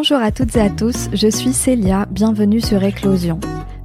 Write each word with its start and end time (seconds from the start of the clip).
Bonjour 0.00 0.22
à 0.22 0.32
toutes 0.32 0.56
et 0.56 0.62
à 0.62 0.70
tous, 0.70 1.10
je 1.12 1.28
suis 1.28 1.52
Célia, 1.52 2.06
bienvenue 2.10 2.62
sur 2.62 2.82
Éclosion. 2.82 3.38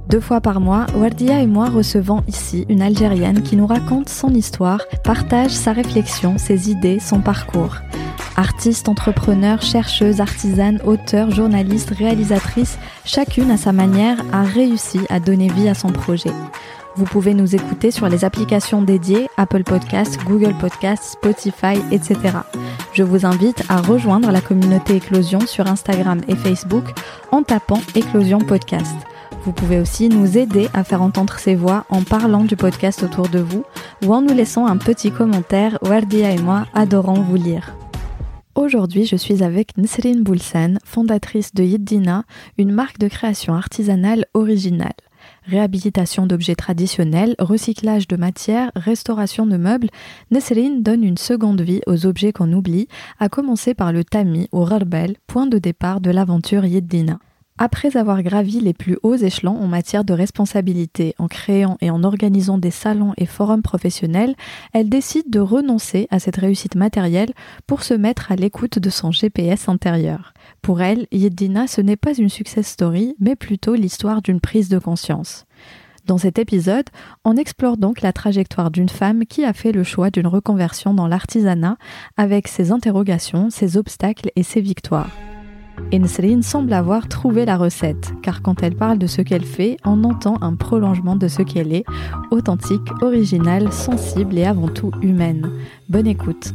Deux 0.08 0.20
fois 0.20 0.40
par 0.40 0.60
mois, 0.60 0.86
Wardia 0.94 1.42
et 1.42 1.46
moi 1.46 1.68
recevons 1.68 2.22
ici 2.26 2.64
une 2.70 2.80
Algérienne 2.80 3.42
qui 3.42 3.54
nous 3.54 3.66
raconte 3.66 4.08
son 4.08 4.30
histoire, 4.30 4.80
partage 5.04 5.50
sa 5.50 5.74
réflexion, 5.74 6.38
ses 6.38 6.70
idées, 6.70 7.00
son 7.00 7.20
parcours. 7.20 7.76
Artiste, 8.34 8.88
entrepreneur, 8.88 9.60
chercheuse, 9.60 10.22
artisane, 10.22 10.80
auteur, 10.86 11.30
journaliste, 11.30 11.90
réalisatrice, 11.90 12.78
chacune 13.04 13.50
à 13.50 13.58
sa 13.58 13.72
manière 13.72 14.16
a 14.32 14.42
réussi 14.42 15.00
à 15.10 15.20
donner 15.20 15.48
vie 15.48 15.68
à 15.68 15.74
son 15.74 15.88
projet. 15.88 16.32
Vous 16.96 17.04
pouvez 17.04 17.34
nous 17.34 17.54
écouter 17.54 17.90
sur 17.90 18.08
les 18.08 18.24
applications 18.24 18.80
dédiées 18.80 19.28
Apple 19.36 19.64
Podcasts, 19.64 20.18
Google 20.24 20.54
Podcasts, 20.58 21.12
Spotify, 21.12 21.78
etc. 21.90 22.16
Je 22.94 23.02
vous 23.02 23.26
invite 23.26 23.64
à 23.68 23.82
rejoindre 23.82 24.30
la 24.30 24.40
communauté 24.40 24.96
Éclosion 24.96 25.40
sur 25.40 25.66
Instagram 25.66 26.22
et 26.26 26.34
Facebook 26.34 26.84
en 27.32 27.42
tapant 27.42 27.82
Éclosion 27.94 28.38
Podcast. 28.38 28.96
Vous 29.44 29.52
pouvez 29.52 29.78
aussi 29.78 30.08
nous 30.08 30.38
aider 30.38 30.68
à 30.72 30.84
faire 30.84 31.02
entendre 31.02 31.38
ces 31.38 31.54
voix 31.54 31.84
en 31.90 32.02
parlant 32.02 32.44
du 32.44 32.56
podcast 32.56 33.02
autour 33.02 33.28
de 33.28 33.40
vous 33.40 33.64
ou 34.02 34.14
en 34.14 34.22
nous 34.22 34.34
laissant 34.34 34.66
un 34.66 34.78
petit 34.78 35.10
commentaire. 35.10 35.78
Wardia 35.82 36.30
et 36.30 36.38
moi 36.38 36.66
adorons 36.72 37.20
vous 37.20 37.36
lire. 37.36 37.76
Aujourd'hui, 38.54 39.04
je 39.04 39.16
suis 39.16 39.44
avec 39.44 39.76
Nesrine 39.76 40.22
Boulsen, 40.22 40.78
fondatrice 40.82 41.52
de 41.52 41.62
Yiddina, 41.62 42.24
une 42.56 42.72
marque 42.72 42.98
de 42.98 43.08
création 43.08 43.52
artisanale 43.52 44.24
originale 44.32 44.94
réhabilitation 45.46 46.26
d'objets 46.26 46.54
traditionnels, 46.54 47.34
recyclage 47.38 48.08
de 48.08 48.16
matières, 48.16 48.70
restauration 48.76 49.46
de 49.46 49.56
meubles, 49.56 49.88
Nesrine 50.30 50.82
donne 50.82 51.04
une 51.04 51.18
seconde 51.18 51.60
vie 51.60 51.80
aux 51.86 52.06
objets 52.06 52.32
qu'on 52.32 52.52
oublie, 52.52 52.88
à 53.18 53.28
commencer 53.28 53.74
par 53.74 53.92
le 53.92 54.04
tamis 54.04 54.48
ou 54.52 54.62
rarbel, 54.62 55.16
point 55.26 55.46
de 55.46 55.58
départ 55.58 56.00
de 56.00 56.10
l'aventure 56.10 56.64
Yeddina. 56.64 57.18
Après 57.58 57.96
avoir 57.96 58.22
gravi 58.22 58.60
les 58.60 58.74
plus 58.74 58.98
hauts 59.02 59.16
échelons 59.16 59.56
en 59.56 59.66
matière 59.66 60.04
de 60.04 60.12
responsabilité 60.12 61.14
en 61.18 61.26
créant 61.26 61.78
et 61.80 61.90
en 61.90 62.04
organisant 62.04 62.58
des 62.58 62.70
salons 62.70 63.14
et 63.16 63.24
forums 63.24 63.62
professionnels, 63.62 64.34
elle 64.74 64.90
décide 64.90 65.30
de 65.30 65.40
renoncer 65.40 66.06
à 66.10 66.18
cette 66.18 66.36
réussite 66.36 66.74
matérielle 66.74 67.32
pour 67.66 67.82
se 67.82 67.94
mettre 67.94 68.30
à 68.30 68.36
l'écoute 68.36 68.78
de 68.78 68.90
son 68.90 69.10
GPS 69.10 69.70
intérieur. 69.70 70.34
Pour 70.60 70.82
elle, 70.82 71.06
Yeddina, 71.12 71.66
ce 71.66 71.80
n'est 71.80 71.96
pas 71.96 72.12
une 72.12 72.28
success 72.28 72.66
story, 72.66 73.16
mais 73.20 73.36
plutôt 73.36 73.74
l'histoire 73.74 74.20
d'une 74.20 74.40
prise 74.40 74.68
de 74.68 74.78
conscience. 74.78 75.45
Dans 76.06 76.18
cet 76.18 76.38
épisode, 76.38 76.86
on 77.24 77.36
explore 77.36 77.76
donc 77.76 78.00
la 78.00 78.12
trajectoire 78.12 78.70
d'une 78.70 78.88
femme 78.88 79.26
qui 79.26 79.44
a 79.44 79.52
fait 79.52 79.72
le 79.72 79.82
choix 79.82 80.10
d'une 80.10 80.28
reconversion 80.28 80.94
dans 80.94 81.08
l'artisanat 81.08 81.76
avec 82.16 82.46
ses 82.46 82.70
interrogations, 82.70 83.50
ses 83.50 83.76
obstacles 83.76 84.30
et 84.36 84.44
ses 84.44 84.60
victoires. 84.60 85.10
Et 85.90 86.00
semble 86.42 86.72
avoir 86.72 87.08
trouvé 87.08 87.44
la 87.44 87.56
recette, 87.56 88.12
car 88.22 88.40
quand 88.40 88.62
elle 88.62 88.76
parle 88.76 88.98
de 88.98 89.08
ce 89.08 89.20
qu'elle 89.20 89.44
fait, 89.44 89.78
on 89.84 90.04
entend 90.04 90.40
un 90.42 90.54
prolongement 90.54 91.16
de 91.16 91.26
ce 91.26 91.42
qu'elle 91.42 91.74
est, 91.74 91.84
authentique, 92.30 92.88
originale, 93.02 93.72
sensible 93.72 94.38
et 94.38 94.44
avant 94.44 94.68
tout 94.68 94.92
humaine. 95.02 95.50
Bonne 95.88 96.06
écoute. 96.06 96.54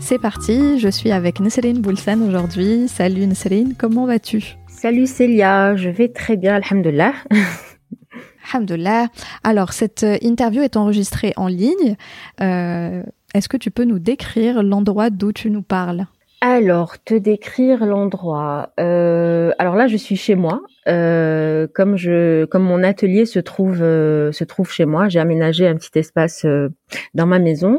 C'est 0.00 0.18
parti, 0.18 0.78
je 0.78 0.88
suis 0.88 1.12
avec 1.12 1.38
Nesrine 1.38 1.82
Boulsan 1.82 2.22
aujourd'hui. 2.22 2.88
Salut 2.88 3.26
Nesrine, 3.26 3.74
comment 3.78 4.06
vas-tu? 4.06 4.56
Salut 4.80 5.06
Célia, 5.06 5.76
je 5.76 5.90
vais 5.90 6.08
très 6.08 6.38
bien, 6.38 6.54
alhamdulillah. 6.54 7.12
alhamdulillah. 8.50 9.08
Alors, 9.44 9.74
cette 9.74 10.06
interview 10.22 10.62
est 10.62 10.74
enregistrée 10.74 11.34
en 11.36 11.48
ligne. 11.48 11.96
Euh, 12.40 13.02
est-ce 13.34 13.50
que 13.50 13.58
tu 13.58 13.70
peux 13.70 13.84
nous 13.84 13.98
décrire 13.98 14.62
l'endroit 14.62 15.10
d'où 15.10 15.32
tu 15.32 15.50
nous 15.50 15.60
parles? 15.60 16.06
Alors, 16.40 16.98
te 16.98 17.12
décrire 17.12 17.84
l'endroit. 17.84 18.70
Euh, 18.80 19.52
alors 19.58 19.76
là, 19.76 19.86
je 19.86 19.98
suis 19.98 20.16
chez 20.16 20.34
moi. 20.34 20.62
Euh, 20.88 21.66
comme 21.74 21.98
je, 21.98 22.46
comme 22.46 22.62
mon 22.62 22.82
atelier 22.82 23.26
se 23.26 23.38
trouve 23.38 23.82
euh, 23.82 24.32
se 24.32 24.44
trouve 24.44 24.72
chez 24.72 24.86
moi, 24.86 25.10
j'ai 25.10 25.20
aménagé 25.20 25.66
un 25.66 25.76
petit 25.76 25.98
espace 25.98 26.46
dans 27.12 27.26
ma 27.26 27.38
maison. 27.38 27.76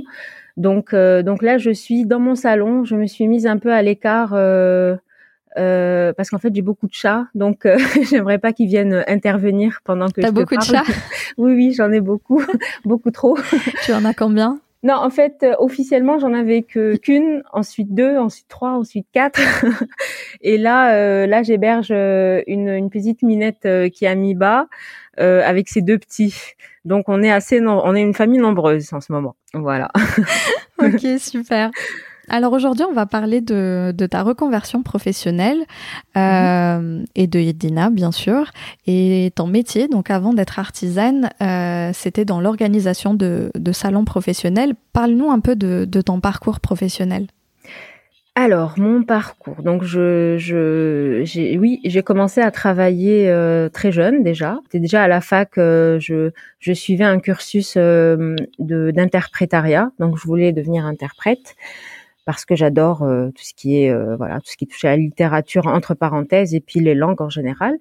Donc, 0.56 0.94
donc 0.94 1.41
là, 1.41 1.57
je 1.57 1.72
suis 1.72 2.06
dans 2.06 2.19
mon 2.19 2.35
salon. 2.35 2.84
Je 2.84 2.95
me 2.95 3.07
suis 3.07 3.28
mise 3.28 3.47
un 3.47 3.57
peu 3.57 3.73
à 3.73 3.81
l'écart 3.81 4.35
parce 5.56 6.29
qu'en 6.29 6.39
fait, 6.39 6.53
j'ai 6.53 6.62
beaucoup 6.62 6.88
de 6.88 6.94
chats. 6.94 7.28
Donc, 7.35 7.67
j'aimerais 8.09 8.39
pas 8.39 8.53
qu'ils 8.53 8.67
viennent 8.67 9.03
intervenir 9.07 9.81
pendant 9.84 10.07
que 10.07 10.22
T'as 10.22 10.28
je 10.28 10.34
beaucoup 10.34 10.56
de 10.56 10.63
chats? 10.63 10.84
Oui, 11.38 11.53
oui, 11.53 11.73
j'en 11.73 11.91
ai 11.91 12.01
beaucoup, 12.01 12.44
beaucoup 12.85 13.12
trop. 13.12 13.38
Tu 13.84 13.94
en 13.94 14.03
as 14.06 14.13
combien? 14.13 14.59
Non, 14.84 14.95
en 14.95 15.11
fait, 15.11 15.44
euh, 15.44 15.53
officiellement, 15.59 16.17
j'en 16.17 16.34
avais 16.34 16.63
que 16.63 16.95
qu'une, 16.95 17.44
ensuite 17.53 17.94
deux, 17.94 18.17
ensuite 18.17 18.47
trois, 18.47 18.72
ensuite 18.72 19.06
quatre. 19.11 19.40
et 20.41 20.57
là, 20.57 20.95
euh, 20.95 21.28
là, 21.28 21.44
j'héberge 21.44 21.90
euh, 21.91 22.41
une, 22.47 22.69
une 22.69 22.90
petite 22.90 23.22
minette 23.22 23.67
qui 23.94 24.07
a 24.07 24.16
mis 24.16 24.34
bas 24.34 24.67
avec 25.17 25.69
ses 25.69 25.81
deux 25.81 26.00
petits. 26.00 26.35
Donc, 26.84 27.09
on 27.09 27.22
est 27.22 27.31
assez, 27.31 27.61
on 27.61 27.94
est 27.94 28.01
une 28.01 28.16
famille 28.16 28.40
nombreuse 28.40 28.91
en 28.91 29.01
ce 29.01 29.11
moment. 29.11 29.35
Voilà. 29.53 29.91
ok, 30.79 31.19
super. 31.19 31.69
Alors 32.34 32.53
aujourd'hui, 32.53 32.86
on 32.90 32.94
va 32.94 33.06
parler 33.06 33.42
de, 33.42 33.94
ta 34.09 34.24
reconversion 34.24 34.84
professionnelle 34.84 35.66
euh, 36.16 37.03
et 37.14 37.28
de 37.28 37.40
Yedina, 37.40 37.90
bien 37.90 38.14
sûr, 38.14 38.46
et 38.88 39.34
ton 39.36 39.47
métier. 39.47 39.90
Donc 39.90 40.09
avant 40.09 40.34
d'être 40.34 40.58
artisane, 40.58 41.30
euh, 41.41 41.91
c'était 41.94 42.24
dans 42.24 42.40
l'organisation 42.40 43.14
de, 43.14 43.52
salons 43.74 44.06
professionnels. 44.06 44.75
Parle-nous 44.94 45.30
un 45.30 45.41
peu 45.41 45.58
de, 45.58 46.02
ton 46.02 46.22
parcours 46.22 46.62
professionnel. 46.62 47.28
Alors 48.36 48.75
mon 48.78 49.03
parcours, 49.03 49.62
donc 49.62 49.84
je, 49.84 50.38
j'ai, 51.25 51.58
oui, 51.58 51.81
j'ai 51.84 52.02
commencé 52.02 52.40
à 52.40 52.50
travailler 52.50 53.30
euh, 53.30 53.68
très 53.68 53.91
jeune 53.91 54.24
déjà. 54.24 54.58
C'était 54.64 54.80
déjà 54.80 55.03
à 55.03 55.09
la 55.09 55.20
fac, 55.20 55.52
je, 55.58 56.31
je 56.59 56.72
suivais 56.72 57.03
un 57.03 57.20
cursus 57.20 57.75
de 57.75 58.38
d'interprétariat, 58.58 59.91
donc 60.00 60.18
je 60.18 60.24
voulais 60.24 60.53
devenir 60.53 60.86
interprète 60.86 61.58
parce 62.26 62.46
que 62.46 62.56
j'adore 62.56 63.04
euh, 63.04 63.30
tout 63.30 63.44
ce 63.44 63.54
qui 63.54 63.82
est 63.82 63.90
euh, 63.90 64.16
voilà 64.16 64.40
tout 64.40 64.50
ce 64.52 64.58
qui 64.58 64.68
touche 64.68 64.86
à 64.86 64.90
la 64.90 64.98
littérature 64.98 65.68
entre 65.68 65.94
parenthèses 65.94 66.54
et 66.54 66.59
puis 66.59 66.80
les 66.80 66.96
langues 66.96 67.22
en 67.22 67.30
général. 67.30 67.78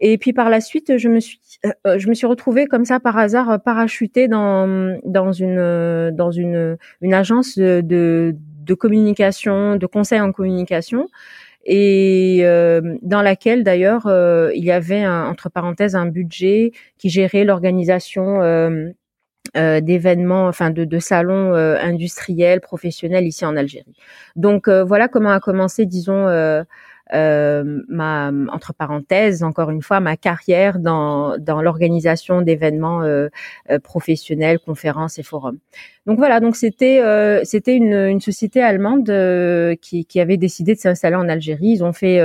Et 0.00 0.18
puis 0.18 0.32
par 0.32 0.50
la 0.50 0.60
suite, 0.60 0.96
je 0.98 1.08
me 1.08 1.20
suis 1.20 1.40
euh, 1.66 1.98
je 1.98 2.08
me 2.08 2.14
suis 2.14 2.26
retrouvée 2.26 2.66
comme 2.66 2.84
ça 2.84 3.00
par 3.00 3.16
hasard 3.16 3.62
parachutée 3.62 4.28
dans 4.28 4.98
dans 5.04 5.32
une 5.32 6.10
dans 6.12 6.30
une 6.30 6.76
une 7.00 7.14
agence 7.14 7.58
de 7.58 8.34
de 8.36 8.74
communication, 8.74 9.76
de 9.76 9.86
conseil 9.86 10.20
en 10.20 10.32
communication 10.32 11.08
et 11.64 12.42
dans 13.02 13.22
laquelle 13.22 13.62
d'ailleurs 13.62 14.06
il 14.54 14.64
y 14.64 14.70
avait 14.70 15.02
un, 15.02 15.26
entre 15.26 15.50
parenthèses 15.50 15.96
un 15.96 16.06
budget 16.06 16.72
qui 16.98 17.10
gérait 17.10 17.44
l'organisation 17.44 18.42
euh, 18.42 18.90
d'événements, 19.80 20.46
enfin 20.46 20.70
de, 20.70 20.84
de 20.84 20.98
salons 20.98 21.54
euh, 21.54 21.76
industriels, 21.80 22.60
professionnels 22.60 23.26
ici 23.26 23.44
en 23.44 23.56
Algérie. 23.56 23.94
Donc 24.36 24.68
euh, 24.68 24.84
voilà 24.84 25.08
comment 25.08 25.30
a 25.30 25.40
commencé, 25.40 25.86
disons, 25.86 26.26
euh, 27.14 27.82
ma 27.88 28.30
entre 28.52 28.74
parenthèses 28.74 29.42
encore 29.42 29.70
une 29.70 29.80
fois 29.80 29.98
ma 30.00 30.18
carrière 30.18 30.78
dans 30.78 31.38
dans 31.38 31.62
l'organisation 31.62 32.42
d'événements 32.42 33.02
euh, 33.02 33.28
euh, 33.70 33.78
professionnels, 33.78 34.58
conférences 34.58 35.18
et 35.18 35.22
forums. 35.22 35.58
Donc 36.06 36.18
voilà, 36.18 36.40
donc 36.40 36.56
c'était 36.56 37.02
c'était 37.44 37.76
une, 37.76 37.92
une 37.92 38.20
société 38.20 38.62
allemande 38.62 39.12
qui 39.80 40.06
qui 40.06 40.20
avait 40.20 40.36
décidé 40.38 40.74
de 40.74 40.80
s'installer 40.80 41.16
en 41.16 41.28
Algérie. 41.28 41.68
Ils 41.68 41.84
ont 41.84 41.92
fait 41.92 42.20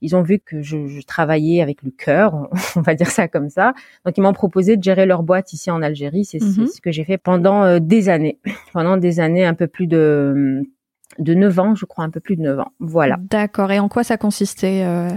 ils 0.00 0.16
ont 0.16 0.22
vu 0.22 0.40
que 0.40 0.62
je, 0.62 0.86
je 0.88 1.00
travaillais 1.02 1.62
avec 1.62 1.82
le 1.82 1.90
cœur, 1.90 2.48
on 2.76 2.80
va 2.80 2.94
dire 2.94 3.10
ça 3.10 3.28
comme 3.28 3.48
ça. 3.48 3.72
Donc 4.04 4.16
ils 4.16 4.20
m'ont 4.20 4.32
proposé 4.32 4.76
de 4.76 4.82
gérer 4.82 5.06
leur 5.06 5.22
boîte 5.22 5.52
ici 5.52 5.70
en 5.70 5.82
Algérie. 5.82 6.24
C'est 6.24 6.38
mm-hmm. 6.38 6.66
ce 6.66 6.80
que 6.80 6.90
j'ai 6.90 7.04
fait 7.04 7.18
pendant 7.18 7.78
des 7.78 8.08
années, 8.08 8.38
pendant 8.72 8.96
des 8.96 9.20
années, 9.20 9.44
un 9.44 9.54
peu 9.54 9.68
plus 9.68 9.86
de 9.86 10.64
de 11.18 11.34
9 11.34 11.58
ans, 11.58 11.74
je 11.74 11.84
crois, 11.84 12.04
un 12.04 12.10
peu 12.10 12.20
plus 12.20 12.36
de 12.36 12.42
9 12.42 12.60
ans. 12.60 12.72
Voilà. 12.78 13.16
D'accord. 13.18 13.72
Et 13.72 13.78
en 13.78 13.88
quoi 13.88 14.04
ça 14.04 14.16
consistait 14.16 14.84
euh, 14.84 15.10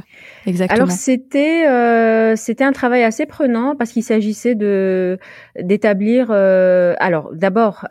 exactement? 0.45 0.83
Alors 0.83 0.91
c'était 0.91 1.67
euh, 1.67 2.35
c'était 2.35 2.63
un 2.63 2.71
travail 2.71 3.03
assez 3.03 3.25
prenant 3.25 3.75
parce 3.75 3.91
qu'il 3.91 4.03
s'agissait 4.03 4.55
de 4.55 5.19
d'établir. 5.59 6.27
Euh, 6.31 6.95
alors 6.99 7.29
d'abord, 7.33 7.85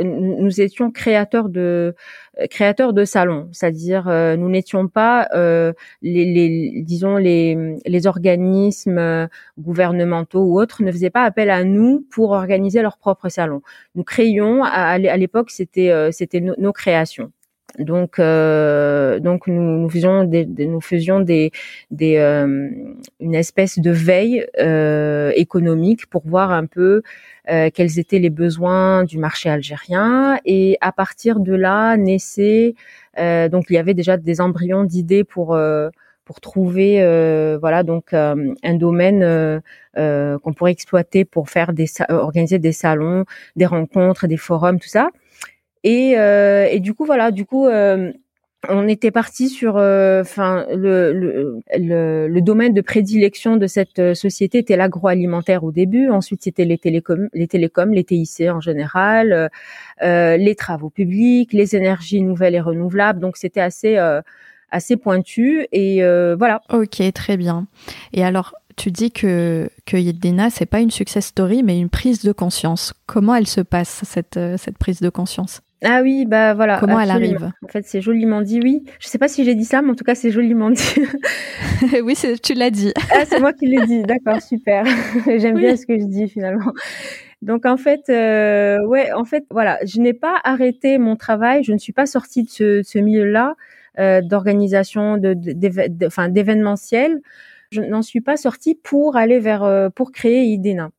nous 0.00 0.60
étions 0.60 0.90
créateurs 0.90 1.48
de 1.48 1.94
créateurs 2.50 2.92
de 2.92 3.04
salons, 3.04 3.48
c'est-à-dire 3.52 4.04
nous 4.38 4.48
n'étions 4.48 4.88
pas 4.88 5.28
les, 5.34 5.74
les, 6.02 6.82
disons 6.82 7.16
les 7.16 7.76
les 7.86 8.06
organismes 8.06 9.28
gouvernementaux 9.58 10.44
ou 10.44 10.60
autres 10.60 10.82
ne 10.82 10.90
faisaient 10.92 11.10
pas 11.10 11.24
appel 11.24 11.50
à 11.50 11.64
nous 11.64 12.06
pour 12.10 12.30
organiser 12.30 12.82
leurs 12.82 12.98
propres 12.98 13.28
salons. 13.28 13.62
Nous 13.94 14.04
créions 14.04 14.64
à, 14.64 14.68
à 14.68 15.16
l'époque 15.16 15.50
c'était 15.50 15.92
c'était 16.12 16.40
nos 16.40 16.72
créations. 16.72 17.30
Donc, 17.78 18.18
euh, 18.18 19.18
donc 19.18 19.46
nous, 19.46 19.60
nous 19.60 19.88
faisions 19.88 20.24
des, 20.24 20.46
nous 20.46 20.80
faisions 20.80 21.20
des, 21.20 21.50
des 21.90 22.16
euh, 22.18 22.70
une 23.20 23.34
espèce 23.34 23.78
de 23.78 23.90
veille 23.90 24.46
euh, 24.60 25.32
économique 25.34 26.06
pour 26.06 26.22
voir 26.26 26.52
un 26.52 26.66
peu 26.66 27.02
euh, 27.50 27.70
quels 27.74 27.98
étaient 27.98 28.18
les 28.20 28.30
besoins 28.30 29.04
du 29.04 29.18
marché 29.18 29.50
algérien. 29.50 30.38
Et 30.44 30.78
à 30.80 30.92
partir 30.92 31.40
de 31.40 31.54
là 31.54 31.96
naissait 31.96 32.74
euh, 33.18 33.48
donc 33.48 33.66
il 33.70 33.74
y 33.74 33.78
avait 33.78 33.94
déjà 33.94 34.16
des 34.16 34.40
embryons 34.40 34.84
d'idées 34.84 35.24
pour 35.24 35.56
pour 36.24 36.40
trouver 36.40 36.98
voilà 37.60 37.82
donc 37.82 38.12
un 38.12 38.74
domaine 38.74 39.60
qu'on 39.94 40.52
pourrait 40.56 40.72
exploiter 40.72 41.24
pour 41.24 41.50
faire 41.50 41.72
des 41.72 41.86
organiser 42.08 42.58
des 42.58 42.72
salons, 42.72 43.24
des 43.56 43.66
rencontres, 43.66 44.26
des 44.26 44.36
forums, 44.36 44.78
tout 44.78 44.88
ça. 44.88 45.10
Et, 45.84 46.18
euh, 46.18 46.66
et 46.70 46.80
du 46.80 46.94
coup, 46.94 47.04
voilà, 47.04 47.30
du 47.30 47.44
coup, 47.44 47.66
euh, 47.66 48.10
on 48.70 48.88
était 48.88 49.10
parti 49.10 49.50
sur, 49.50 49.76
euh, 49.76 50.22
enfin, 50.22 50.64
le, 50.74 51.12
le, 51.12 52.26
le, 52.26 52.40
domaine 52.40 52.72
de 52.72 52.80
prédilection 52.80 53.58
de 53.58 53.66
cette 53.66 54.14
société 54.14 54.58
était 54.58 54.78
l'agroalimentaire 54.78 55.62
au 55.62 55.72
début. 55.72 56.08
Ensuite, 56.08 56.42
c'était 56.42 56.64
les 56.64 56.78
télécoms, 56.78 57.28
les 57.34 57.46
télécoms, 57.46 57.92
les 57.92 58.04
TIC 58.04 58.48
en 58.48 58.60
général, 58.60 59.50
euh, 60.02 60.36
les 60.38 60.54
travaux 60.54 60.88
publics, 60.88 61.52
les 61.52 61.76
énergies 61.76 62.22
nouvelles 62.22 62.54
et 62.54 62.60
renouvelables. 62.60 63.20
Donc, 63.20 63.36
c'était 63.36 63.60
assez 63.60 63.98
assez 64.70 64.96
pointu 64.96 65.66
et 65.70 66.00
voilà. 66.38 66.62
Ok, 66.72 67.02
très 67.12 67.36
bien. 67.36 67.66
Et 68.14 68.24
alors, 68.24 68.54
tu 68.76 68.90
dis 68.90 69.12
que 69.12 69.68
que 69.84 69.98
Yedina 69.98 70.48
c'est 70.48 70.66
pas 70.66 70.80
une 70.80 70.90
success 70.90 71.26
story 71.26 71.62
mais 71.62 71.78
une 71.78 71.90
prise 71.90 72.24
de 72.24 72.32
conscience. 72.32 72.94
Comment 73.06 73.34
elle 73.34 73.46
se 73.46 73.60
passe 73.60 74.00
cette 74.04 74.40
cette 74.56 74.78
prise 74.78 75.00
de 75.00 75.10
conscience? 75.10 75.60
Ah 75.84 76.00
oui, 76.02 76.24
bah 76.26 76.54
voilà. 76.54 76.78
Comment 76.80 76.98
elle 76.98 77.10
arrive 77.10 77.50
En 77.62 77.68
fait, 77.68 77.84
c'est 77.86 78.00
joliment 78.00 78.40
dit, 78.40 78.60
oui. 78.62 78.84
Je 79.00 79.06
sais 79.06 79.18
pas 79.18 79.28
si 79.28 79.44
j'ai 79.44 79.54
dit 79.54 79.64
ça, 79.64 79.82
mais 79.82 79.90
en 79.90 79.94
tout 79.94 80.04
cas, 80.04 80.14
c'est 80.14 80.30
joliment 80.30 80.70
dit. 80.70 80.94
oui, 82.02 82.16
tu 82.42 82.54
l'as 82.54 82.70
dit. 82.70 82.92
ah, 83.12 83.24
c'est 83.26 83.40
moi 83.40 83.52
qui 83.52 83.66
l'ai 83.66 83.84
dit. 83.86 84.02
D'accord, 84.06 84.40
super. 84.40 84.84
J'aime 85.26 85.58
bien 85.58 85.76
ce 85.76 85.86
que 85.86 85.98
je 85.98 86.04
dis 86.04 86.28
finalement. 86.28 86.72
Donc 87.42 87.66
en 87.66 87.76
fait, 87.76 88.08
euh, 88.08 88.78
ouais, 88.86 89.12
en 89.12 89.24
fait, 89.24 89.44
voilà, 89.50 89.78
je 89.84 90.00
n'ai 90.00 90.14
pas 90.14 90.40
arrêté 90.44 90.96
mon 90.98 91.16
travail. 91.16 91.62
Je 91.62 91.72
ne 91.72 91.78
suis 91.78 91.92
pas 91.92 92.06
sortie 92.06 92.44
de 92.44 92.48
ce, 92.50 92.82
ce 92.82 92.98
milieu-là 92.98 93.54
euh, 93.98 94.22
d'organisation, 94.22 95.18
de, 95.18 95.36
enfin 96.06 96.28
d'événementiel. 96.28 97.20
Je 97.70 97.82
n'en 97.82 98.02
suis 98.02 98.20
pas 98.20 98.36
sortie 98.36 98.74
pour 98.74 99.16
aller 99.16 99.38
vers, 99.38 99.62
euh, 99.64 99.90
pour 99.90 100.12
créer 100.12 100.44
Idena. 100.44 100.90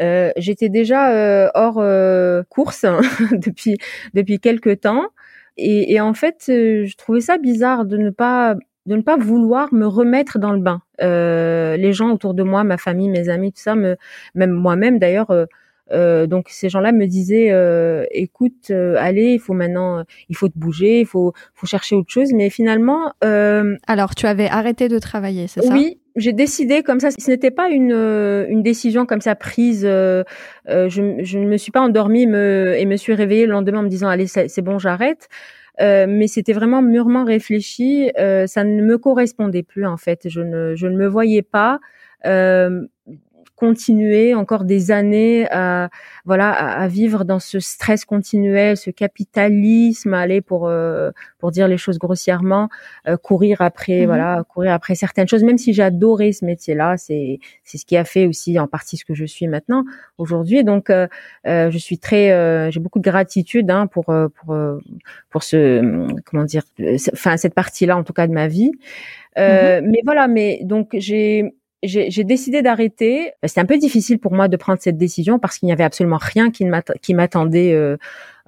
Euh, 0.00 0.30
j'étais 0.36 0.68
déjà 0.68 1.12
euh, 1.12 1.48
hors 1.54 1.78
euh, 1.78 2.42
course 2.48 2.84
depuis 3.32 3.78
depuis 4.14 4.40
quelques 4.40 4.80
temps 4.80 5.04
et, 5.56 5.94
et 5.94 6.00
en 6.00 6.14
fait 6.14 6.44
je 6.48 6.96
trouvais 6.96 7.20
ça 7.20 7.38
bizarre 7.38 7.84
de 7.84 7.96
ne 7.96 8.10
pas 8.10 8.56
de 8.86 8.96
ne 8.96 9.02
pas 9.02 9.16
vouloir 9.16 9.72
me 9.74 9.86
remettre 9.86 10.38
dans 10.38 10.52
le 10.52 10.60
bain. 10.60 10.80
les 11.00 11.92
gens 11.92 12.10
autour 12.12 12.34
de 12.34 12.44
moi, 12.44 12.62
ma 12.62 12.78
famille, 12.78 13.08
mes 13.08 13.28
amis, 13.28 13.52
tout 13.52 13.60
ça, 13.60 13.74
me, 13.74 13.96
même 14.36 14.52
moi-même 14.52 15.00
d'ailleurs, 15.00 15.32
euh, 15.92 16.26
donc 16.26 16.46
ces 16.48 16.68
gens-là 16.68 16.92
me 16.92 17.06
disaient, 17.06 17.50
euh, 17.50 18.04
écoute, 18.10 18.70
euh, 18.70 18.96
allez, 18.98 19.32
il 19.32 19.38
faut 19.38 19.54
maintenant, 19.54 20.04
il 20.28 20.36
faut 20.36 20.48
te 20.48 20.58
bouger, 20.58 21.00
il 21.00 21.06
faut, 21.06 21.32
faut 21.54 21.66
chercher 21.66 21.94
autre 21.94 22.10
chose. 22.10 22.32
Mais 22.34 22.50
finalement, 22.50 23.12
alors 23.86 24.14
tu 24.14 24.26
avais 24.26 24.48
arrêté 24.48 24.88
de 24.88 24.98
travailler, 24.98 25.46
c'est 25.46 25.62
ça? 25.62 25.72
Oui, 25.72 25.98
j'ai 26.16 26.32
décidé 26.32 26.82
comme 26.82 27.00
ça. 27.00 27.10
Ce 27.10 27.30
n'était 27.30 27.50
pas 27.50 27.68
une, 27.68 27.92
une 27.92 28.62
décision 28.62 29.06
comme 29.06 29.20
ça 29.20 29.34
prise. 29.34 29.82
je, 29.82 30.26
je 30.66 31.38
ne 31.38 31.46
me 31.46 31.56
suis 31.56 31.72
pas 31.72 31.80
endormie 31.80 32.26
me, 32.26 32.74
et 32.76 32.84
me 32.86 32.96
suis 32.96 33.14
réveillée 33.14 33.46
le 33.46 33.52
lendemain 33.52 33.80
en 33.80 33.82
me 33.82 33.88
disant, 33.88 34.08
allez, 34.08 34.26
c'est 34.26 34.62
bon, 34.62 34.78
j'arrête. 34.78 35.28
Euh, 35.80 36.06
mais 36.08 36.26
c'était 36.26 36.52
vraiment 36.52 36.82
mûrement 36.82 37.24
réfléchi. 37.24 38.10
Euh, 38.18 38.46
ça 38.46 38.64
ne 38.64 38.82
me 38.82 38.98
correspondait 38.98 39.62
plus 39.62 39.86
en 39.86 39.96
fait. 39.96 40.28
Je 40.28 40.40
ne, 40.40 40.74
je 40.74 40.86
ne 40.86 40.96
me 40.96 41.06
voyais 41.06 41.42
pas 41.42 41.80
euh, 42.24 42.82
continuer 43.56 44.34
encore 44.34 44.64
des 44.64 44.90
années 44.90 45.48
à 45.50 45.88
voilà 46.24 46.50
à, 46.50 46.86
vivre 46.88 47.24
dans 47.24 47.40
ce 47.40 47.58
stress 47.58 48.04
continuel, 48.04 48.76
ce 48.76 48.90
capitalisme, 48.90 50.12
aller 50.14 50.42
pour 50.42 50.68
euh, 50.68 51.10
pour 51.38 51.50
dire 51.50 51.66
les 51.66 51.78
choses 51.78 51.98
grossièrement, 51.98 52.68
euh, 53.08 53.16
courir 53.16 53.62
après 53.62 54.00
mhm. 54.00 54.06
voilà 54.06 54.44
courir 54.48 54.72
après 54.72 54.94
certaines 54.94 55.26
choses. 55.26 55.42
Même 55.42 55.58
si 55.58 55.72
j'adorais 55.72 56.32
ce 56.32 56.44
métier-là, 56.44 56.96
c'est 56.98 57.40
c'est 57.64 57.78
ce 57.78 57.86
qui 57.86 57.96
a 57.96 58.04
fait 58.04 58.26
aussi 58.26 58.58
en 58.58 58.68
partie 58.68 58.98
ce 58.98 59.04
que 59.04 59.14
je 59.14 59.24
suis 59.24 59.48
maintenant 59.48 59.84
aujourd'hui. 60.18 60.62
Donc 60.62 60.90
euh, 60.90 61.08
je 61.44 61.78
suis 61.78 61.98
très 61.98 62.70
j'ai 62.70 62.80
beaucoup 62.80 62.98
de 62.98 63.08
gratitude 63.08 63.70
hein, 63.70 63.86
pour 63.86 64.04
pour 64.04 64.56
pour 65.30 65.42
ce 65.42 66.06
comment 66.26 66.44
dire 66.44 66.62
enfin 67.12 67.38
cette 67.38 67.54
partie-là 67.54 67.96
en 67.96 68.04
tout 68.04 68.12
cas 68.12 68.26
de 68.26 68.32
ma 68.32 68.48
vie. 68.48 68.70
Mhm. 69.36 69.90
Mais 69.90 70.00
voilà, 70.04 70.28
mais 70.28 70.60
donc 70.62 70.90
j'ai 70.94 71.54
j'ai 71.86 72.24
décidé 72.24 72.62
d'arrêter. 72.62 73.32
C'était 73.44 73.60
un 73.60 73.66
peu 73.66 73.78
difficile 73.78 74.18
pour 74.18 74.32
moi 74.32 74.48
de 74.48 74.56
prendre 74.56 74.80
cette 74.80 74.96
décision 74.96 75.38
parce 75.38 75.58
qu'il 75.58 75.66
n'y 75.66 75.72
avait 75.72 75.84
absolument 75.84 76.18
rien 76.20 76.50
qui 76.50 77.14
m'attendait 77.14 77.72
euh, 77.72 77.96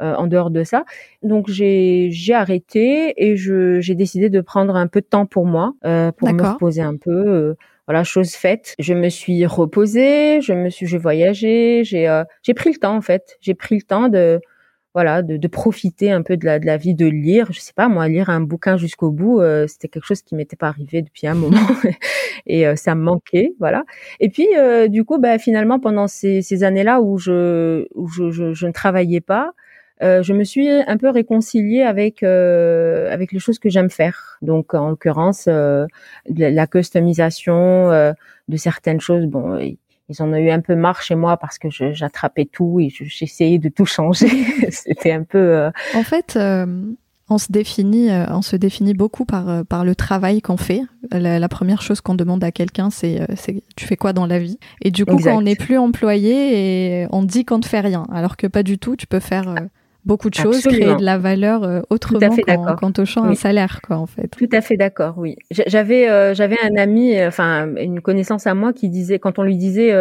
euh, 0.01 0.15
en 0.15 0.29
dehors 0.29 0.51
de 0.51 0.63
ça. 0.63 0.85
Donc 1.25 1.49
j'ai 1.49 2.13
arrêté 2.33 3.15
et 3.17 3.37
j'ai 3.37 3.95
décidé 3.97 4.31
de 4.31 4.41
prendre 4.41 4.77
un 4.77 4.87
peu 4.87 5.01
de 5.01 5.07
temps 5.07 5.27
pour 5.27 5.45
moi, 5.45 5.75
euh, 5.85 6.13
pour 6.13 6.33
me 6.33 6.41
reposer 6.41 6.83
un 6.83 6.97
peu. 6.97 7.11
Euh, 7.11 7.55
voilà, 7.89 8.05
chose 8.05 8.35
faite. 8.35 8.77
Je 8.79 8.95
me 8.95 9.09
suis 9.09 9.45
reposée, 9.45 10.41
je 10.41 10.53
me 10.53 10.69
suis, 10.69 10.87
j'ai 10.87 10.99
voyagé, 10.99 11.83
j'ai 11.83 12.23
j'ai 12.43 12.55
pris 12.55 12.71
le 12.71 12.79
temps 12.79 12.95
en 12.95 13.01
fait. 13.01 13.39
J'ai 13.41 13.55
pris 13.55 13.75
le 13.75 13.83
temps 13.83 14.09
de 14.09 14.41
voilà, 14.99 15.23
de, 15.23 15.37
de, 15.37 15.47
profiter 15.47 16.11
un 16.11 16.23
peu 16.23 16.37
de 16.37 16.45
la, 16.45 16.59
de 16.59 16.67
la 16.67 16.77
vie, 16.77 16.93
de 16.93 17.07
lire. 17.07 17.53
Je 17.53 17.61
sais 17.61 17.73
pas, 17.73 17.89
moi, 17.89 18.09
lire 18.09 18.31
un 18.31 18.41
bouquin 18.41 18.77
jusqu'au 18.77 19.13
bout, 19.13 19.41
euh, 19.41 19.69
c'était 19.69 19.87
quelque 19.87 20.07
chose 20.07 20.23
qui 20.23 20.35
m'était 20.35 20.57
pas 20.57 20.67
arrivé 20.67 21.03
depuis 21.03 21.29
un 21.29 21.35
moment 21.35 21.57
et 22.47 22.67
euh, 22.67 22.75
ça 22.75 22.97
me 22.97 23.03
manquait, 23.03 23.55
voilà. 23.61 23.85
Et 24.19 24.29
puis, 24.29 24.49
euh, 24.57 24.89
du 24.89 25.05
coup, 25.05 25.19
bah, 25.19 25.39
finalement, 25.39 25.79
pendant 25.79 26.09
ces, 26.09 26.43
ces 26.43 26.65
années-là 26.65 27.01
où 27.01 27.17
je, 27.17 27.87
où 27.95 28.09
je, 28.09 28.33
je, 28.33 28.53
je 28.55 28.67
ne 28.67 28.73
travaillais 28.73 29.21
pas, 29.21 29.53
je 30.01 30.33
me 30.33 30.43
suis 30.43 30.69
un 30.69 30.97
peu 30.97 31.11
réconciliée 31.11 31.83
avec 31.83 32.23
avec 32.25 33.33
les 33.33 33.39
choses 33.39 33.61
que 33.61 33.69
j'aime 33.69 33.91
faire. 33.91 34.39
Donc, 34.43 34.75
en 34.75 34.91
l'occurrence, 34.91 35.47
la, 35.47 35.87
la, 36.27 36.67
customisation 36.67 37.91
de 38.49 38.57
certaines 38.57 39.01
choses. 39.01 39.27
Bon, 39.27 39.59
ils 40.09 40.23
en 40.23 40.33
ont 40.33 40.37
eu 40.37 40.51
un 40.51 40.61
peu 40.61 40.75
marre 40.75 41.03
chez 41.03 41.15
moi 41.15 41.37
parce 41.37 41.59
que 41.59 41.69
j'attrapais 41.71 42.47
tout 42.47 42.81
et 42.81 42.89
j'essayais 42.91 43.59
de 43.59 43.69
tout 43.69 43.87
changer. 43.87 44.29
C'était 44.71 45.13
un 45.13 45.23
peu. 45.23 45.39
Euh, 45.39 45.71
en 45.95 46.03
fait, 46.03 46.35
euh, 46.37 46.67
on 47.29 47.37
se 47.37 47.53
définit, 47.53 48.11
euh, 48.11 48.25
on 48.31 48.41
se 48.41 48.57
définit 48.57 48.95
beaucoup 48.95 49.27
par 49.27 49.67
par 49.67 49.85
le 49.85 49.95
travail 49.95 50.41
qu'on 50.41 50.57
fait. 50.57 50.83
La, 51.11 51.49
première 51.49 51.83
chose 51.83 52.01
qu'on 52.01 52.15
demande 52.15 52.43
à 52.43 52.53
quelqu'un, 52.53 52.89
c'est 52.91 53.21
tu 53.77 53.87
fais 53.87 53.97
quoi 53.97 54.15
dans 54.15 54.27
la 54.27 54.39
vie? 54.39 54.59
Et 54.83 54.91
du 54.91 55.05
coup, 55.05 55.19
quand 55.19 55.37
on 55.37 55.43
n'est 55.43 55.57
plus 55.57 55.77
employé, 55.77 57.03
et 57.03 57.07
on 57.11 57.23
dit 57.23 57.45
qu'on 57.45 57.59
ne 57.59 57.65
fait 57.65 57.81
rien, 57.81 58.07
alors 58.11 58.37
que 58.37 58.47
pas 58.47 58.63
du 58.63 58.79
tout. 58.79 58.97
Tu 58.97 59.07
peux 59.07 59.21
faire 59.21 59.55
beaucoup 60.05 60.31
de 60.31 60.35
choses, 60.35 60.63
créer 60.63 60.95
de 60.97 61.05
la 61.05 61.19
valeur 61.19 61.65
euh, 61.65 61.81
autrement 61.91 62.31
qu'en 62.77 62.93
touchant 62.93 63.25
un 63.25 63.35
salaire, 63.35 63.81
quoi, 63.83 63.97
en 63.97 64.07
fait. 64.07 64.29
Tout 64.29 64.49
à 64.53 64.61
fait 64.61 64.77
d'accord, 64.77 65.15
oui. 65.19 65.37
J'avais 65.51 66.09
euh, 66.09 66.35
j'avais 66.35 66.59
un 66.63 66.77
ami, 66.77 67.17
euh, 67.17 67.29
enfin 67.29 67.69
une 67.77 68.01
connaissance 68.01 68.47
à 68.47 68.55
moi 68.55 68.73
qui 68.73 68.89
disait, 68.89 69.19
quand 69.19 69.39
on 69.39 69.43
lui 69.43 69.57
disait, 69.57 69.93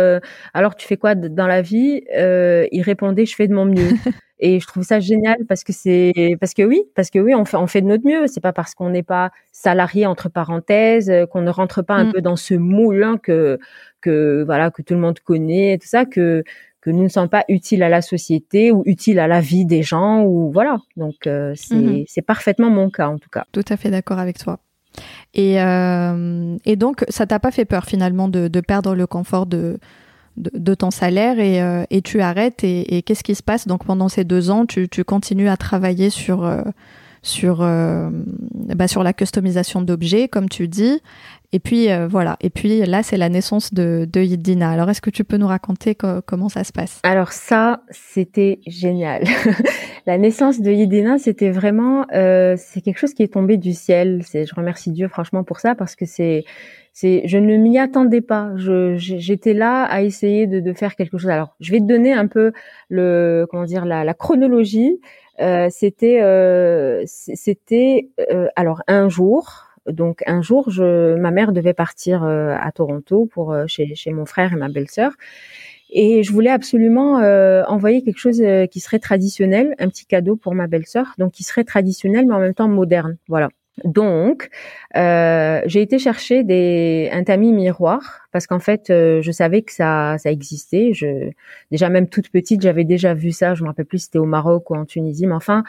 alors 0.53 0.75
tu 0.75 0.87
fais 0.87 0.97
quoi 0.97 1.15
dans 1.15 1.47
la 1.47 1.61
vie, 1.61 2.01
il 2.13 2.81
répondait, 2.81 3.25
je 3.25 3.35
fais 3.35 3.47
de 3.47 3.53
mon 3.53 3.65
mieux. 3.65 3.89
Et 4.39 4.59
je 4.59 4.67
trouve 4.67 4.83
ça 4.83 4.99
génial 4.99 5.37
parce 5.49 5.63
que 5.63 5.73
c'est 5.73 6.13
parce 6.39 6.53
que 6.53 6.61
oui, 6.61 6.83
parce 6.93 7.09
que 7.09 7.17
oui, 7.17 7.33
on 7.33 7.43
fait 7.43 7.57
on 7.57 7.65
fait 7.65 7.81
de 7.81 7.87
notre 7.87 8.05
mieux. 8.05 8.27
C'est 8.27 8.39
pas 8.39 8.53
parce 8.53 8.75
qu'on 8.75 8.91
n'est 8.91 9.01
pas 9.01 9.31
salarié 9.51 10.05
entre 10.05 10.29
parenthèses, 10.29 11.11
qu'on 11.31 11.41
ne 11.41 11.49
rentre 11.49 11.81
pas 11.81 11.95
un 11.95 12.05
mm. 12.05 12.13
peu 12.13 12.21
dans 12.21 12.35
ce 12.35 12.53
moule 12.53 13.03
hein, 13.03 13.17
que 13.21 13.57
que 14.01 14.43
voilà 14.45 14.69
que 14.69 14.83
tout 14.83 14.93
le 14.93 14.99
monde 14.99 15.19
connaît, 15.21 15.79
tout 15.81 15.87
ça 15.87 16.05
que 16.05 16.43
que 16.87 16.91
nous 16.93 17.03
ne 17.03 17.09
sommes 17.09 17.27
pas 17.27 17.43
utiles 17.49 17.83
à 17.83 17.89
la 17.89 18.01
société 18.01 18.71
ou 18.71 18.81
utiles 18.85 19.19
à 19.19 19.27
la 19.27 19.41
vie 19.41 19.65
des 19.65 19.83
gens 19.83 20.23
ou 20.23 20.49
voilà. 20.53 20.77
Donc 20.95 21.27
euh, 21.27 21.53
mhm. 21.69 22.05
c'est 22.07 22.21
parfaitement 22.21 22.69
mon 22.69 22.89
cas 22.89 23.09
en 23.09 23.17
tout 23.17 23.27
cas. 23.29 23.43
Tout 23.51 23.65
à 23.67 23.75
fait 23.75 23.91
d'accord 23.91 24.19
avec 24.19 24.37
toi. 24.37 24.59
Et, 25.33 25.61
euh, 25.61 26.55
et 26.63 26.77
donc 26.77 27.03
ça 27.09 27.27
t'a 27.27 27.39
pas 27.39 27.51
fait 27.51 27.65
peur 27.65 27.83
finalement 27.83 28.29
de, 28.29 28.47
de 28.47 28.61
perdre 28.61 28.95
le 28.95 29.05
confort 29.05 29.47
de, 29.47 29.79
de, 30.37 30.73
ton 30.75 30.89
salaire 30.89 31.41
et, 31.41 31.61
euh, 31.61 31.83
et 31.89 32.01
tu 32.01 32.21
arrêtes 32.21 32.63
et, 32.63 32.95
et 32.95 33.01
qu'est-ce 33.01 33.23
qui 33.25 33.35
se 33.35 33.43
passe? 33.43 33.67
Donc 33.67 33.83
pendant 33.83 34.07
ces 34.07 34.23
deux 34.23 34.49
ans 34.49 34.65
tu, 34.65 34.87
tu 34.87 35.03
continues 35.03 35.49
à 35.49 35.57
travailler 35.57 36.09
sur 36.09 36.49
sur 37.21 37.57
bah, 37.57 38.87
sur 38.87 39.03
la 39.03 39.11
customisation 39.11 39.81
d'objets 39.81 40.29
comme 40.29 40.47
tu 40.47 40.69
dis 40.69 41.01
et 41.53 41.59
puis 41.59 41.91
euh, 41.91 42.07
voilà. 42.07 42.37
Et 42.41 42.49
puis 42.49 42.85
là, 42.85 43.03
c'est 43.03 43.17
la 43.17 43.29
naissance 43.29 43.73
de, 43.73 44.07
de 44.11 44.21
Yidina. 44.21 44.69
Alors, 44.71 44.89
est-ce 44.89 45.01
que 45.01 45.09
tu 45.09 45.23
peux 45.23 45.37
nous 45.37 45.47
raconter 45.47 45.95
comment 45.95 46.49
ça 46.49 46.63
se 46.63 46.71
passe? 46.71 46.99
Alors 47.03 47.31
ça, 47.31 47.81
c'était 47.89 48.59
génial. 48.67 49.23
La 50.05 50.17
naissance 50.17 50.61
de 50.61 50.71
Yidina, 50.71 51.17
c'était 51.17 51.51
vraiment, 51.51 52.05
euh, 52.13 52.55
c'est 52.57 52.81
quelque 52.81 52.97
chose 52.97 53.13
qui 53.13 53.23
est 53.23 53.33
tombé 53.33 53.57
du 53.57 53.73
ciel. 53.73 54.21
Je 54.33 54.55
remercie 54.55 54.91
Dieu 54.91 55.07
franchement 55.07 55.43
pour 55.43 55.59
ça 55.59 55.75
parce 55.75 55.95
que 55.95 56.05
c'est, 56.05 56.45
c'est, 56.93 57.23
je 57.25 57.37
ne 57.37 57.57
m'y 57.57 57.77
attendais 57.77 58.21
pas. 58.21 58.51
J'étais 58.95 59.53
là 59.53 59.83
à 59.83 60.01
essayer 60.01 60.47
de, 60.47 60.59
de, 60.59 60.73
faire 60.73 60.95
quelque 60.95 61.17
chose. 61.17 61.29
Alors, 61.29 61.55
je 61.59 61.71
vais 61.71 61.79
te 61.79 61.85
donner 61.85 62.13
un 62.13 62.27
peu 62.27 62.53
le, 62.89 63.45
comment 63.51 63.65
dire, 63.65 63.85
la, 63.85 64.03
la 64.03 64.13
chronologie. 64.13 64.99
Euh, 65.39 65.67
c'était, 65.69 66.21
euh, 66.21 67.03
c'était, 67.05 68.09
euh, 68.31 68.47
alors 68.55 68.81
un 68.87 69.09
jour, 69.09 69.66
donc 69.91 70.23
un 70.27 70.41
jour, 70.41 70.69
je, 70.69 71.15
ma 71.15 71.31
mère 71.31 71.51
devait 71.51 71.73
partir 71.73 72.23
euh, 72.23 72.55
à 72.59 72.71
Toronto 72.71 73.25
pour 73.25 73.53
euh, 73.53 73.65
chez, 73.67 73.95
chez 73.95 74.11
mon 74.11 74.25
frère 74.25 74.53
et 74.53 74.55
ma 74.55 74.69
belle-sœur. 74.69 75.13
Et 75.89 76.23
je 76.23 76.33
voulais 76.33 76.49
absolument 76.49 77.19
euh, 77.19 77.63
envoyer 77.67 78.03
quelque 78.03 78.19
chose 78.19 78.43
qui 78.69 78.79
serait 78.81 78.99
traditionnel, 78.99 79.73
un 79.79 79.87
petit 79.87 80.05
cadeau 80.05 80.35
pour 80.35 80.53
ma 80.53 80.67
belle-sœur, 80.67 81.13
donc 81.17 81.31
qui 81.31 81.43
serait 81.43 81.63
traditionnel 81.63 82.25
mais 82.25 82.33
en 82.33 82.39
même 82.39 82.53
temps 82.53 82.67
moderne. 82.67 83.17
Voilà. 83.29 83.49
Donc, 83.85 84.49
euh, 84.97 85.61
j'ai 85.65 85.81
été 85.81 85.99
chercher 85.99 86.43
des 86.43 87.09
un 87.13 87.23
tamis 87.23 87.53
miroir 87.53 88.27
parce 88.33 88.47
qu'en 88.47 88.59
fait, 88.59 88.87
je 88.89 89.31
savais 89.31 89.61
que 89.61 89.71
ça 89.71 90.17
ça 90.17 90.29
existait. 90.29 90.91
Je 90.93 91.29
déjà 91.71 91.87
même 91.87 92.09
toute 92.09 92.29
petite, 92.31 92.61
j'avais 92.61 92.83
déjà 92.83 93.13
vu 93.13 93.31
ça. 93.31 93.53
Je 93.53 93.63
me 93.63 93.69
rappelle 93.69 93.85
plus 93.85 93.99
si 93.99 94.05
c'était 94.05 94.19
au 94.19 94.25
Maroc 94.25 94.69
ou 94.71 94.75
en 94.75 94.85
Tunisie, 94.85 95.27
mais 95.27 95.35
enfin, 95.35 95.63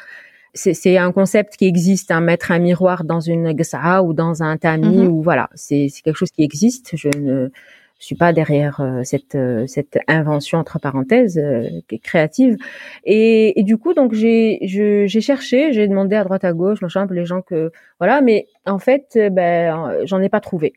c'est 0.59 0.97
un 0.99 1.13
concept 1.13 1.57
qui 1.57 1.67
existe, 1.67 2.11
hein, 2.11 2.21
mettre 2.21 2.51
un 2.51 2.59
miroir 2.59 3.05
dans 3.05 3.21
une 3.21 3.53
gsa 3.57 4.03
ou 4.03 4.13
dans 4.13 4.43
un 4.43 4.57
tamis 4.57 4.99
mhm. 4.99 5.09
ou 5.09 5.23
voilà, 5.23 5.49
c'est 5.55 5.89
quelque 6.05 6.17
chose 6.17 6.31
qui 6.31 6.43
existe. 6.43 6.97
Je 6.97 7.09
ne 7.09 7.51
suis 7.99 8.17
pas 8.17 8.33
derrière 8.33 8.81
euh, 8.81 9.03
cette 9.05 9.35
euh, 9.35 9.67
cette 9.67 9.99
invention 10.09 10.59
entre 10.59 10.79
parenthèses 10.79 11.39
euh, 11.39 11.69
créative 12.03 12.57
et, 13.05 13.59
et, 13.59 13.65
du 13.65 13.77
coup 13.77 13.93
donc 13.93 14.15
j'ai 14.15 14.59
j'ai 14.63 15.21
cherché 15.21 15.73
j'ai 15.73 15.89
demandé 15.89 16.15
à 16.15 16.23
droite 16.23 16.45
à 16.45 16.53
gauche 16.53 16.81
machin 16.81 17.09
les 17.11 17.27
gens 17.27 17.43
que 17.43 17.73
voilà 17.99 18.21
mais 18.21 18.47
en 18.67 18.79
fait 18.79 19.19
ben 19.33 20.05
j'en 20.05 20.21
ai 20.21 20.29
pas 20.29 20.39
trouvé 20.41 20.75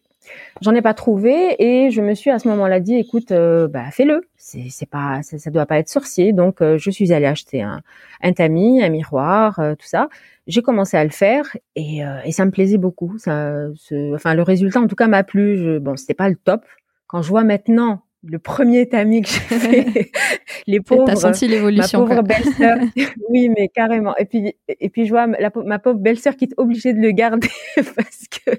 J'en 0.61 0.75
ai 0.75 0.81
pas 0.81 0.93
trouvé 0.93 1.55
et 1.59 1.91
je 1.91 2.01
me 2.01 2.13
suis 2.13 2.29
à 2.29 2.39
ce 2.39 2.47
moment-là 2.49 2.79
dit 2.79 2.95
écoute 2.95 3.31
euh, 3.31 3.67
bah 3.67 3.89
fais-le. 3.91 4.21
C'est 4.37 4.89
pas 4.89 5.23
ça, 5.23 5.37
ça, 5.37 5.49
doit 5.49 5.65
pas 5.65 5.79
être 5.79 5.89
sorcier. 5.89 6.33
Donc 6.33 6.61
euh, 6.61 6.77
je 6.77 6.91
suis 6.91 7.13
allée 7.13 7.25
acheter 7.25 7.61
un 7.61 7.81
un 8.21 8.33
tamis 8.33 8.83
un 8.83 8.89
miroir 8.89 9.59
euh, 9.59 9.75
tout 9.75 9.87
ça. 9.87 10.09
J'ai 10.47 10.61
commencé 10.61 10.97
à 10.97 11.03
le 11.03 11.09
faire 11.09 11.55
et, 11.75 12.01
et 12.25 12.31
ça 12.31 12.45
me 12.45 12.51
plaisait 12.51 12.77
beaucoup. 12.77 13.17
Ça 13.17 13.67
enfin 14.13 14.33
le 14.33 14.41
résultat 14.41 14.81
en 14.81 14.87
tout 14.87 14.95
cas 14.95 15.07
m'a 15.07 15.23
plu. 15.23 15.57
Je, 15.57 15.77
bon 15.79 15.95
c'était 15.97 16.13
pas 16.13 16.29
le 16.29 16.35
top. 16.35 16.65
Quand 17.07 17.21
je 17.21 17.29
vois 17.29 17.43
maintenant 17.43 18.03
le 18.23 18.37
premier 18.39 18.87
tamis 18.87 19.21
que 19.21 19.29
j'ai 19.29 19.39
fait, 19.39 20.11
les 20.67 20.79
pauvres, 20.79 21.05
T'as 21.05 21.15
senti 21.15 21.47
l'évolution, 21.47 22.05
ma 22.05 22.15
pauvre 22.15 22.23
belle-sœur, 22.23 22.77
oui, 23.29 23.49
mais 23.49 23.67
carrément. 23.67 24.15
Et 24.17 24.25
puis, 24.25 24.55
et 24.67 24.89
puis 24.89 25.05
je 25.05 25.11
vois 25.11 25.27
ma 25.27 25.79
pauvre 25.79 25.99
belle-sœur 25.99 26.35
qui 26.35 26.45
est 26.45 26.53
obligée 26.57 26.93
de 26.93 26.99
le 26.99 27.11
garder 27.11 27.49
parce 27.75 28.27
que, 28.27 28.51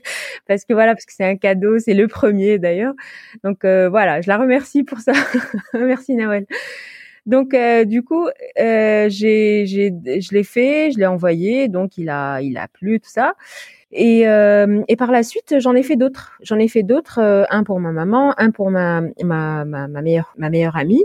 parce 0.48 0.64
que 0.64 0.72
voilà, 0.72 0.94
parce 0.94 1.06
que 1.06 1.12
c'est 1.12 1.24
un 1.24 1.36
cadeau, 1.36 1.78
c'est 1.78 1.94
le 1.94 2.08
premier 2.08 2.58
d'ailleurs. 2.58 2.94
Donc 3.44 3.64
euh, 3.64 3.88
voilà, 3.88 4.20
je 4.20 4.28
la 4.28 4.38
remercie 4.38 4.82
pour 4.82 4.98
ça. 4.98 5.12
Merci 5.74 6.14
Nawel. 6.14 6.46
Donc 7.24 7.54
euh, 7.54 7.84
du 7.84 8.02
coup, 8.02 8.26
euh, 8.58 9.08
j'ai, 9.08 9.64
j'ai, 9.66 9.92
je 10.20 10.34
l'ai 10.34 10.42
fait, 10.42 10.90
je 10.90 10.98
l'ai 10.98 11.06
envoyé, 11.06 11.68
donc 11.68 11.96
il 11.96 12.08
a, 12.08 12.40
il 12.40 12.56
a 12.56 12.66
plu 12.66 12.98
tout 12.98 13.10
ça. 13.10 13.34
Et, 13.92 14.26
euh, 14.26 14.82
et 14.88 14.96
par 14.96 15.10
la 15.10 15.22
suite, 15.22 15.56
j'en 15.58 15.74
ai 15.74 15.82
fait 15.82 15.96
d'autres. 15.96 16.38
J'en 16.42 16.58
ai 16.58 16.68
fait 16.68 16.82
d'autres, 16.82 17.20
euh, 17.20 17.44
un 17.50 17.62
pour 17.62 17.78
ma 17.78 17.92
maman, 17.92 18.34
un 18.38 18.50
pour 18.50 18.70
ma 18.70 19.02
ma, 19.22 19.64
ma, 19.66 19.86
ma 19.86 20.02
meilleure 20.02 20.32
ma 20.38 20.48
meilleure 20.48 20.76
amie. 20.76 21.04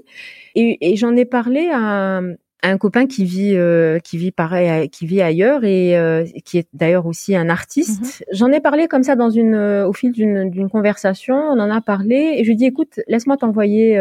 Et, 0.55 0.77
et 0.79 0.95
j'en 0.95 1.15
ai 1.15 1.25
parlé 1.25 1.69
à, 1.71 2.21
un 2.63 2.77
copain 2.77 3.05
qui 3.05 3.25
vit 3.25 3.55
euh, 3.55 3.99
qui 3.99 4.17
vit 4.17 4.31
pareil 4.31 4.89
qui 4.89 5.05
vit 5.05 5.21
ailleurs 5.21 5.63
et 5.63 5.95
qui 6.43 6.57
est 6.57 6.67
d'ailleurs 6.73 7.05
aussi 7.05 7.35
un 7.35 7.49
artiste. 7.49 8.21
Mhm. 8.21 8.25
J'en 8.31 8.51
ai 8.51 8.61
parlé 8.61 8.87
comme 8.87 9.03
ça 9.03 9.15
dans 9.15 9.29
une 9.29 9.55
au 9.55 9.93
fil 9.93 10.13
d'une 10.13 10.49
d'une 10.49 10.69
conversation, 10.69 11.35
on 11.35 11.59
en 11.59 11.69
a 11.69 11.81
parlé 11.81 12.35
et 12.37 12.43
je 12.43 12.49
lui 12.49 12.55
dis 12.55 12.65
écoute, 12.65 13.01
laisse-moi 13.07 13.35
t'envoyer 13.35 13.99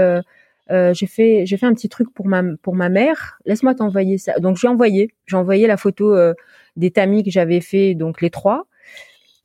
j'ai 0.71 1.07
fait 1.07 1.45
j'ai 1.45 1.57
fait 1.57 1.66
un 1.66 1.75
petit 1.75 1.88
truc 1.88 2.14
pour 2.14 2.28
ma 2.28 2.45
pour 2.62 2.76
ma 2.76 2.88
mère, 2.88 3.40
laisse-moi 3.47 3.75
t'envoyer 3.75 4.16
ça. 4.16 4.38
Donc 4.38 4.57
j'ai 4.59 4.69
envoyé, 4.69 5.11
j'ai 5.26 5.37
envoyé 5.37 5.66
la 5.66 5.76
photo 5.76 6.16
des 6.76 6.93
tamis 6.93 7.25
que 7.25 7.31
j'avais 7.33 7.61
fait 7.61 7.95
donc 7.95 8.21
les 8.21 8.31
trois 8.31 8.66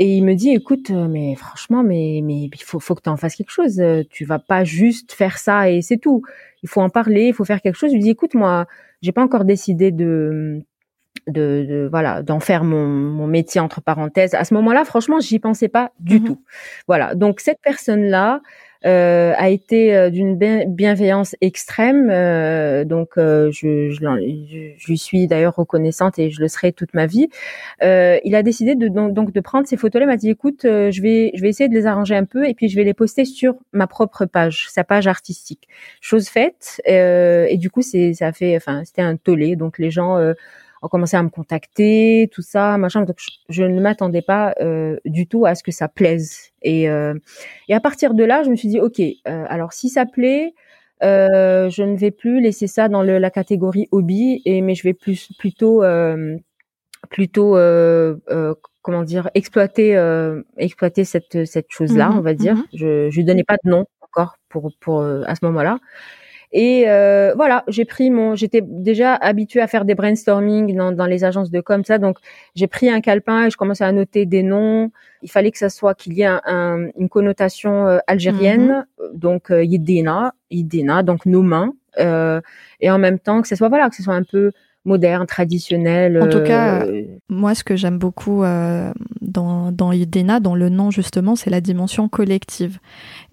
et 0.01 0.17
il 0.17 0.25
me 0.25 0.33
dit, 0.33 0.49
écoute, 0.49 0.89
euh, 0.89 1.07
mais 1.07 1.35
franchement, 1.35 1.83
mais 1.83 2.21
mais 2.23 2.45
il 2.45 2.63
faut 2.63 2.79
faut 2.79 2.95
que 2.95 3.03
tu 3.03 3.09
en 3.09 3.17
fasses 3.17 3.35
quelque 3.35 3.51
chose. 3.51 3.79
Euh, 3.79 4.01
tu 4.09 4.25
vas 4.25 4.39
pas 4.39 4.63
juste 4.63 5.11
faire 5.11 5.37
ça 5.37 5.69
et 5.69 5.83
c'est 5.83 5.97
tout. 5.97 6.23
Il 6.63 6.69
faut 6.69 6.81
en 6.81 6.89
parler, 6.89 7.27
il 7.27 7.33
faut 7.35 7.45
faire 7.45 7.61
quelque 7.61 7.75
chose. 7.75 7.91
Je 7.91 7.95
lui 7.97 8.01
dis, 8.01 8.09
écoute, 8.09 8.33
moi, 8.33 8.65
j'ai 9.03 9.11
pas 9.11 9.21
encore 9.21 9.45
décidé 9.45 9.91
de 9.91 10.63
de, 11.27 11.65
de 11.69 11.87
voilà 11.91 12.23
d'en 12.23 12.39
faire 12.39 12.63
mon, 12.63 12.87
mon 12.87 13.27
métier 13.27 13.61
entre 13.61 13.79
parenthèses. 13.79 14.33
À 14.33 14.43
ce 14.43 14.55
moment-là, 14.55 14.85
franchement, 14.85 15.19
j'y 15.19 15.37
pensais 15.37 15.67
pas 15.67 15.91
du 15.99 16.19
mmh 16.19 16.23
tout. 16.23 16.43
Voilà. 16.87 17.13
Donc 17.13 17.39
cette 17.39 17.59
personne 17.61 18.05
là 18.05 18.41
euh, 18.85 19.33
a 19.37 19.49
été 19.49 19.95
euh, 19.95 20.09
d'une 20.09 20.35
bienveillance 20.65 21.35
extrême. 21.41 22.09
Euh, 22.09 22.83
donc, 22.83 23.11
je, 23.15 23.51
je, 23.51 24.73
je, 24.77 24.87
lui 24.87 24.97
suis 24.97 25.27
d'ailleurs 25.27 25.55
reconnaissante 25.55 26.17
et 26.17 26.31
je 26.31 26.41
le 26.41 26.47
serai 26.47 26.71
toute 26.71 26.93
ma 26.93 27.05
vie. 27.05 27.29
il 27.81 28.35
a 28.35 28.43
décidé 28.43 28.75
de 28.75 28.87
donc, 28.87 29.31
de 29.31 29.39
prendre 29.39 29.67
ces 29.67 29.77
photos-là. 29.77 30.05
Il 30.05 30.07
m'a 30.07 30.17
dit 30.17 30.29
écoute, 30.29 30.61
je 30.63 31.01
vais 31.01 31.31
je 31.35 31.41
vais 31.41 31.49
essayer 31.49 31.69
de 31.69 31.73
les 31.75 31.85
arranger 31.85 32.15
un 32.15 32.25
peu 32.25 32.47
et 32.47 32.53
puis 32.53 32.69
je 32.69 32.75
vais 32.75 32.83
les 32.83 32.93
poster 32.93 33.25
sur 33.25 33.55
ma 33.73 33.87
propre 33.87 34.25
page, 34.25 34.67
sa 34.69 34.83
page 34.83 35.07
artistique. 35.07 35.67
Chose 36.01 36.27
faite. 36.27 36.81
et 36.85 37.57
du 37.57 37.69
coup, 37.69 37.81
c'est 37.81 38.13
ça 38.13 38.27
a 38.27 38.33
fait, 38.33 38.55
enfin, 38.55 38.83
c'était 38.85 39.01
un 39.01 39.15
tollé. 39.15 39.55
Donc 39.55 39.77
les 39.77 39.91
gens 39.91 40.17
ont 40.81 40.87
commencé 40.87 41.15
à 41.17 41.23
me 41.23 41.29
contacter, 41.29 42.29
tout 42.33 42.41
ça, 42.41 42.77
machin. 42.77 43.03
Donc 43.03 43.17
je, 43.49 43.63
ne 43.63 43.79
m'attendais 43.81 44.21
pas 44.21 44.53
euh, 44.61 44.97
du 45.05 45.27
tout 45.27 45.45
à 45.45 45.55
ce 45.55 45.63
que 45.63 45.71
ça 45.71 45.87
plaise. 45.87 46.51
Et, 46.61 46.89
euh, 46.89 47.13
et 47.69 47.73
à 47.75 47.79
partir 47.79 48.13
de 48.13 48.23
là, 48.23 48.43
je 48.43 48.49
me 48.49 48.55
suis 48.55 48.67
dit, 48.67 48.79
ok, 48.79 48.99
euh, 48.99 49.45
alors 49.47 49.73
si 49.73 49.89
ça 49.89 50.05
plaît, 50.05 50.53
euh, 51.03 51.69
je 51.69 51.83
ne 51.83 51.95
vais 51.97 52.11
plus 52.11 52.41
laisser 52.41 52.67
ça 52.67 52.87
dans 52.87 53.01
le, 53.03 53.17
la 53.17 53.31
catégorie 53.31 53.87
hobby, 53.91 54.41
et 54.45 54.61
mais 54.61 54.75
je 54.75 54.83
vais 54.83 54.93
plus 54.93 55.31
plutôt 55.39 55.83
euh, 55.83 56.37
plutôt 57.09 57.57
euh, 57.57 58.15
comment 58.81 59.03
dire 59.03 59.29
exploiter 59.33 59.95
exploiter 60.57 61.03
cette 61.03 61.45
cette 61.45 61.67
chose 61.69 61.95
là, 61.97 62.09
mmh 62.09 62.17
on 62.17 62.21
va 62.21 62.33
dire. 62.33 62.55
Mmh 62.55 62.65
je 62.73 63.09
je 63.09 63.15
lui 63.17 63.25
donnais 63.25 63.43
pas 63.43 63.57
de 63.63 63.69
nom 63.69 63.85
encore 64.01 64.37
pour 64.49 64.71
pour 64.79 65.01
à 65.03 65.35
ce 65.35 65.43
moment-là. 65.45 65.79
Et 66.53 66.83
euh, 66.87 67.33
voilà, 67.35 67.63
j'ai 67.69 67.85
pris 67.85 68.09
mon, 68.09 68.35
j'étais 68.35 68.61
déjà 68.61 69.15
habituée 69.15 69.61
à 69.61 69.67
faire 69.67 69.85
des 69.85 69.95
brainstorming 69.95 70.75
dans, 70.75 70.91
dans 70.91 71.05
les 71.05 71.23
agences 71.23 71.49
de 71.49 71.61
com, 71.61 71.83
ça. 71.85 71.97
Donc 71.97 72.17
j'ai 72.55 72.67
pris 72.67 72.89
un 72.89 72.99
calepin 72.99 73.45
et 73.45 73.49
je 73.49 73.55
commençais 73.55 73.85
à 73.85 73.91
noter 73.91 74.25
des 74.25 74.43
noms. 74.43 74.91
Il 75.21 75.31
fallait 75.31 75.51
que 75.51 75.57
ça 75.57 75.69
soit 75.69 75.93
qu'il 75.93 76.13
y 76.13 76.23
ait 76.23 76.29
un, 76.45 76.87
une 76.97 77.07
connotation 77.07 77.87
euh, 77.87 77.99
algérienne, 78.07 78.85
mm-hmm. 78.99 79.17
donc 79.17 79.49
euh, 79.49 79.63
Yidina, 79.63 80.33
Yidina, 80.49 81.03
donc 81.03 81.25
nos 81.25 81.41
mains, 81.41 81.73
euh, 81.99 82.41
et 82.81 82.91
en 82.91 82.97
même 82.97 83.19
temps 83.19 83.41
que 83.41 83.47
ce 83.47 83.55
soit 83.55 83.69
voilà, 83.69 83.89
que 83.89 83.95
ce 83.95 84.03
soit 84.03 84.15
un 84.15 84.23
peu 84.23 84.51
moderne, 84.83 85.27
traditionnel. 85.27 86.19
En 86.21 86.27
tout 86.27 86.41
cas, 86.41 86.83
euh, 86.85 87.03
moi, 87.29 87.53
ce 87.53 87.63
que 87.63 87.75
j'aime 87.75 87.99
beaucoup 87.99 88.43
euh, 88.43 88.91
dans, 89.21 89.71
dans 89.71 89.91
Yidina, 89.91 90.39
dans 90.39 90.55
le 90.55 90.69
nom 90.69 90.89
justement, 90.89 91.35
c'est 91.35 91.51
la 91.51 91.61
dimension 91.61 92.09
collective. 92.09 92.79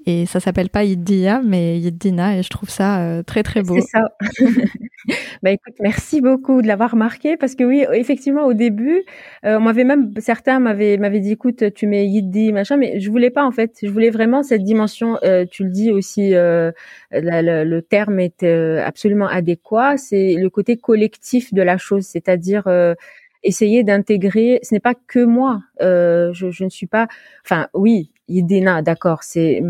Et 0.07 0.27
ça 0.27 0.41
s'appelle 0.41 0.71
pas 0.71 0.85
Yidia, 0.85 1.43
mais 1.45 1.79
Yidina, 1.79 2.39
et 2.39 2.43
je 2.43 2.49
trouve 2.49 2.71
ça 2.71 3.01
euh, 3.01 3.23
très 3.23 3.43
très 3.43 3.63
beau. 3.63 3.75
C'est 3.81 3.99
ça. 3.99 4.09
bah 5.43 5.51
écoute, 5.51 5.75
merci 5.81 6.21
beaucoup 6.21 6.63
de 6.63 6.67
l'avoir 6.67 6.93
remarqué 6.93 7.37
parce 7.37 7.55
que 7.55 7.65
oui, 7.65 7.85
effectivement, 7.93 8.47
au 8.47 8.55
début, 8.55 9.03
on 9.43 9.61
m'avait 9.61 9.85
même 9.85 10.13
certains 10.19 10.61
m'avaient 10.61 10.97
m'avaient 10.97 11.21
dit, 11.21 11.33
écoute, 11.33 11.75
tu 11.75 11.87
mets 11.87 12.07
Yiddi, 12.07 12.53
machin, 12.53 12.77
mais 12.77 13.01
je 13.01 13.11
voulais 13.11 13.31
pas 13.31 13.45
en 13.45 13.53
fait. 13.53 13.77
Je 13.83 13.91
voulais 13.91 14.11
vraiment 14.11 14.43
cette 14.43 14.63
dimension. 14.63 15.19
tu 15.51 15.65
le 15.65 15.71
dis 15.71 15.91
aussi, 15.91 16.31
le 16.31 17.81
terme 17.81 18.21
est 18.21 18.45
absolument 18.45 19.27
adéquat. 19.27 19.97
C'est 19.97 20.35
le 20.35 20.49
côté 20.49 20.77
collectif 20.77 21.53
de 21.53 21.63
la 21.63 21.77
chose, 21.77 22.07
c'est-à-dire 22.07 22.67
essayer 23.43 23.85
d'intégrer. 23.85 24.61
Ce 24.63 24.75
n'est 24.75 24.81
pas 24.81 24.95
que 24.95 25.25
moi. 25.25 25.63
Euh, 25.81 26.33
je, 26.33 26.51
je, 26.51 26.65
ne 26.65 26.69
suis 26.69 26.87
pas. 26.87 27.09
Enfin, 27.45 27.69
oui, 27.75 28.13
Yidina, 28.29 28.83
d'accord. 28.83 29.23
C'est 29.23 29.63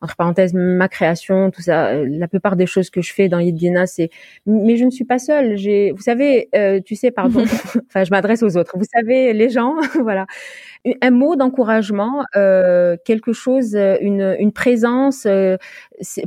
entre 0.00 0.16
parenthèses 0.16 0.52
ma 0.54 0.88
création, 0.88 1.50
tout 1.50 1.62
ça. 1.62 1.88
Euh, 1.88 2.06
la 2.08 2.28
plupart 2.28 2.56
des 2.56 2.66
choses 2.66 2.90
que 2.90 3.00
je 3.00 3.12
fais 3.12 3.28
dans 3.28 3.38
Yidina, 3.38 3.86
c'est. 3.86 4.10
Mais 4.46 4.76
je 4.76 4.84
ne 4.84 4.90
suis 4.90 5.04
pas 5.04 5.18
seule. 5.18 5.56
J'ai. 5.56 5.92
Vous 5.92 6.02
savez, 6.02 6.48
euh, 6.54 6.80
tu 6.84 6.96
sais, 6.96 7.10
pardon. 7.10 7.44
enfin, 7.88 8.04
je 8.04 8.10
m'adresse 8.10 8.42
aux 8.42 8.56
autres. 8.56 8.76
Vous 8.76 8.84
savez, 8.92 9.32
les 9.32 9.48
gens, 9.50 9.74
voilà. 10.02 10.26
Un 11.00 11.10
mot 11.10 11.34
d'encouragement, 11.34 12.24
euh, 12.36 12.96
quelque 13.06 13.32
chose, 13.32 13.74
une, 13.74 14.36
une 14.38 14.52
présence. 14.52 15.26
Euh, 15.26 15.56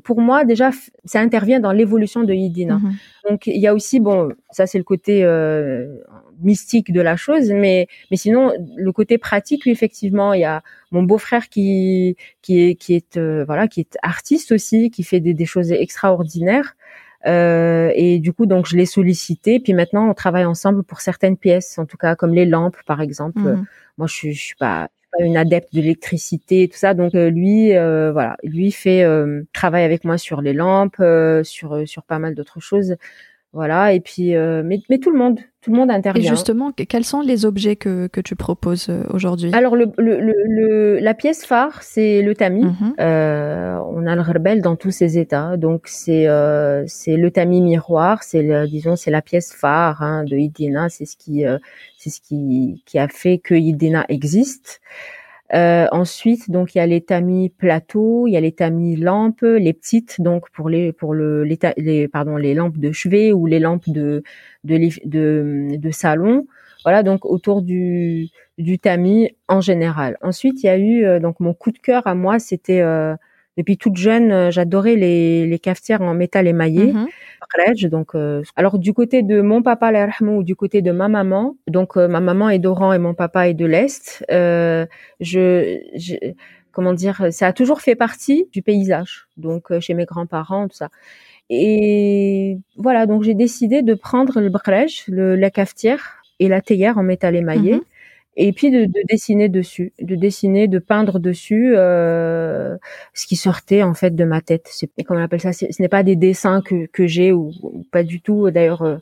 pour 0.03 0.19
moi, 0.21 0.45
déjà, 0.45 0.71
ça 1.05 1.19
intervient 1.19 1.59
dans 1.59 1.71
l'évolution 1.71 2.23
de 2.23 2.33
Yidina. 2.33 2.77
Mhm. 2.79 2.93
Donc, 3.29 3.47
il 3.47 3.59
y 3.59 3.67
a 3.67 3.73
aussi, 3.73 3.99
bon, 3.99 4.29
ça 4.51 4.65
c'est 4.65 4.77
le 4.77 4.83
côté 4.83 5.23
euh, 5.23 5.97
mystique 6.41 6.91
de 6.91 7.01
la 7.01 7.15
chose, 7.17 7.51
mais 7.51 7.87
mais 8.11 8.17
sinon 8.17 8.51
le 8.75 8.91
côté 8.91 9.17
pratique, 9.17 9.63
oui, 9.65 9.71
effectivement, 9.71 10.33
il 10.33 10.41
y 10.41 10.45
a 10.45 10.63
mon 10.91 11.03
beau-frère 11.03 11.49
qui 11.49 12.15
qui 12.41 12.61
est 12.61 12.75
qui 12.75 12.95
est 12.95 13.17
euh, 13.17 13.43
voilà 13.45 13.67
qui 13.67 13.81
est 13.81 13.97
artiste 14.03 14.51
aussi, 14.51 14.89
qui 14.91 15.03
fait 15.03 15.19
des, 15.19 15.33
des 15.33 15.45
choses 15.45 15.71
extraordinaires. 15.71 16.75
et 17.25 18.19
du 18.19 18.31
coup, 18.33 18.45
donc, 18.45 18.67
je 18.67 18.77
l'ai 18.77 18.85
sollicité. 18.85 19.59
Puis 19.59 19.73
maintenant, 19.73 20.09
on 20.09 20.13
travaille 20.13 20.45
ensemble 20.45 20.83
pour 20.83 21.01
certaines 21.01 21.37
pièces, 21.37 21.77
en 21.77 21.85
tout 21.85 21.97
cas 21.97 22.15
comme 22.15 22.33
les 22.33 22.45
lampes, 22.45 22.77
par 22.85 23.01
exemple. 23.01 23.41
Mhm. 23.41 23.65
Moi, 23.97 24.07
je 24.07 24.31
je 24.31 24.39
suis 24.39 24.55
pas 24.55 24.89
une 25.19 25.37
adepte 25.37 25.73
de 25.73 25.81
l'électricité 25.81 26.63
et 26.63 26.67
tout 26.69 26.77
ça. 26.77 26.93
Donc 26.93 27.13
lui, 27.13 27.71
voilà, 27.71 28.37
lui 28.43 28.71
fait 28.71 29.05
travaille 29.53 29.83
avec 29.83 30.03
moi 30.05 30.17
sur 30.17 30.41
les 30.41 30.53
lampes, 30.53 31.01
sur 31.43 31.87
sur 31.87 32.03
pas 32.03 32.19
mal 32.19 32.35
d'autres 32.35 32.59
choses. 32.61 32.95
Voilà, 33.53 33.93
et 33.93 34.01
puis, 34.01 34.35
euh, 34.35 34.61
mais, 34.63 34.81
mais, 34.89 34.99
tout 34.99 35.09
le 35.09 35.17
monde, 35.17 35.39
tout 35.61 35.71
le 35.71 35.77
monde 35.77 35.89
intervient. 35.89 36.21
Et 36.21 36.27
justement, 36.27 36.71
quels 36.71 37.05
sont 37.05 37.21
les 37.21 37.45
objets 37.45 37.77
que, 37.77 38.07
que 38.07 38.19
tu 38.19 38.35
proposes 38.35 38.87
euh, 38.89 39.03
aujourd'hui? 39.09 39.51
Alors, 39.53 39.75
le, 39.75 39.85
le, 39.97 40.19
le, 40.19 40.99
la 40.99 41.13
pièce 41.13 41.45
phare, 41.45 41.81
c'est 41.81 42.21
le 42.21 42.35
tamis. 42.35 42.65
Mhm. 42.65 42.93
euh, 42.99 43.79
on 43.89 44.05
a 44.05 44.15
le 44.15 44.21
rebelle 44.21 44.61
dans 44.61 44.75
tous 44.75 44.91
ses 44.91 45.17
états. 45.17 45.55
Donc, 45.55 45.83
c'est 45.85 46.27
euh, 46.27 46.83
c'est 46.87 47.15
le 47.15 47.31
tamis 47.31 47.61
miroir, 47.61 48.21
c'est 48.21 48.67
disons, 48.67 48.95
c'est 48.97 49.11
la 49.11 49.21
pièce 49.21 49.53
phare 49.53 50.01
hein, 50.03 50.25
de 50.25 50.35
Idina. 50.35 50.89
C'est 50.89 51.05
ce 51.05 51.15
qui 51.15 51.45
euh, 51.45 51.57
c'est 51.97 52.09
ce 52.09 52.19
qui 52.19 52.83
qui 52.85 52.99
a 52.99 53.07
fait 53.07 53.37
que 53.37 53.55
Idina 53.55 54.05
existe. 54.09 54.81
Euh, 55.53 55.87
ensuite, 55.93 56.51
donc 56.51 56.75
il 56.75 56.79
y 56.79 56.81
a 56.81 56.85
les 56.87 57.01
tamis 57.01 57.49
plateaux, 57.49 58.27
il 58.27 58.31
y 58.33 58.37
a 58.37 58.41
les 58.41 58.51
tamis 58.51 58.97
lampes, 58.97 59.41
les 59.43 59.71
petites 59.73 60.19
donc 60.21 60.49
pour 60.51 60.67
les 60.69 60.91
pour 60.91 61.13
le 61.13 61.43
les, 61.45 61.57
les 61.77 62.07
pardon 62.09 62.35
les 62.35 62.53
lampes 62.53 62.77
de 62.77 62.91
chevet 62.91 63.31
ou 63.31 63.45
les 63.45 63.59
lampes 63.59 63.89
de 63.89 64.23
de 64.65 64.77
de, 65.05 65.77
de 65.77 65.91
salon. 65.91 66.47
Voilà 66.83 67.01
donc 67.03 67.25
autour 67.25 67.61
du 67.61 68.27
du 68.57 68.77
tamis 68.79 69.31
en 69.47 69.61
général. 69.61 70.17
Ensuite, 70.21 70.63
il 70.63 70.65
y 70.67 70.69
a 70.69 70.77
eu 70.77 71.05
euh, 71.05 71.19
donc 71.19 71.39
mon 71.39 71.53
coup 71.53 71.71
de 71.71 71.79
cœur 71.79 72.05
à 72.07 72.15
moi, 72.15 72.39
c'était 72.39 72.81
euh, 72.81 73.15
depuis 73.57 73.77
toute 73.77 73.97
jeune, 73.97 74.31
euh, 74.31 74.51
j'adorais 74.51 74.95
les, 74.95 75.47
les 75.47 75.59
cafetières 75.59 76.01
en 76.01 76.13
métal 76.13 76.47
émaillé. 76.47 76.93
Mm 76.93 77.07
donc, 77.89 78.13
euh, 78.13 78.43
alors 78.55 78.77
du 78.77 78.93
côté 78.93 79.23
de 79.23 79.41
mon 79.41 79.61
papa, 79.63 79.91
ou 80.21 80.43
du 80.43 80.55
côté 80.55 80.81
de 80.81 80.91
ma 80.91 81.07
maman, 81.07 81.55
donc 81.67 81.95
euh, 81.95 82.07
ma 82.07 82.19
maman 82.19 82.49
est 82.49 82.59
d'Oran 82.59 82.93
et 82.93 82.99
mon 82.99 83.13
papa 83.13 83.47
est 83.47 83.53
de 83.53 83.65
l'Est. 83.65 84.25
Euh, 84.31 84.85
je, 85.19 85.79
je, 85.95 86.15
comment 86.71 86.93
dire, 86.93 87.27
ça 87.31 87.47
a 87.47 87.53
toujours 87.53 87.81
fait 87.81 87.95
partie 87.95 88.47
du 88.51 88.61
paysage. 88.61 89.27
Donc 89.37 89.71
chez 89.79 89.93
mes 89.93 90.05
grands-parents, 90.05 90.67
tout 90.67 90.75
ça. 90.75 90.89
Et 91.49 92.57
voilà, 92.75 93.05
donc 93.05 93.23
j'ai 93.23 93.33
décidé 93.33 93.81
de 93.81 93.93
prendre 93.93 94.41
le 94.41 94.49
brèche, 94.49 95.05
le, 95.07 95.35
la 95.35 95.49
cafetière 95.49 96.21
et 96.39 96.49
la 96.49 96.61
théière 96.61 96.97
en 96.97 97.03
métal 97.03 97.35
émaillé. 97.35 97.75
Mhm 97.75 97.81
et 98.39 98.53
puis 98.53 98.69
de, 98.69 98.85
de, 98.85 99.07
dessiner 99.09 99.49
dessus, 99.49 99.93
de 99.99 100.15
dessiner, 100.15 100.67
de 100.67 100.77
peindre 100.77 101.19
dessus 101.19 101.73
euh, 101.75 102.77
ce 103.15 103.25
qui 103.25 103.35
sortait 103.35 103.81
en 103.81 103.95
fait 103.95 104.15
de 104.15 104.23
ma 104.23 104.41
tête. 104.41 104.67
C'est 104.69 104.89
comment 105.05 105.19
on 105.19 105.23
appelle 105.23 105.41
ça? 105.41 105.53
Ce 105.53 105.65
n'est 105.81 105.89
pas 105.89 106.03
des 106.03 106.15
dessins 106.15 106.61
que, 106.61 106.85
que 106.85 107.07
j'ai 107.07 107.31
ou, 107.31 107.51
pas 107.91 108.03
du 108.03 108.21
tout. 108.21 108.49
D'ailleurs, 108.51 108.83
euh, 108.83 108.97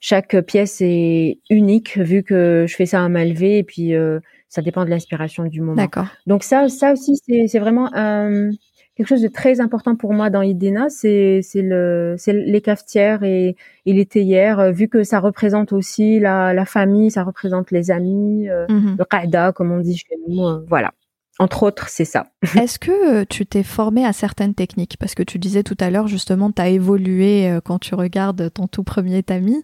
chaque 0.00 0.38
pièce 0.42 0.82
est 0.82 1.38
unique 1.48 1.96
vu 1.96 2.22
que 2.22 2.66
je 2.68 2.76
fais 2.76 2.84
ça 2.84 3.02
à 3.02 3.08
main 3.08 3.24
levée 3.24 3.56
et 3.56 3.64
puis 3.64 3.94
euh, 3.94 4.20
ça 4.50 4.60
dépend 4.60 4.84
de 4.84 4.90
l'inspiration 4.90 5.44
du 5.44 5.62
moment. 5.62 5.76
D'accord. 5.76 6.08
Donc 6.26 6.44
ça, 6.44 6.68
ça 6.68 6.92
aussi 6.92 7.16
c'est 7.48 7.58
vraiment 7.58 7.90
un 7.94 8.50
quelque 8.98 9.06
chose 9.08 9.22
de 9.22 9.28
très 9.28 9.60
important 9.60 9.94
pour 9.94 10.12
moi 10.12 10.28
dans 10.28 10.42
Idena, 10.42 10.88
c'est 10.90 11.40
c'est 11.42 11.62
le 11.62 12.16
c'est 12.18 12.32
les 12.32 12.60
cafetières 12.60 13.22
et, 13.22 13.54
et 13.86 13.92
les 13.92 14.04
théières, 14.04 14.58
euh, 14.58 14.70
vu 14.72 14.88
que 14.88 15.04
ça 15.04 15.20
représente 15.20 15.72
aussi 15.72 16.18
la, 16.18 16.52
la 16.52 16.64
famille, 16.64 17.12
ça 17.12 17.22
représente 17.22 17.70
les 17.70 17.92
amis, 17.92 18.48
mm-hmm. 18.48 18.98
le 18.98 19.04
qaida 19.04 19.52
comme 19.52 19.70
on 19.70 19.78
dit 19.78 19.96
chez 19.96 20.16
nous, 20.26 20.42
euh, 20.42 20.64
voilà 20.68 20.92
entre 21.38 21.62
autres, 21.62 21.88
c'est 21.88 22.04
ça. 22.04 22.26
Est-ce 22.60 22.78
que 22.80 23.20
euh, 23.20 23.24
tu 23.28 23.46
t'es 23.46 23.62
formé 23.62 24.04
à 24.04 24.12
certaines 24.12 24.54
techniques? 24.54 24.96
Parce 24.98 25.14
que 25.14 25.22
tu 25.22 25.38
disais 25.38 25.62
tout 25.62 25.76
à 25.78 25.90
l'heure, 25.90 26.08
justement, 26.08 26.50
tu 26.50 26.60
as 26.60 26.68
évolué 26.68 27.48
euh, 27.48 27.60
quand 27.60 27.78
tu 27.78 27.94
regardes 27.94 28.52
ton 28.52 28.66
tout 28.66 28.82
premier 28.82 29.22
tamis. 29.22 29.62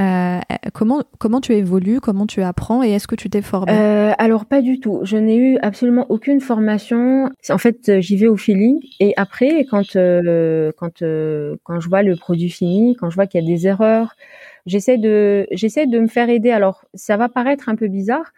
Euh, 0.00 0.38
comment, 0.74 1.02
comment 1.18 1.40
tu 1.40 1.52
évolues? 1.52 2.00
Comment 2.00 2.26
tu 2.26 2.42
apprends? 2.42 2.82
Et 2.82 2.90
est-ce 2.90 3.06
que 3.06 3.14
tu 3.14 3.30
t'es 3.30 3.40
formé 3.40 3.72
euh, 3.72 4.12
Alors, 4.18 4.44
pas 4.44 4.60
du 4.60 4.80
tout. 4.80 5.00
Je 5.04 5.16
n'ai 5.16 5.36
eu 5.36 5.58
absolument 5.62 6.06
aucune 6.10 6.40
formation. 6.40 7.30
En 7.48 7.58
fait, 7.58 8.00
j'y 8.00 8.16
vais 8.16 8.26
au 8.26 8.36
feeling. 8.36 8.80
Et 9.00 9.14
après, 9.16 9.64
quand, 9.64 9.96
euh, 9.96 10.72
quand, 10.76 11.02
quand 11.62 11.80
je 11.80 11.88
vois 11.88 12.02
le 12.02 12.16
produit 12.16 12.50
fini, 12.50 12.96
quand 12.96 13.08
je 13.08 13.14
vois 13.14 13.26
qu'il 13.26 13.42
y 13.42 13.44
a 13.44 13.46
des 13.46 13.66
erreurs, 13.66 14.14
j'essaie 14.66 14.98
de, 14.98 15.46
j'essaie 15.52 15.86
de 15.86 15.98
me 15.98 16.06
faire 16.06 16.28
aider. 16.28 16.50
Alors, 16.50 16.84
ça 16.92 17.16
va 17.16 17.30
paraître 17.30 17.70
un 17.70 17.76
peu 17.76 17.88
bizarre 17.88 18.32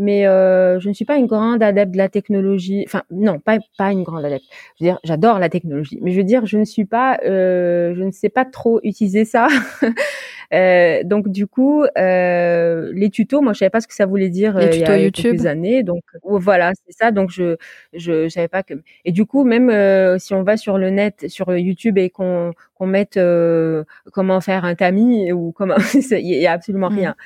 mais 0.00 0.26
euh, 0.26 0.80
je 0.80 0.88
ne 0.88 0.94
suis 0.94 1.04
pas 1.04 1.16
une 1.16 1.26
grande 1.26 1.62
adepte 1.62 1.92
de 1.92 1.98
la 1.98 2.08
technologie. 2.08 2.84
Enfin, 2.86 3.02
non, 3.10 3.38
pas 3.38 3.58
pas 3.78 3.92
une 3.92 4.02
grande 4.02 4.24
adepte. 4.24 4.44
Je 4.78 4.84
veux 4.84 4.90
dire, 4.90 4.98
j'adore 5.04 5.38
la 5.38 5.48
technologie, 5.48 5.98
mais 6.02 6.10
je 6.12 6.18
veux 6.18 6.24
dire, 6.24 6.46
je 6.46 6.58
ne 6.58 6.64
suis 6.64 6.84
pas, 6.86 7.18
euh, 7.24 7.94
je 7.94 8.02
ne 8.02 8.10
sais 8.10 8.30
pas 8.30 8.44
trop 8.44 8.80
utiliser 8.82 9.24
ça. 9.24 9.48
Euh, 10.52 11.02
donc 11.04 11.28
du 11.28 11.46
coup, 11.46 11.84
euh, 11.96 12.90
les 12.94 13.10
tutos, 13.10 13.40
moi 13.40 13.52
je 13.52 13.58
savais 13.58 13.70
pas 13.70 13.80
ce 13.80 13.86
que 13.86 13.94
ça 13.94 14.06
voulait 14.06 14.30
dire 14.30 14.56
les 14.58 14.70
tutos 14.70 14.76
il 14.76 14.80
y 14.80 14.92
a 14.92 14.98
YouTube? 14.98 15.32
quelques 15.32 15.46
années. 15.46 15.82
Donc 15.82 16.02
voilà, 16.24 16.72
c'est 16.86 16.92
ça. 16.92 17.10
Donc 17.10 17.30
je 17.30 17.56
je, 17.92 18.28
savais 18.28 18.48
pas 18.48 18.62
que. 18.62 18.74
Et 19.04 19.12
du 19.12 19.26
coup, 19.26 19.44
même 19.44 20.18
si 20.18 20.34
on 20.34 20.42
va 20.42 20.56
sur 20.56 20.78
le 20.78 20.90
net, 20.90 21.28
sur 21.28 21.56
YouTube 21.56 21.98
et 21.98 22.10
qu'on 22.10 22.52
qu'on 22.74 22.86
mette 22.86 23.18
comment 24.12 24.40
faire 24.40 24.64
un 24.64 24.74
tamis 24.74 25.32
ou 25.32 25.52
comment, 25.52 25.76
il 25.94 26.26
y 26.26 26.46
a 26.46 26.52
absolument 26.52 26.90
mmh. 26.90 26.98
rien. 26.98 27.16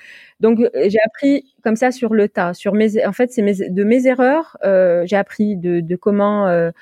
Donc 0.41 0.59
j'ai 0.75 0.99
appris 1.07 1.55
comme 1.63 1.77
ça 1.77 1.91
sur 1.91 2.15
le 2.15 2.29
tas. 2.29 2.55
Sur 2.55 2.75
mes, 2.75 3.05
en 3.07 3.13
fait, 3.13 3.33
c'est 3.33 3.43
mes, 3.43 3.71
de 3.71 3.85
mes 3.85 4.07
erreurs, 4.07 4.59
euh, 4.65 5.05
j'ai 5.07 5.17
appris 5.17 5.57
de, 5.57 5.81
de 5.81 5.97
comment, 5.97 6.47
euh, 6.47 6.69
euh 6.69 6.73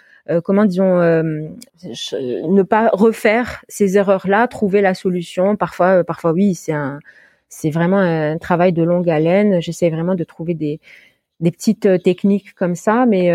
comment 0.44 0.64
disons, 0.64 1.00
euh, 1.00 1.22
ne 1.82 2.62
pas 2.62 2.90
refaire 2.92 3.64
ces 3.68 3.96
erreurs-là, 3.98 4.46
trouver 4.48 4.80
la 4.80 4.94
solution. 4.94 5.56
Parfois, 5.56 5.98
euh, 6.00 6.04
parfois 6.04 6.32
oui, 6.32 6.54
c'est 6.54 6.72
un, 6.72 6.98
c'est 7.48 7.70
vraiment 7.70 7.98
un 7.98 8.38
travail 8.38 8.72
de 8.72 8.82
longue 8.82 9.11
haleine. 9.11 9.61
J'essaie 9.61 9.90
vraiment 9.90 10.14
de 10.14 10.24
trouver 10.24 10.54
des, 10.54 10.80
des 11.40 11.50
petites 11.50 12.02
techniques 12.02 12.54
comme 12.54 12.74
ça, 12.74 13.06
mais 13.06 13.30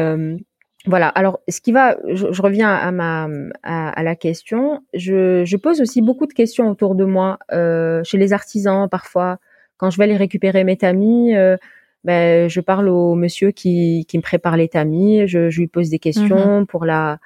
voilà. 0.88 1.10
Alors, 1.10 1.40
ce 1.50 1.60
qui 1.60 1.74
va, 1.74 1.98
je, 2.08 2.32
je 2.32 2.42
reviens 2.42 2.74
à 2.74 2.92
ma 2.92 3.28
à, 3.64 3.90
à, 3.90 4.04
la 4.04 4.16
question. 4.16 4.84
Je, 4.94 5.44
je 5.46 5.58
pose 5.58 5.82
aussi 5.82 6.02
beaucoup 6.02 6.26
de 6.28 6.34
questions 6.34 6.70
autour 6.70 6.96
de 6.96 7.04
moi, 7.04 7.40
euh, 7.52 8.04
chez 8.04 8.18
les 8.18 8.32
artisans 8.34 8.88
parfois 8.90 9.40
quand 9.78 9.92
je 9.92 9.98
vais 9.98 10.06
aller 10.06 10.18
récupérer 10.18 10.64
mes 10.64 10.78
tamis, 10.78 11.36
euh, 11.36 11.56
ben, 12.04 12.50
je 12.50 12.62
parle 12.62 12.90
au 12.90 13.16
monsieur 13.16 13.52
qui, 13.52 14.06
qui 14.08 14.18
me 14.18 14.24
prépare 14.24 14.58
les 14.58 14.70
tamis, 14.70 15.28
je, 15.28 15.50
je 15.50 15.60
lui 15.60 15.68
pose 15.68 15.90
des 15.90 16.00
questions 16.00 16.62
mmh 16.62 16.68
pour 16.68 16.86
la 16.86 17.20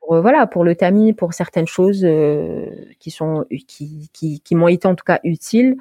pour, 0.00 0.14
euh, 0.14 0.20
voilà 0.20 0.46
pour 0.46 0.64
le 0.64 0.74
tamis, 0.74 1.12
pour 1.12 1.34
certaines 1.34 1.66
choses 1.66 2.04
euh, 2.04 2.66
qui 2.98 3.10
sont 3.10 3.44
qui, 3.66 4.10
qui, 4.12 4.40
qui 4.40 4.54
m'ont 4.54 4.68
été 4.68 4.88
en 4.88 4.94
tout 4.94 5.04
cas 5.04 5.20
utiles 5.24 5.76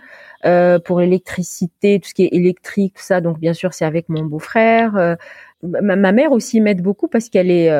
euh, 0.45 0.79
pour 0.79 0.99
l'électricité, 0.99 1.99
tout 1.99 2.09
ce 2.09 2.13
qui 2.13 2.23
est 2.25 2.33
électrique, 2.33 2.95
tout 2.95 3.03
ça. 3.03 3.21
Donc 3.21 3.39
bien 3.39 3.53
sûr 3.53 3.73
c'est 3.73 3.85
avec 3.85 4.09
mon 4.09 4.23
beau-frère. 4.25 4.95
Euh, 4.97 5.15
ma, 5.63 5.95
ma, 5.95 6.11
mère 6.11 6.31
aussi 6.31 6.61
m'aide 6.61 6.81
beaucoup 6.81 7.07
parce 7.07 7.29
qu'elle 7.29 7.51
est 7.51 7.71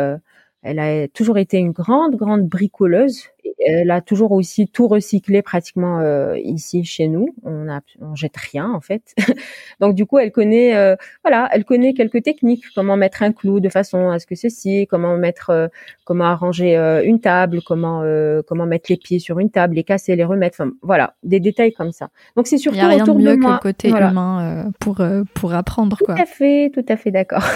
elle 0.66 0.80
a 0.80 1.08
toujours 1.10 1.38
été 1.38 1.58
une 1.58 1.72
grande, 1.72 2.16
grande 2.16 2.48
bricoleuse. 2.48 3.30
Elle 3.66 3.92
a 3.92 4.02
toujours 4.02 4.32
aussi 4.32 4.68
tout 4.68 4.88
recyclé 4.88 5.42
pratiquement 5.42 6.00
euh, 6.00 6.38
ici 6.38 6.84
chez 6.84 7.08
nous. 7.08 7.30
On 7.44 7.70
a, 7.70 7.82
on 8.00 8.16
jette 8.16 8.38
rien 8.38 8.70
en 8.72 8.82
fait. 8.82 9.16
Donc 9.80 9.96
du 9.96 10.06
coup, 10.06 10.20
elle 10.20 10.32
connaît, 10.32 10.76
euh, 10.76 10.96
voilà, 11.24 11.50
elle 11.52 11.66
connaît 11.66 11.94
quelques 11.94 12.24
techniques, 12.24 12.64
comment 12.76 12.98
mettre 12.98 13.24
un 13.24 13.32
clou 13.32 13.60
de 13.60 13.70
façon 13.70 14.10
à 14.10 14.20
ce 14.20 14.26
que 14.26 14.36
ceci, 14.36 14.88
comment 14.90 15.18
mettre, 15.18 15.50
euh, 15.50 15.68
comment 16.04 16.26
arranger 16.26 16.76
une 17.06 17.20
table, 17.20 17.62
comment, 17.66 18.04
comment 18.48 18.66
mettre 18.66 18.88
les 18.90 18.98
pieds 18.98 19.20
sur 19.20 19.40
une 19.40 19.50
table, 19.50 19.76
les 19.76 19.84
casser, 19.84 20.16
les 20.16 20.24
remettre. 20.24 20.58
Enfin, 20.60 20.72
voilà, 20.82 21.16
des 21.24 21.40
détails 21.40 21.74
comme 21.74 21.92
ça. 21.92 22.10
Donc 22.36 22.48
c'est 22.48 22.58
surtout 22.58 22.78
Il 22.78 22.82
y 22.82 22.86
a 22.86 22.90
rien 22.90 23.04
autour 23.04 23.16
de 23.16 23.22
mieux 23.22 23.38
que 23.38 23.48
le 23.48 23.60
côté 23.60 23.90
humain 23.90 24.72
pour 24.80 25.02
pour 25.34 25.54
apprendre 25.54 25.98
tout 25.98 26.06
quoi. 26.06 26.16
Tout 26.16 26.22
à 26.22 26.26
fait, 26.26 26.72
tout 26.74 26.86
à 26.88 26.98
fait 26.98 27.12
d'accord. 27.12 27.44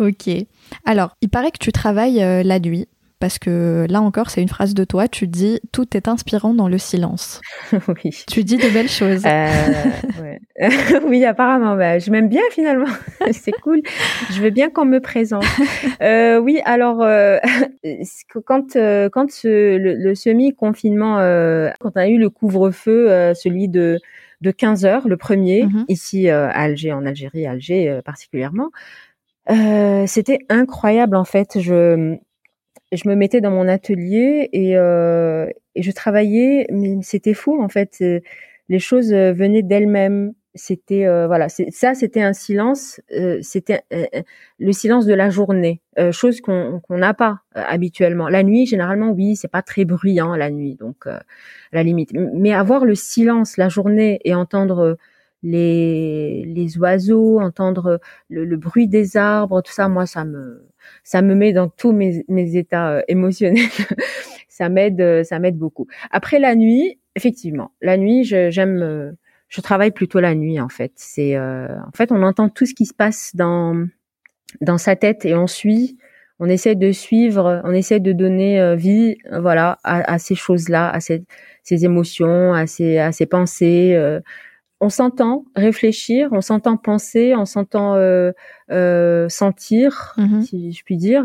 Ok. 0.00 0.30
Alors, 0.86 1.16
il 1.20 1.28
paraît 1.28 1.50
que 1.50 1.58
tu 1.58 1.70
travailles 1.70 2.18
la 2.44 2.58
nuit, 2.58 2.88
parce 3.22 3.38
que 3.38 3.86
là 3.88 4.02
encore, 4.02 4.30
c'est 4.30 4.42
une 4.42 4.48
phrase 4.48 4.74
de 4.74 4.82
toi, 4.82 5.06
tu 5.06 5.28
dis 5.28 5.60
«tout 5.72 5.96
est 5.96 6.08
inspirant 6.08 6.54
dans 6.54 6.66
le 6.66 6.76
silence 6.76 7.40
oui.». 7.72 8.24
Tu 8.28 8.42
dis 8.42 8.56
de 8.56 8.68
belles 8.68 8.88
choses. 8.88 9.22
Euh, 9.24 11.00
oui, 11.06 11.24
apparemment, 11.24 11.76
bah, 11.76 12.00
je 12.00 12.10
m'aime 12.10 12.28
bien 12.28 12.42
finalement, 12.50 12.90
c'est 13.30 13.52
cool. 13.52 13.80
Je 14.32 14.42
veux 14.42 14.50
bien 14.50 14.70
qu'on 14.70 14.86
me 14.86 14.98
présente. 14.98 15.44
Euh, 16.02 16.40
oui, 16.40 16.60
alors, 16.64 17.00
euh, 17.00 17.38
quand, 18.44 18.76
quand 19.12 19.30
ce, 19.30 19.76
le, 19.76 20.14
semi-confinement, 20.16 21.18
quand 21.78 21.92
on 21.94 22.00
a 22.00 22.08
eu 22.08 22.18
le 22.18 22.28
couvre-feu, 22.28 23.34
celui 23.34 23.68
de 23.68 24.00
de 24.40 24.50
15 24.50 24.84
heures, 24.84 25.06
le 25.06 25.16
premier, 25.16 25.62
mm-hmm. 25.62 25.84
ici 25.86 26.28
à 26.28 26.48
Alger, 26.48 26.92
en 26.92 27.06
Algérie, 27.06 27.46
Alger 27.46 28.00
particulièrement, 28.04 28.70
euh, 29.50 30.04
c'était 30.06 30.40
incroyable 30.48 31.16
en 31.16 31.24
fait. 31.24 31.60
Je 31.60 32.16
je 32.92 33.08
me 33.08 33.14
mettais 33.14 33.40
dans 33.40 33.50
mon 33.50 33.68
atelier 33.68 34.48
et, 34.52 34.76
euh, 34.76 35.46
et 35.74 35.82
je 35.82 35.90
travaillais, 35.90 36.66
mais 36.70 36.98
c'était 37.02 37.34
fou 37.34 37.60
en 37.62 37.68
fait. 37.68 38.02
Les 38.68 38.78
choses 38.78 39.12
venaient 39.12 39.62
d'elles-mêmes. 39.62 40.34
c'était 40.54 41.06
euh, 41.06 41.26
voilà, 41.26 41.48
ça 41.48 41.94
c'était 41.94 42.20
un 42.22 42.34
silence, 42.34 43.00
euh, 43.16 43.38
c'était 43.40 43.80
le 44.58 44.72
silence 44.72 45.06
de 45.06 45.14
la 45.14 45.30
journée, 45.30 45.80
chose 46.10 46.40
qu'on 46.40 46.82
n'a 46.90 47.14
pas 47.14 47.40
habituellement. 47.54 48.28
La 48.28 48.42
nuit, 48.42 48.66
généralement, 48.66 49.10
oui, 49.10 49.36
c'est 49.36 49.50
pas 49.50 49.62
très 49.62 49.84
bruyant 49.84 50.36
la 50.36 50.50
nuit, 50.50 50.76
donc 50.76 51.06
la 51.72 51.82
limite. 51.82 52.12
Mais 52.14 52.52
avoir 52.52 52.84
le 52.84 52.94
silence 52.94 53.56
la 53.56 53.68
journée 53.68 54.20
et 54.24 54.34
entendre 54.34 54.98
les 55.42 56.44
les 56.46 56.78
oiseaux, 56.78 57.40
entendre 57.40 58.00
le, 58.28 58.44
le, 58.44 58.56
bruit 58.56 58.88
des 58.88 59.16
arbres, 59.16 59.62
tout 59.62 59.72
ça, 59.72 59.88
moi 59.88 60.06
ça 60.06 60.24
me 60.24 60.66
ça 61.04 61.22
me 61.22 61.34
met 61.34 61.52
dans 61.52 61.68
tous 61.68 61.92
mes 61.92 62.24
mes 62.28 62.56
états 62.56 63.02
émotionnels. 63.08 63.68
ça 64.48 64.68
m'aide 64.68 65.24
ça 65.24 65.38
m'aide 65.38 65.58
beaucoup. 65.58 65.86
Après 66.10 66.38
la 66.38 66.54
nuit, 66.54 66.98
effectivement, 67.16 67.72
la 67.80 67.96
nuit, 67.96 68.24
j'aime 68.24 69.16
je 69.52 69.60
travaille 69.60 69.90
plutôt 69.90 70.18
la 70.18 70.34
nuit 70.34 70.60
en 70.60 70.70
fait. 70.70 70.92
C'est 70.96 71.36
euh, 71.36 71.68
en 71.86 71.92
fait 71.94 72.10
on 72.10 72.22
entend 72.22 72.48
tout 72.48 72.64
ce 72.66 72.74
qui 72.74 72.86
se 72.86 72.94
passe 72.94 73.36
dans 73.36 73.86
dans 74.62 74.78
sa 74.78 74.96
tête 74.96 75.26
et 75.26 75.34
on 75.34 75.46
suit, 75.46 75.98
on 76.38 76.48
essaie 76.48 76.74
de 76.74 76.90
suivre, 76.90 77.60
on 77.64 77.72
essaie 77.72 78.00
de 78.00 78.12
donner 78.12 78.60
euh, 78.60 78.76
vie, 78.76 79.16
voilà, 79.30 79.78
à, 79.84 80.18
ces 80.18 80.34
choses-là, 80.34 80.90
à 80.90 81.00
ces, 81.00 81.24
ces, 81.62 81.84
émotions, 81.84 82.54
à 82.54 82.66
ces 82.66 82.98
à 82.98 83.12
ces 83.12 83.26
pensées. 83.26 83.92
Euh. 83.94 84.20
On 84.82 84.90
s'entend 84.90 85.46
réfléchir, 85.56 86.28
on 86.32 86.42
s'entend 86.42 86.76
penser, 86.76 87.34
on 87.34 87.46
s'entend 87.46 87.96
sentir, 89.28 90.14
mmh 90.18 90.42
si 90.42 90.72
je 90.72 90.84
puis 90.84 90.98
dire. 90.98 91.24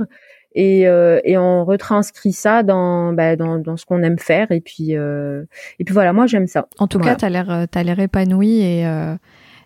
Et, 0.60 0.88
euh, 0.88 1.20
et 1.24 1.38
on 1.38 1.66
retranscrit 1.66 2.34
ça 2.34 2.64
dans, 2.64 3.14
bah, 3.14 3.36
dans, 3.36 3.60
dans 3.60 3.78
ce 3.78 3.86
qu'on 3.86 4.02
aime 4.02 4.18
faire. 4.18 4.52
Et 4.52 4.60
puis 4.60 4.96
euh, 4.96 5.44
et 5.78 5.84
puis 5.84 5.94
voilà 5.94 6.14
moi 6.14 6.26
j'aime 6.26 6.48
ça. 6.48 6.68
En 6.80 6.88
tout 6.88 7.00
cas 7.00 7.16
t'as 7.16 7.30
l'air 7.30 7.52
euh, 7.52 7.66
t'as 7.70 7.84
l'air 7.84 8.00
épanoui 8.00 8.62
et 8.62 8.88
euh, 8.88 9.16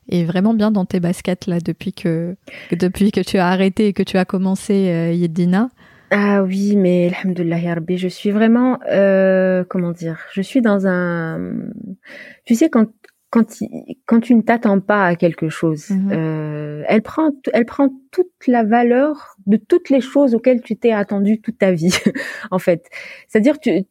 et 0.10 0.26
vraiment 0.26 0.54
bien 0.54 0.70
dans 0.70 0.84
tes 0.84 1.00
baskets 1.00 1.48
là 1.48 1.60
depuis 1.64 1.94
que, 1.94 2.36
depuis 2.72 3.12
que 3.14 3.22
tu 3.22 3.38
as 3.38 3.48
arrêté 3.48 3.88
et 3.88 3.94
que 3.94 4.04
tu 4.04 4.18
as 4.18 4.26
commencé 4.26 4.90
euh, 4.90 5.14
Yedina. 5.14 5.70
Ah 6.14 6.44
oui 6.44 6.76
mais 6.76 7.10
alhamdoulilah 7.10 7.78
je 7.96 8.10
suis 8.10 8.32
vraiment 8.32 8.78
euh, 8.92 9.64
comment 9.70 9.92
dire 9.92 10.18
je 10.34 10.42
suis 10.42 10.62
dans 10.62 10.88
un 10.88 11.54
tu 12.44 12.56
sais 12.56 12.70
quand 12.70 12.88
quand, 13.32 13.46
quand 14.06 14.20
tu 14.20 14.36
ne 14.36 14.42
t'attends 14.42 14.80
pas 14.82 15.06
à 15.06 15.16
quelque 15.16 15.50
chose, 15.50 15.90
mmh 15.90 16.12
euh, 16.12 16.84
elle 16.88 17.02
prend, 17.02 17.32
elle 17.54 17.66
prend 17.66 17.90
toute 18.12 18.28
la 18.46 18.64
valeur 18.64 19.38
de 19.46 19.58
toutes 19.58 19.90
les 19.90 20.02
choses 20.02 20.36
auxquelles 20.36 20.62
tu 20.62 20.76
t'es 20.76 20.92
attendu 20.92 21.40
toute 21.40 21.58
ta 21.58 21.72
vie, 21.72 21.94
en 22.52 22.60
fait. 22.60 22.86
C'est-à-dire, 23.28 23.60
tu, 23.60 23.84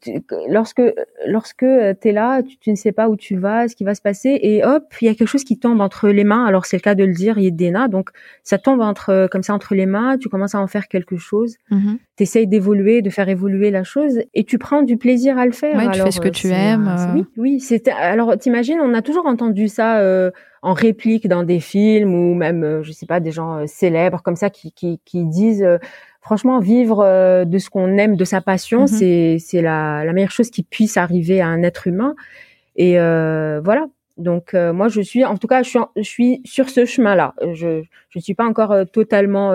lorsque 0.49 0.83
lorsque 1.27 1.67
t'es 2.01 2.13
là, 2.13 2.43
tu, 2.43 2.57
tu, 2.59 2.71
ne 2.71 2.77
sais 2.77 2.93
pas 2.93 3.09
où 3.09 3.17
tu 3.17 3.37
vas, 3.37 3.69
ce 3.69 3.77
qui 3.77 3.85
va 3.85 3.95
se 3.95 4.03
passer, 4.03 4.39
et 4.43 4.65
hop, 4.65 4.85
il 5.01 5.07
y 5.07 5.09
a 5.09 5.15
quelque 5.15 5.29
chose 5.29 5.45
qui 5.45 5.59
tombe 5.59 5.81
entre 5.81 6.09
les 6.09 6.25
mains. 6.25 6.45
Alors 6.45 6.67
c'est 6.67 6.77
le 6.77 6.83
cas 6.83 6.95
de 6.95 7.05
le 7.05 7.13
dire, 7.13 7.39
Yedena. 7.39 7.89
Donc 7.89 8.11
ça 8.43 8.59
tombe 8.59 8.81
entre 8.81 9.29
comme 9.31 9.43
ça 9.43 9.55
entre 9.55 9.75
les 9.75 9.87
mains. 9.87 10.19
Tu 10.19 10.29
commences 10.29 10.55
à 10.55 10.61
en 10.61 10.67
faire 10.67 10.89
quelque 10.89 11.17
chose. 11.17 11.57
Tu 11.71 12.23
essayes 12.23 12.47
d'évoluer, 12.47 13.03
de 13.03 13.11
faire 13.11 13.29
évoluer 13.29 13.71
la 13.71 13.85
chose, 13.85 14.21
et 14.35 14.45
tu 14.45 14.59
prends 14.59 14.83
du 14.83 14.97
plaisir 14.97 15.39
à 15.39 15.47
le 15.47 15.53
faire. 15.53 15.77
Ouais, 15.77 15.91
tu 15.91 16.01
fais 16.01 16.11
ce 16.11 16.21
que 16.21 16.29
tu 16.29 16.49
aimes. 16.49 16.89
Euh. 16.89 17.15
Oui, 17.15 17.25
oui. 17.37 17.61
C'était 17.61 17.91
alors 17.91 18.37
t'imagines, 18.39 18.79
on 18.81 18.95
a 18.95 19.03
toujours 19.03 19.27
entendu 19.27 19.69
ça 19.69 19.99
euh, 19.99 20.31
en 20.63 20.73
réplique 20.75 21.29
dans 21.29 21.43
des 21.43 21.61
films 21.61 22.15
ou 22.15 22.35
même, 22.35 22.65
euh, 22.65 22.83
je 22.83 22.93
sais 22.93 23.07
pas, 23.07 23.21
des 23.21 23.31
gens 23.31 23.59
euh, 23.59 23.67
célèbres 23.67 24.23
comme 24.23 24.37
ça 24.37 24.51
qui, 24.51 24.73
qui, 24.73 25.01
qui 25.05 25.25
disent 25.25 25.67
franchement 26.21 26.61
vivre 26.61 27.45
de 27.45 27.59
ce 27.59 27.71
qu'on 27.71 27.97
aime, 27.97 28.17
de 28.17 28.25
sa 28.25 28.41
passion, 28.41 28.85
mm-hmm. 28.85 28.99
c'est 28.99 29.37
c'est 29.41 29.63
la, 29.63 30.05
la 30.05 30.13
meilleure 30.13 30.31
chose 30.31 30.51
qui 30.51 30.63
puisse 30.63 30.97
arriver 30.97 31.41
à 31.41 31.47
un 31.49 31.63
être 31.63 31.87
humain. 31.87 32.15
Et 32.77 32.97
voilà. 32.99 33.87
Donc 34.19 34.53
moi 34.53 34.89
je 34.89 35.01
suis, 35.01 35.25
en 35.25 35.39
tout 35.39 35.47
cas, 35.47 35.63
je 35.63 35.71
suis, 35.71 35.81
je 35.97 36.03
suis 36.03 36.43
sur 36.45 36.69
ce 36.69 36.85
chemin-là. 36.85 37.35
Je 37.55 37.83
je 38.11 38.19
suis 38.19 38.35
pas 38.35 38.45
encore 38.45 38.75
totalement 38.93 39.55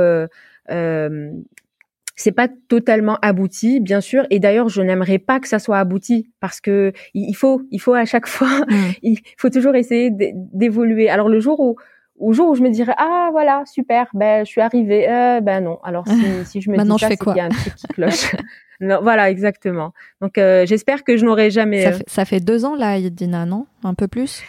c'est 2.15 2.31
pas 2.31 2.47
totalement 2.67 3.17
abouti, 3.21 3.79
bien 3.79 4.01
sûr. 4.01 4.25
Et 4.29 4.39
d'ailleurs, 4.39 4.69
je 4.69 4.81
n'aimerais 4.81 5.19
pas 5.19 5.39
que 5.39 5.47
ça 5.47 5.59
soit 5.59 5.77
abouti 5.77 6.29
parce 6.39 6.61
que 6.61 6.93
il 7.13 7.33
faut, 7.33 7.61
il 7.71 7.79
faut 7.79 7.93
à 7.93 8.05
chaque 8.05 8.27
fois, 8.35 8.61
mm. 8.67 8.91
il 9.03 9.19
faut 9.37 9.49
toujours 9.49 9.75
essayer 9.75 10.11
d'évoluer. 10.11 11.09
Alors 11.09 11.29
le 11.29 11.39
jour 11.39 11.59
où, 11.59 11.75
au 12.17 12.31
jour 12.31 12.49
où 12.49 12.55
je 12.55 12.61
me 12.61 12.69
dirais 12.69 12.95
ah 12.97 13.29
voilà 13.31 13.63
super, 13.65 14.07
ben 14.13 14.45
je 14.45 14.51
suis 14.51 14.61
arrivée, 14.61 15.09
euh, 15.09 15.41
ben 15.41 15.61
non. 15.61 15.79
Alors 15.83 16.07
si, 16.07 16.13
si 16.45 16.61
je 16.61 16.69
me 16.69 16.77
Maintenant, 16.77 16.95
dis 16.95 17.01
ça, 17.01 17.09
c'est 17.09 17.17
qu'il 17.17 17.35
y 17.35 17.39
a 17.39 17.45
un 17.45 17.49
truc 17.49 17.75
qui 17.75 17.87
cloche. 17.93 18.35
non, 18.79 18.99
voilà 19.01 19.29
exactement. 19.29 19.93
Donc 20.21 20.37
euh, 20.37 20.65
j'espère 20.65 21.03
que 21.03 21.17
je 21.17 21.25
n'aurai 21.25 21.51
jamais. 21.51 21.83
Ça, 21.83 21.89
euh, 21.89 21.93
fait, 21.93 22.03
ça 22.07 22.25
fait 22.25 22.39
deux 22.39 22.63
ans 22.63 22.75
là, 22.75 22.97
Yedina, 22.97 23.45
non? 23.45 23.67
Un 23.83 23.93
peu 23.93 24.07
plus? 24.07 24.41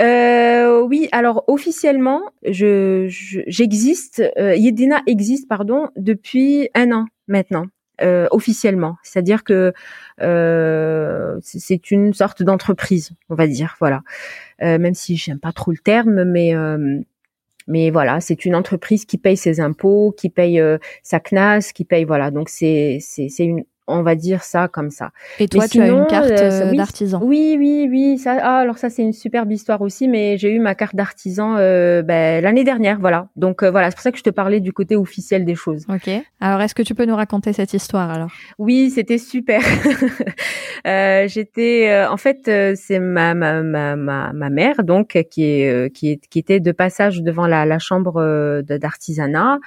Euh, 0.00 0.80
oui, 0.82 1.08
alors 1.12 1.44
officiellement, 1.46 2.22
je 2.42 3.06
j'existe. 3.46 4.22
Euh, 4.38 4.54
Yedina 4.56 5.02
existe, 5.06 5.48
pardon, 5.48 5.88
depuis 5.96 6.70
un 6.74 6.92
an 6.92 7.06
maintenant. 7.28 7.66
Euh, 8.02 8.26
officiellement, 8.30 8.96
c'est-à-dire 9.02 9.44
que 9.44 9.74
euh, 10.22 11.38
c'est 11.42 11.90
une 11.90 12.14
sorte 12.14 12.42
d'entreprise, 12.42 13.10
on 13.28 13.34
va 13.34 13.46
dire, 13.46 13.76
voilà. 13.78 14.00
Euh, 14.62 14.78
même 14.78 14.94
si 14.94 15.16
j'aime 15.16 15.38
pas 15.38 15.52
trop 15.52 15.70
le 15.70 15.76
terme, 15.76 16.24
mais 16.24 16.54
euh, 16.54 17.00
mais 17.66 17.90
voilà, 17.90 18.20
c'est 18.20 18.46
une 18.46 18.54
entreprise 18.54 19.04
qui 19.04 19.18
paye 19.18 19.36
ses 19.36 19.60
impôts, 19.60 20.14
qui 20.16 20.30
paye 20.30 20.62
sa 21.02 21.20
CNAS, 21.20 21.72
qui 21.74 21.84
paye 21.84 22.04
voilà. 22.04 22.30
Donc 22.30 22.48
c'est 22.48 22.98
c'est 23.02 23.28
c'est 23.28 23.44
une 23.44 23.64
on 23.90 24.02
va 24.02 24.14
dire 24.14 24.42
ça 24.42 24.68
comme 24.68 24.90
ça. 24.90 25.10
Et 25.38 25.48
toi, 25.48 25.68
tu 25.68 25.80
as 25.80 25.88
une 25.88 26.06
carte 26.06 26.30
euh, 26.30 26.72
d'artisan? 26.74 27.20
Oui, 27.22 27.56
oui, 27.58 27.88
oui. 27.90 28.18
Ça, 28.18 28.38
ah, 28.40 28.58
alors 28.58 28.78
ça, 28.78 28.90
c'est 28.90 29.02
une 29.02 29.12
superbe 29.12 29.50
histoire 29.52 29.80
aussi. 29.82 30.08
Mais 30.08 30.38
j'ai 30.38 30.52
eu 30.52 30.58
ma 30.58 30.74
carte 30.74 30.94
d'artisan 30.94 31.56
euh, 31.56 32.02
ben, 32.02 32.42
l'année 32.42 32.64
dernière, 32.64 32.98
voilà. 33.00 33.28
Donc 33.36 33.62
euh, 33.62 33.70
voilà, 33.70 33.90
c'est 33.90 33.96
pour 33.96 34.02
ça 34.02 34.12
que 34.12 34.18
je 34.18 34.22
te 34.22 34.30
parlais 34.30 34.60
du 34.60 34.72
côté 34.72 34.96
officiel 34.96 35.44
des 35.44 35.54
choses. 35.54 35.84
Ok. 35.88 36.10
Alors, 36.40 36.60
est-ce 36.60 36.74
que 36.74 36.82
tu 36.82 36.94
peux 36.94 37.04
nous 37.04 37.16
raconter 37.16 37.52
cette 37.52 37.74
histoire 37.74 38.10
alors? 38.10 38.30
Oui, 38.58 38.90
c'était 38.90 39.18
super. 39.18 39.60
J'étais, 40.84 42.04
en 42.06 42.16
fait, 42.16 42.50
c'est 42.76 42.98
ma, 42.98 43.34
ma 43.34 43.62
ma 43.62 43.96
ma 44.32 44.50
mère 44.50 44.82
donc 44.84 45.18
qui 45.30 45.44
est 45.44 45.92
qui 45.92 46.12
est 46.12 46.26
qui 46.28 46.38
était 46.38 46.60
de 46.60 46.72
passage 46.72 47.22
devant 47.22 47.46
la, 47.46 47.66
la 47.66 47.78
chambre 47.78 48.62
d'artisanat. 48.62 49.58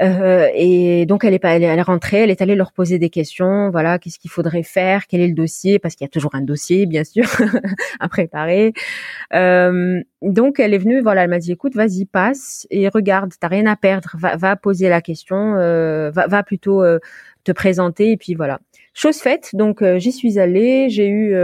Euh, 0.00 0.48
et 0.54 1.06
donc 1.06 1.24
elle 1.24 1.34
est 1.34 1.38
pas, 1.38 1.56
elle 1.56 1.64
est 1.64 1.82
rentrée, 1.82 2.18
elle 2.18 2.30
est 2.30 2.40
allée 2.40 2.54
leur 2.54 2.72
poser 2.72 2.98
des 2.98 3.10
questions. 3.10 3.70
Voilà, 3.70 3.98
qu'est-ce 3.98 4.18
qu'il 4.18 4.30
faudrait 4.30 4.62
faire, 4.62 5.06
quel 5.06 5.20
est 5.20 5.26
le 5.26 5.34
dossier, 5.34 5.78
parce 5.78 5.94
qu'il 5.94 6.04
y 6.04 6.08
a 6.08 6.10
toujours 6.10 6.34
un 6.34 6.42
dossier, 6.42 6.86
bien 6.86 7.04
sûr, 7.04 7.24
à 8.00 8.08
préparer. 8.08 8.72
Euh, 9.34 10.00
donc 10.22 10.60
elle 10.60 10.74
est 10.74 10.78
venue, 10.78 11.00
voilà, 11.00 11.24
elle 11.24 11.30
m'a 11.30 11.38
dit, 11.38 11.52
écoute, 11.52 11.74
vas-y, 11.74 12.04
passe 12.04 12.66
et 12.70 12.88
regarde, 12.88 13.32
t'as 13.40 13.48
rien 13.48 13.66
à 13.66 13.76
perdre, 13.76 14.10
va, 14.18 14.36
va 14.36 14.56
poser 14.56 14.88
la 14.88 15.00
question, 15.00 15.56
euh, 15.56 16.10
va, 16.10 16.26
va 16.26 16.42
plutôt 16.42 16.82
euh, 16.82 16.98
te 17.44 17.52
présenter 17.52 18.12
et 18.12 18.16
puis 18.16 18.34
voilà. 18.34 18.60
Chose 18.94 19.18
faite, 19.18 19.50
donc 19.52 19.82
euh, 19.82 19.98
j'y 19.98 20.12
suis 20.12 20.38
allée, 20.38 20.88
j'ai 20.90 21.08
eu 21.08 21.34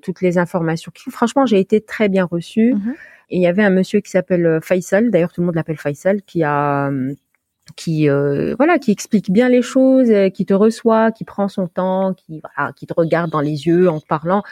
toutes 0.00 0.20
les 0.20 0.38
informations. 0.38 0.92
Franchement, 1.10 1.46
j'ai 1.46 1.58
été 1.58 1.80
très 1.80 2.08
bien 2.08 2.24
reçue. 2.24 2.74
Mm-hmm. 2.74 2.94
Et 3.30 3.36
il 3.36 3.42
y 3.42 3.46
avait 3.46 3.62
un 3.62 3.70
monsieur 3.70 4.00
qui 4.00 4.10
s'appelle 4.10 4.58
Faisal, 4.62 5.10
d'ailleurs 5.10 5.32
tout 5.32 5.42
le 5.42 5.46
monde 5.46 5.54
l'appelle 5.54 5.76
Faisal, 5.76 6.22
qui 6.22 6.42
a 6.42 6.90
qui 7.76 8.08
euh, 8.08 8.54
voilà 8.58 8.78
qui 8.78 8.90
explique 8.90 9.30
bien 9.30 9.48
les 9.48 9.62
choses, 9.62 10.10
euh, 10.10 10.28
qui 10.30 10.46
te 10.46 10.54
reçoit, 10.54 11.12
qui 11.12 11.24
prend 11.24 11.48
son 11.48 11.66
temps, 11.66 12.14
qui 12.14 12.40
voilà, 12.40 12.72
qui 12.72 12.86
te 12.86 12.94
regarde 12.94 13.30
dans 13.30 13.40
les 13.40 13.66
yeux 13.66 13.88
en 13.88 14.00
te 14.00 14.06
parlant. 14.06 14.42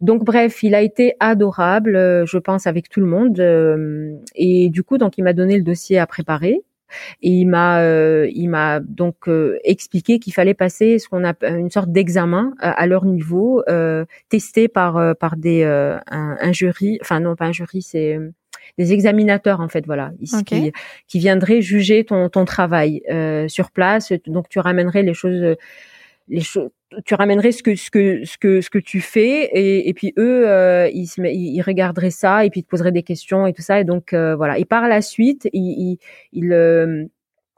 Donc 0.00 0.24
bref, 0.24 0.62
il 0.62 0.74
a 0.74 0.82
été 0.82 1.14
adorable, 1.20 1.96
euh, 1.96 2.26
je 2.26 2.38
pense 2.38 2.66
avec 2.66 2.88
tout 2.88 3.00
le 3.00 3.06
monde 3.06 3.40
et 4.34 4.68
du 4.70 4.82
coup 4.82 4.98
donc 4.98 5.18
il 5.18 5.24
m'a 5.24 5.32
donné 5.32 5.56
le 5.56 5.62
dossier 5.62 5.98
à 5.98 6.06
préparer 6.06 6.62
et 7.22 7.30
il 7.30 7.46
m'a 7.46 7.82
il 8.26 8.48
m'a 8.48 8.80
donc 8.80 9.28
expliqué 9.64 10.18
qu'il 10.18 10.32
fallait 10.32 10.54
passer 10.54 10.98
ce 10.98 11.08
qu'on 11.08 11.24
a 11.24 11.34
une 11.48 11.70
sorte 11.70 11.90
d'examen 11.90 12.52
à 12.60 12.86
leur 12.86 13.04
niveau 13.06 13.64
testé 14.28 14.68
par 14.68 15.16
par 15.16 15.36
des 15.36 15.64
un, 15.64 16.00
un, 16.40 16.52
jury 16.52 16.98
enfin 17.00 17.18
non 17.18 17.34
pas 17.34 17.46
un 17.46 17.52
jury 17.52 17.82
c'est 17.82 18.18
des 18.78 18.92
examinateurs 18.92 19.60
en 19.60 19.68
fait, 19.68 19.86
voilà, 19.86 20.12
ici, 20.20 20.44
qui, 20.44 20.72
qui, 21.08 21.18
viendraient 21.18 21.62
juger 21.62 22.04
ton, 22.04 22.28
ton 22.28 22.44
travail 22.44 23.02
euh, 23.10 23.48
sur 23.48 23.70
place. 23.70 24.12
Donc 24.26 24.48
tu 24.48 24.58
ramènerais 24.58 25.02
les 25.02 25.14
choses, 25.14 25.56
les 26.28 26.40
choses, 26.40 26.70
tu 27.04 27.14
ramènerais 27.14 27.52
ce 27.52 27.62
que 27.62 27.74
ce 27.74 27.90
que 27.90 28.24
ce 28.24 28.38
que 28.38 28.60
ce 28.60 28.70
que 28.70 28.78
tu 28.78 29.00
fais 29.00 29.44
et, 29.52 29.88
et 29.88 29.94
puis 29.94 30.12
eux 30.18 30.48
euh, 30.48 30.88
ils, 30.92 31.06
se, 31.06 31.20
ils 31.20 31.60
regarderaient 31.62 32.10
ça 32.10 32.44
et 32.44 32.50
puis 32.50 32.60
ils 32.60 32.62
te 32.62 32.68
poseraient 32.68 32.92
des 32.92 33.02
questions 33.02 33.46
et 33.46 33.52
tout 33.52 33.62
ça. 33.62 33.80
Et 33.80 33.84
donc 33.84 34.12
euh, 34.12 34.36
voilà. 34.36 34.58
Et 34.58 34.64
par 34.64 34.88
la 34.88 35.02
suite 35.02 35.48
ils, 35.52 35.60
ils, 35.62 35.98
ils 36.32 36.52
euh, 36.52 37.04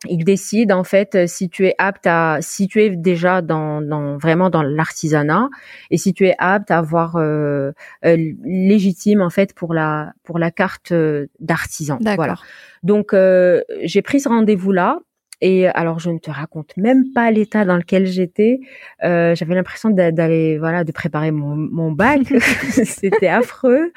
il 0.07 0.25
décide 0.25 0.71
en 0.71 0.85
fait 0.85 1.15
euh, 1.15 1.27
si 1.27 1.49
tu 1.49 1.67
es 1.67 1.75
apte 1.79 2.07
à 2.07 2.39
si 2.41 2.69
tu 2.69 2.83
es 2.83 2.91
déjà 2.91 3.43
dans, 3.43 3.81
dans 3.81 4.17
vraiment 4.17 4.49
dans 4.49 4.63
l'artisanat 4.63 5.49
et 5.91 5.99
si 5.99 6.15
tu 6.15 6.27
es 6.27 6.35
apte 6.39 6.71
à 6.71 6.79
avoir 6.79 7.17
euh, 7.17 7.73
euh 8.05 8.17
légitime 8.45 9.23
en 9.23 9.31
fait 9.31 9.55
pour 9.55 9.75
la 9.75 10.13
pour 10.23 10.39
la 10.39 10.51
carte 10.51 10.93
euh, 10.93 11.27
d'artisan. 11.41 11.99
Voilà. 12.01 12.37
Donc 12.85 13.13
euh, 13.13 13.63
j'ai 13.83 14.03
pris 14.03 14.21
ce 14.21 14.29
rendez-vous 14.29 14.71
là 14.71 15.01
et 15.41 15.67
alors 15.69 15.99
je 15.99 16.11
ne 16.11 16.19
te 16.19 16.31
raconte 16.31 16.77
même 16.77 17.13
pas 17.13 17.31
l'état 17.31 17.65
dans 17.65 17.77
lequel 17.77 18.07
j'étais. 18.07 18.61
Euh, 19.05 19.35
j'avais 19.35 19.55
l'impression 19.55 19.91
d'aller 19.91 20.59
voilà 20.59 20.85
de 20.85 20.93
préparer 20.93 21.33
mon, 21.33 21.57
mon 21.57 21.91
bac. 21.93 22.21
C'était 22.71 23.29
affreux. 23.29 23.93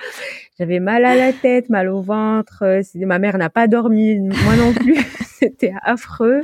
J'avais 0.57 0.79
mal 0.79 1.05
à 1.05 1.15
la 1.15 1.33
tête, 1.33 1.69
mal 1.69 1.89
au 1.89 2.01
ventre. 2.01 2.81
Ma 2.95 3.19
mère 3.19 3.37
n'a 3.37 3.49
pas 3.49 3.67
dormi, 3.67 4.19
moi 4.19 4.55
non 4.55 4.73
plus. 4.73 4.97
C'était 5.41 5.73
affreux. 5.81 6.41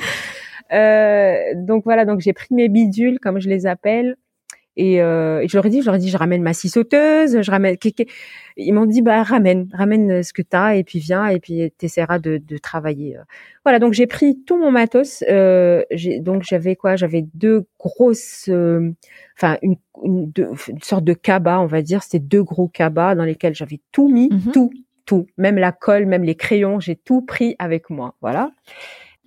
donc 0.71 1.83
voilà, 1.83 2.05
donc 2.05 2.19
j'ai 2.19 2.33
pris 2.33 2.53
mes 2.53 2.69
bidules, 2.69 3.19
comme 3.19 3.39
je 3.39 3.49
les 3.49 3.65
appelle, 3.65 4.17
et, 4.77 5.01
euh, 5.01 5.41
et 5.41 5.47
je 5.47 5.57
leur 5.57 5.65
ai 5.65 5.69
dit, 5.69 5.81
je 5.81 5.87
leur 5.87 5.95
ai 5.95 5.99
dit, 5.99 6.09
je 6.09 6.17
ramène 6.17 6.43
ma 6.43 6.53
scie 6.53 6.69
sauteuse, 6.69 7.41
je 7.41 7.51
ramène. 7.51 7.75
Ils 8.57 8.73
m'ont 8.73 8.85
dit, 8.85 9.01
bah 9.01 9.23
ramène, 9.23 9.67
ramène 9.73 10.21
ce 10.21 10.31
que 10.33 10.43
t'as 10.43 10.75
et 10.75 10.83
puis 10.83 10.99
viens 10.99 11.27
et 11.27 11.39
puis 11.39 11.71
t'essaieras 11.79 12.19
de, 12.19 12.37
de 12.37 12.57
travailler. 12.57 13.17
Voilà, 13.65 13.79
donc 13.79 13.93
j'ai 13.93 14.05
pris 14.05 14.39
tout 14.45 14.57
mon 14.57 14.69
matos. 14.69 15.23
Euh, 15.27 15.81
donc 16.21 16.43
j'avais 16.43 16.75
quoi 16.75 16.95
J'avais 16.95 17.25
deux 17.33 17.65
grosses, 17.79 18.49
euh, 18.49 18.91
enfin 19.35 19.57
une, 19.63 19.77
une, 20.03 20.31
une, 20.67 20.81
sorte 20.83 21.03
de 21.03 21.13
cabas, 21.13 21.59
on 21.59 21.65
va 21.65 21.81
dire. 21.81 22.03
C'était 22.03 22.19
deux 22.19 22.43
gros 22.43 22.67
cabas 22.67 23.15
dans 23.15 23.25
lesquels 23.25 23.55
j'avais 23.55 23.81
tout 23.91 24.09
mis, 24.09 24.29
mhm. 24.31 24.51
tout, 24.51 24.69
tout, 25.07 25.25
même 25.37 25.57
la 25.57 25.71
colle, 25.71 26.05
même 26.05 26.23
les 26.23 26.35
crayons, 26.35 26.79
j'ai 26.79 26.95
tout 26.95 27.21
pris 27.21 27.55
avec 27.57 27.89
moi. 27.89 28.13
Voilà. 28.21 28.51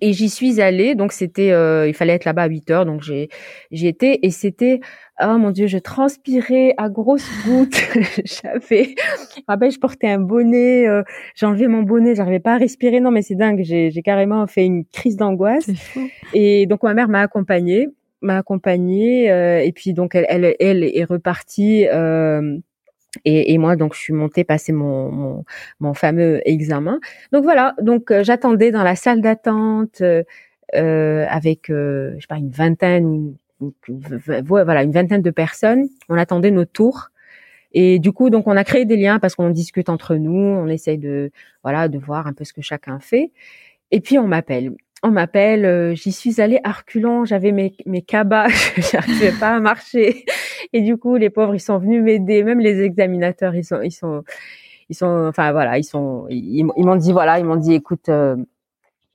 Et 0.03 0.13
j'y 0.13 0.29
suis 0.29 0.61
allée, 0.61 0.95
donc 0.95 1.11
c'était, 1.11 1.51
euh, 1.51 1.87
il 1.87 1.93
fallait 1.93 2.13
être 2.13 2.25
là-bas 2.25 2.43
à 2.43 2.47
8 2.47 2.71
heures, 2.71 2.85
donc 2.87 3.03
j'ai, 3.03 3.29
j'y 3.69 3.87
étais, 3.87 4.19
et 4.23 4.31
c'était, 4.31 4.79
oh 5.21 5.37
mon 5.37 5.51
dieu, 5.51 5.67
je 5.67 5.77
transpirais 5.77 6.73
à 6.77 6.89
grosses 6.89 7.29
gouttes. 7.45 7.79
J'avais, 8.25 8.95
je 8.95 9.69
je 9.69 9.79
portais 9.79 10.07
un 10.07 10.17
bonnet, 10.17 10.87
euh, 10.87 11.03
enlevé 11.43 11.67
mon 11.67 11.83
bonnet, 11.83 12.15
j'arrivais 12.15 12.39
pas 12.39 12.55
à 12.55 12.57
respirer. 12.57 12.99
Non, 12.99 13.11
mais 13.11 13.21
c'est 13.21 13.35
dingue, 13.35 13.61
j'ai, 13.63 13.91
j'ai 13.91 14.01
carrément 14.01 14.47
fait 14.47 14.65
une 14.65 14.85
crise 14.85 15.17
d'angoisse. 15.17 15.69
Et 16.33 16.65
donc 16.65 16.81
ma 16.81 16.95
mère 16.95 17.07
m'a 17.07 17.21
accompagnée, 17.21 17.87
m'a 18.21 18.37
accompagnée, 18.37 19.31
euh, 19.31 19.59
et 19.59 19.71
puis 19.71 19.93
donc 19.93 20.15
elle, 20.15 20.25
elle, 20.29 20.55
elle 20.59 20.83
est 20.83 21.03
repartie. 21.03 21.85
Euh, 21.87 22.57
et, 23.25 23.53
et, 23.53 23.57
moi, 23.57 23.75
donc, 23.75 23.93
je 23.93 23.99
suis 23.99 24.13
montée 24.13 24.43
passer 24.43 24.71
mon, 24.71 25.11
mon, 25.11 25.45
mon 25.79 25.93
fameux 25.93 26.41
examen. 26.45 26.99
Donc 27.31 27.43
voilà, 27.43 27.75
donc 27.81 28.11
euh, 28.11 28.23
j'attendais 28.23 28.71
dans 28.71 28.83
la 28.83 28.95
salle 28.95 29.21
d'attente 29.21 30.01
euh, 30.01 30.23
euh 30.75 31.25
avec, 31.29 31.69
euh, 31.69 32.13
je 32.15 32.21
sais 32.21 32.27
pas, 32.27 32.37
une 32.37 32.51
vingtaine, 32.51 33.35
voilà, 34.45 34.83
une 34.83 34.91
vingtaine 34.91 35.21
de 35.21 35.31
personnes. 35.31 35.89
On 36.09 36.17
attendait 36.17 36.51
notre 36.51 36.71
tour. 36.71 37.09
Et 37.73 37.99
du 37.99 38.11
coup, 38.11 38.29
donc, 38.29 38.47
on 38.47 38.57
a 38.57 38.63
créé 38.63 38.85
des 38.85 38.97
liens 38.97 39.19
parce 39.19 39.35
qu'on 39.35 39.49
discute 39.49 39.89
entre 39.89 40.15
nous, 40.15 40.31
on 40.33 40.67
essaye 40.67 40.97
de, 40.97 41.31
voilà, 41.63 41.87
de 41.87 41.97
voir 41.97 42.27
un 42.27 42.33
peu 42.33 42.43
ce 42.43 42.53
que 42.53 42.61
chacun 42.61 42.99
fait. 42.99 43.31
Et 43.91 44.01
puis, 44.01 44.19
on 44.19 44.27
m'appelle 44.27 44.75
on 45.03 45.09
m'appelle, 45.09 45.65
euh, 45.65 45.95
j'y 45.95 46.11
suis 46.11 46.41
allée 46.41 46.59
à 46.63 46.73
j'avais 47.25 47.51
mes, 47.51 47.75
mes 47.85 48.01
cabas, 48.01 48.47
j'arrivais 48.77 49.31
pas 49.39 49.55
à 49.55 49.59
marcher. 49.59 50.25
Et 50.73 50.81
du 50.81 50.97
coup, 50.97 51.15
les 51.15 51.29
pauvres, 51.29 51.55
ils 51.55 51.59
sont 51.59 51.79
venus 51.79 52.03
m'aider, 52.03 52.43
même 52.43 52.59
les 52.59 52.81
examinateurs, 52.81 53.55
ils 53.55 53.65
sont, 53.65 53.81
ils 53.81 53.91
sont, 53.91 54.23
ils 54.89 54.95
sont, 54.95 55.25
enfin 55.27 55.51
voilà, 55.51 55.77
ils 55.79 55.83
sont, 55.83 56.27
ils, 56.29 56.63
m'ont 56.63 56.95
dit 56.95 57.11
voilà, 57.11 57.39
ils 57.39 57.45
m'ont 57.45 57.55
dit 57.55 57.73
écoute, 57.73 58.09
euh, 58.09 58.35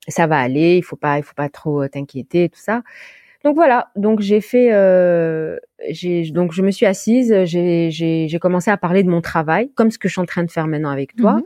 ça 0.08 0.26
va 0.26 0.38
aller, 0.38 0.76
il 0.76 0.82
faut 0.82 0.96
pas, 0.96 1.18
il 1.18 1.22
faut 1.22 1.34
pas 1.34 1.48
trop 1.48 1.82
euh, 1.82 1.88
t'inquiéter, 1.88 2.48
tout 2.48 2.60
ça. 2.60 2.82
Donc 3.44 3.54
voilà, 3.54 3.90
donc 3.94 4.20
j'ai 4.20 4.40
fait, 4.40 4.70
j'ai, 5.90 6.30
donc 6.32 6.52
je 6.52 6.62
me 6.62 6.72
suis 6.72 6.84
assise, 6.84 7.32
j'ai 7.44 8.38
commencé 8.40 8.72
à 8.72 8.76
parler 8.76 9.04
de 9.04 9.08
mon 9.08 9.20
travail, 9.20 9.70
comme 9.76 9.92
ce 9.92 9.98
que 9.98 10.08
je 10.08 10.14
suis 10.14 10.20
en 10.20 10.26
train 10.26 10.42
de 10.42 10.50
faire 10.50 10.66
maintenant 10.66 10.90
avec 10.90 11.14
toi. 11.14 11.34
Mhm. 11.34 11.42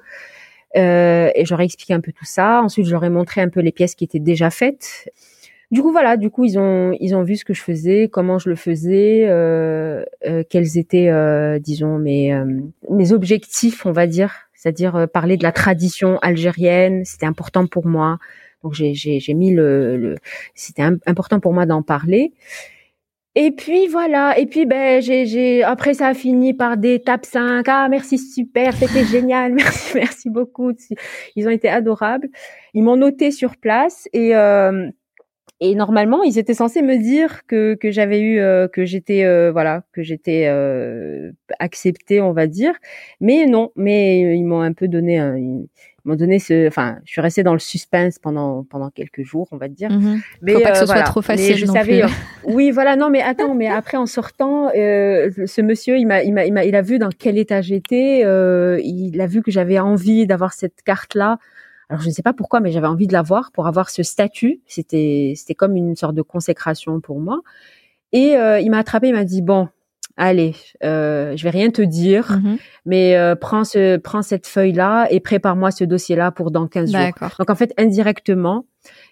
Euh, 0.77 1.31
et 1.35 1.45
j'aurais 1.45 1.65
expliqué 1.65 1.95
un 1.95 2.01
peu 2.01 2.13
tout 2.13 2.25
ça. 2.25 2.63
Ensuite, 2.63 2.87
j'aurais 2.87 3.11
montré 3.11 3.41
un 3.41 3.49
peu 3.49 3.61
les 3.61 3.73
pièces 3.73 3.95
qui 3.95 4.05
étaient 4.05 4.21
déjà 4.21 4.51
faites. 4.51 5.11
Du 5.71 5.83
coup, 5.83 5.93
voilà. 5.93 6.17
Du 6.17 6.31
coup, 6.31 6.45
ils 6.45 6.59
ont 6.59 6.97
ils 7.01 7.15
ont 7.15 7.23
vu 7.23 7.37
ce 7.37 7.45
que 7.45 7.55
je 7.55 7.63
faisais, 7.63 8.09
comment 8.11 8.39
je 8.39 8.49
le 8.51 8.57
faisais, 8.57 9.27
euh, 9.29 10.05
euh, 10.27 10.43
quels 10.49 10.79
étaient, 10.79 11.09
euh, 11.11 11.59
disons, 11.61 11.99
mes 11.99 12.33
euh, 12.35 12.45
mes 12.91 13.13
objectifs, 13.13 13.87
on 13.87 13.93
va 13.93 14.07
dire, 14.09 14.33
c'est-à-dire 14.55 15.07
parler 15.13 15.37
de 15.37 15.45
la 15.45 15.53
tradition 15.53 16.19
algérienne. 16.21 17.05
C'était 17.05 17.27
important 17.27 17.67
pour 17.67 17.87
moi. 17.87 18.19
Donc 18.65 18.75
j'ai 18.75 18.95
j'ai 18.95 19.21
j'ai 19.21 19.35
mis 19.35 19.53
le, 19.55 19.97
le 19.97 20.15
c'était 20.55 20.83
important 21.07 21.41
pour 21.41 21.53
moi 21.53 21.67
d'en 21.67 21.83
parler. 21.83 22.33
Et 23.37 23.53
puis 23.53 23.87
voilà, 23.87 24.37
et 24.39 24.47
puis 24.47 24.67
ben 24.67 25.01
j'ai 25.01 25.25
j'ai 25.25 25.63
après 25.63 25.95
ça 25.95 26.09
a 26.09 26.15
fini 26.15 26.53
par 26.53 26.77
des 26.77 27.01
tapes 27.01 27.25
5. 27.25 27.65
Ah 27.69 27.89
merci 27.89 28.19
super, 28.19 28.73
c'était 28.75 29.05
génial. 29.05 29.53
Merci 29.55 29.93
merci 29.95 30.31
beaucoup. 30.31 30.73
Ils 31.37 31.47
ont 31.47 31.51
été 31.51 31.69
adorables. 31.69 32.29
Ils 32.75 32.83
m'ont 32.83 32.97
noté 32.97 33.31
sur 33.31 33.57
place 33.57 34.09
et 34.13 34.35
euh, 34.35 34.91
et 35.63 35.75
normalement, 35.75 36.23
ils 36.23 36.39
étaient 36.39 36.55
censés 36.55 36.81
me 36.81 36.97
dire 36.97 37.45
que 37.47 37.75
que 37.75 37.91
j'avais 37.91 38.21
eu 38.21 38.41
euh, 38.41 38.67
que 38.67 38.87
j'étais 38.87 39.25
euh, 39.25 39.53
voilà, 39.53 39.85
que 39.93 40.03
j'étais 40.03 40.47
euh, 40.49 41.33
acceptée, 41.59 42.23
on 42.23 42.33
va 42.33 42.47
dire. 42.47 42.73
Mais 43.21 43.45
non, 43.45 43.71
mais 43.77 44.39
ils 44.39 44.45
m'ont 44.45 44.63
un 44.63 44.73
peu 44.73 44.89
donné 44.89 45.19
un, 45.19 45.37
m'ont 46.05 46.15
donné 46.15 46.39
ce, 46.39 46.67
enfin, 46.67 46.99
je 47.05 47.13
suis 47.13 47.21
restée 47.21 47.43
dans 47.43 47.53
le 47.53 47.59
suspense 47.59 48.19
pendant 48.19 48.65
pendant 48.65 48.91
quelques 48.91 49.23
jours, 49.23 49.49
on 49.53 49.57
va 49.57 49.69
dire. 49.69 49.91
Mm-hmm. 49.91 50.21
Mais 50.43 50.53
Faut 50.55 50.61
pas 50.61 50.71
que 50.73 50.79
ce 50.79 50.83
euh, 50.85 50.87
soit 50.87 51.03
trop 51.03 51.23
facile. 51.23 51.57
je 51.57 51.67
savais. 51.67 52.03
oui, 52.45 52.71
voilà. 52.71 52.97
Non, 52.97 53.11
mais 53.11 53.23
attends, 53.23 53.55
mais 53.55 53.69
après 53.69 53.97
en 53.97 54.07
sortant, 54.07 54.71
euh, 54.75 55.31
ce 55.47 55.61
monsieur, 55.61 55.99
il 55.99 56.07
m'a, 56.07 56.23
il 56.23 56.33
m'a, 56.33 56.47
il 56.47 56.53
m'a, 56.53 56.65
il 56.65 56.77
a 56.77 56.83
vu 56.83 56.99
dans 56.99 57.11
quel 57.11 57.39
état 57.39 57.61
j'étais. 57.61 58.23
Euh, 58.25 58.81
il 58.83 59.21
a 59.21 59.27
vu 59.27 59.43
que 59.43 59.51
j'avais 59.51 59.79
envie 59.79 60.27
d'avoir 60.27 60.53
cette 60.53 60.83
carte 60.83 61.15
là. 61.15 61.39
Alors 61.89 62.01
je 62.03 62.07
ne 62.07 62.13
sais 62.13 62.23
pas 62.23 62.33
pourquoi, 62.33 62.61
mais 62.61 62.71
j'avais 62.71 62.87
envie 62.87 63.09
de 63.09 63.13
l'avoir 63.13 63.51
pour 63.53 63.67
avoir 63.67 63.91
ce 63.91 64.03
statut. 64.05 64.61
C'était, 64.67 65.35
c'était 65.37 65.57
comme 65.57 65.75
une 65.75 65.97
sorte 65.97 66.15
de 66.15 66.23
consécration 66.23 67.01
pour 67.01 67.19
moi. 67.19 67.41
Et 68.13 68.37
euh, 68.37 68.61
il 68.61 68.71
m'a 68.71 68.79
attrapé, 68.79 69.09
il 69.09 69.15
m'a 69.15 69.25
dit 69.25 69.43
bon, 69.43 69.69
allez, 70.21 70.55
euh, 70.85 71.37
je 71.37 71.43
vais 71.43 71.51
rien 71.51 71.71
te 71.71 71.83
dire, 71.83 72.31
mm-hmm. 72.31 72.59
mais 72.85 73.17
euh, 73.17 73.35
prends 73.35 73.65
ce, 73.65 73.97
prends 73.97 74.23
cette 74.23 74.47
feuille 74.47 74.73
là 74.73 75.07
et 75.11 75.19
prépare-moi 75.19 75.71
ce 75.71 75.85
dossier 75.85 76.15
là 76.15 76.31
pour 76.31 76.51
dans 76.51 76.69
15 76.69 76.93
jours. 76.93 77.01
Donc 77.39 77.51
en 77.51 77.55
fait 77.57 77.73
indirectement, 77.79 78.67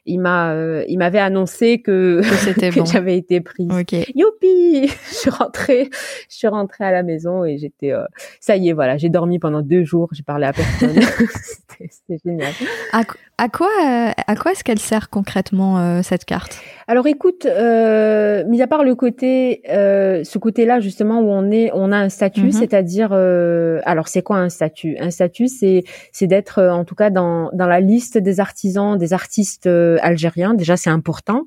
il 0.06 0.20
m'a, 0.20 0.52
euh, 0.52 0.84
il 0.88 0.98
m'avait 0.98 1.18
annoncé 1.18 1.80
que, 1.82 2.20
que, 2.20 2.84
j'avais 2.92 3.16
été 3.16 3.40
prise. 3.40 3.68
Youpi 4.14 4.88
Je 5.10 5.14
suis 5.14 5.30
rentrée, 5.30 5.90
je 6.30 6.36
suis 6.36 6.48
rentrée 6.48 6.84
à 6.84 6.92
la 6.92 7.02
maison 7.02 7.44
et 7.44 7.58
j'étais, 7.58 7.92
euh, 7.92 8.04
ça 8.40 8.56
y 8.56 8.68
est, 8.68 8.72
voilà, 8.72 8.96
j'ai 8.96 9.08
dormi 9.08 9.38
pendant 9.38 9.62
deux 9.62 9.84
jours, 9.84 10.08
j'ai 10.12 10.22
parlé 10.22 10.46
à 10.46 10.52
personne. 10.52 10.94
C'était 11.80 12.18
génial. 12.24 12.52
À, 12.92 13.02
quoi, 13.46 13.68
euh, 13.68 14.10
à 14.26 14.34
quoi 14.34 14.50
est-ce 14.50 14.64
qu'elle 14.64 14.80
sert 14.80 15.10
concrètement 15.10 16.02
cette 16.02 16.24
carte? 16.24 16.58
Alors 16.88 17.06
écoute, 17.06 17.46
euh, 17.46 18.42
mis 18.48 18.60
à 18.62 18.66
part 18.66 18.82
le 18.82 18.96
côté, 18.96 19.62
ce 19.64 20.38
côté-là 20.38 20.80
justement 20.80 21.20
où 21.20 21.28
on 21.28 21.52
est, 21.52 21.70
on 21.72 21.92
a 21.92 21.98
un 21.98 22.08
statut, 22.08 22.46
mhm. 22.46 22.52
c'est-à-dire, 22.52 23.12
alors 23.12 24.08
c'est 24.08 24.22
quoi 24.22 24.38
un 24.38 24.48
statut? 24.48 24.96
Un 24.98 25.12
statut, 25.12 25.46
c'est, 25.46 25.84
c'est 26.10 26.26
d'être 26.26 26.60
en 26.60 26.84
tout 26.84 26.96
cas 26.96 27.10
dans 27.10 27.50
dans 27.52 27.68
la 27.68 27.78
liste 27.78 28.18
des 28.18 28.40
artisans, 28.40 28.98
des 28.98 29.12
artistes 29.12 29.68
algérien. 30.02 30.54
Déjà, 30.54 30.76
c'est 30.76 30.90
important. 30.90 31.44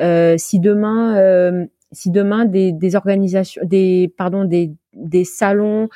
Euh, 0.00 0.34
si 0.38 0.60
demain, 0.60 1.16
euh, 1.16 1.66
si 1.92 2.10
demain 2.10 2.44
des, 2.44 2.72
des, 2.72 2.96
organisations, 2.96 3.62
des 3.64 4.12
pardon, 4.16 4.44
des, 4.44 4.72
des 4.94 5.24
salons 5.24 5.88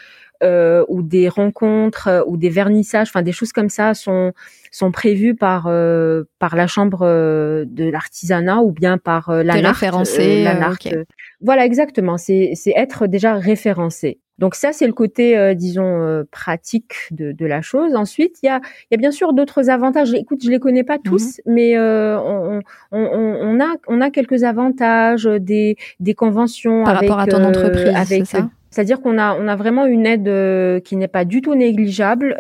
euh, 0.43 0.85
ou 0.89 1.03
des 1.03 1.29
rencontres 1.29 2.09
euh, 2.09 2.23
ou 2.27 2.37
des 2.37 2.51
vernissages, 2.51 3.09
enfin 3.09 3.23
des 3.23 3.33
choses 3.33 3.53
comme 3.53 3.69
ça 3.69 3.95
sont 3.95 4.33
sont 4.71 4.91
prévues 4.91 5.35
par 5.35 5.67
euh, 5.67 6.25
par 6.39 6.57
la 6.57 6.67
chambre 6.67 7.03
euh, 7.03 7.65
de 7.67 7.89
l'artisanat 7.89 8.61
ou 8.61 8.73
bien 8.73 8.99
par 8.99 9.33
la 9.33 9.55
référencé. 9.55 10.47
Voilà 11.41 11.65
exactement. 11.65 12.17
C'est 12.19 12.53
c'est 12.55 12.73
être 12.77 13.07
déjà 13.07 13.35
référencé. 13.35 14.19
Donc 14.41 14.55
ça, 14.55 14.73
c'est 14.73 14.87
le 14.87 14.95
côté, 14.95 15.37
euh, 15.37 15.53
disons, 15.53 16.01
euh, 16.01 16.25
pratique 16.31 16.95
de, 17.11 17.31
de, 17.31 17.45
la 17.45 17.61
chose. 17.61 17.95
Ensuite, 17.95 18.37
il 18.43 18.47
y 18.47 18.49
a, 18.49 18.63
y 18.91 18.95
a 18.95 18.97
bien 18.97 19.11
sûr 19.11 19.35
d'autres 19.35 19.69
avantages. 19.69 20.15
Écoute, 20.15 20.41
je 20.43 20.49
les 20.51 20.59
connais 20.59 20.83
pas 20.83 20.97
tous, 20.99 21.41
mhm. 21.45 21.55
mais 21.55 21.77
euh, 21.77 22.19
on, 22.19 22.63
on, 22.91 22.99
on, 22.99 23.61
a, 23.61 23.75
on 23.87 24.01
a 24.01 24.11
quelques 24.11 24.43
avantages, 24.43 25.25
des, 25.27 25.77
des 26.01 26.15
conventions 26.15 26.85
par 26.85 26.95
rapport 26.95 27.19
à 27.19 27.27
ton 27.27 27.45
entreprise, 27.45 27.93
avec, 27.95 28.27
ça? 28.27 28.49
C'est-à-dire 28.71 29.01
qu'on 29.01 29.19
a 29.19 29.35
on 29.35 29.49
a 29.49 29.57
vraiment 29.57 29.87
une 29.87 30.07
aide 30.07 30.83
qui 30.83 30.97
n'est 30.97 31.09
pas 31.09 31.25
du 31.25 31.43
tout 31.43 31.55
négligeable. 31.55 32.35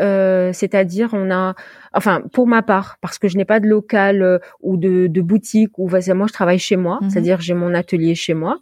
c'est-à-dire 0.52 1.10
on 1.12 1.30
a, 1.30 1.54
enfin 1.92 2.22
pour 2.32 2.46
ma 2.46 2.62
part, 2.62 2.98
parce 3.00 3.18
que 3.18 3.28
je 3.28 3.36
n'ai 3.36 3.44
pas 3.44 3.60
de 3.60 3.66
local 3.66 4.40
ou 4.60 4.76
de, 4.76 5.06
de 5.06 5.20
boutique 5.20 5.78
ou 5.78 5.88
moi 5.88 6.00
je 6.00 6.32
travaille 6.32 6.58
chez 6.58 6.76
moi, 6.76 6.98
mhm. 7.02 7.10
c'est-à-dire 7.10 7.40
j'ai 7.40 7.54
mon 7.54 7.74
atelier 7.74 8.14
chez 8.14 8.34
moi. 8.34 8.58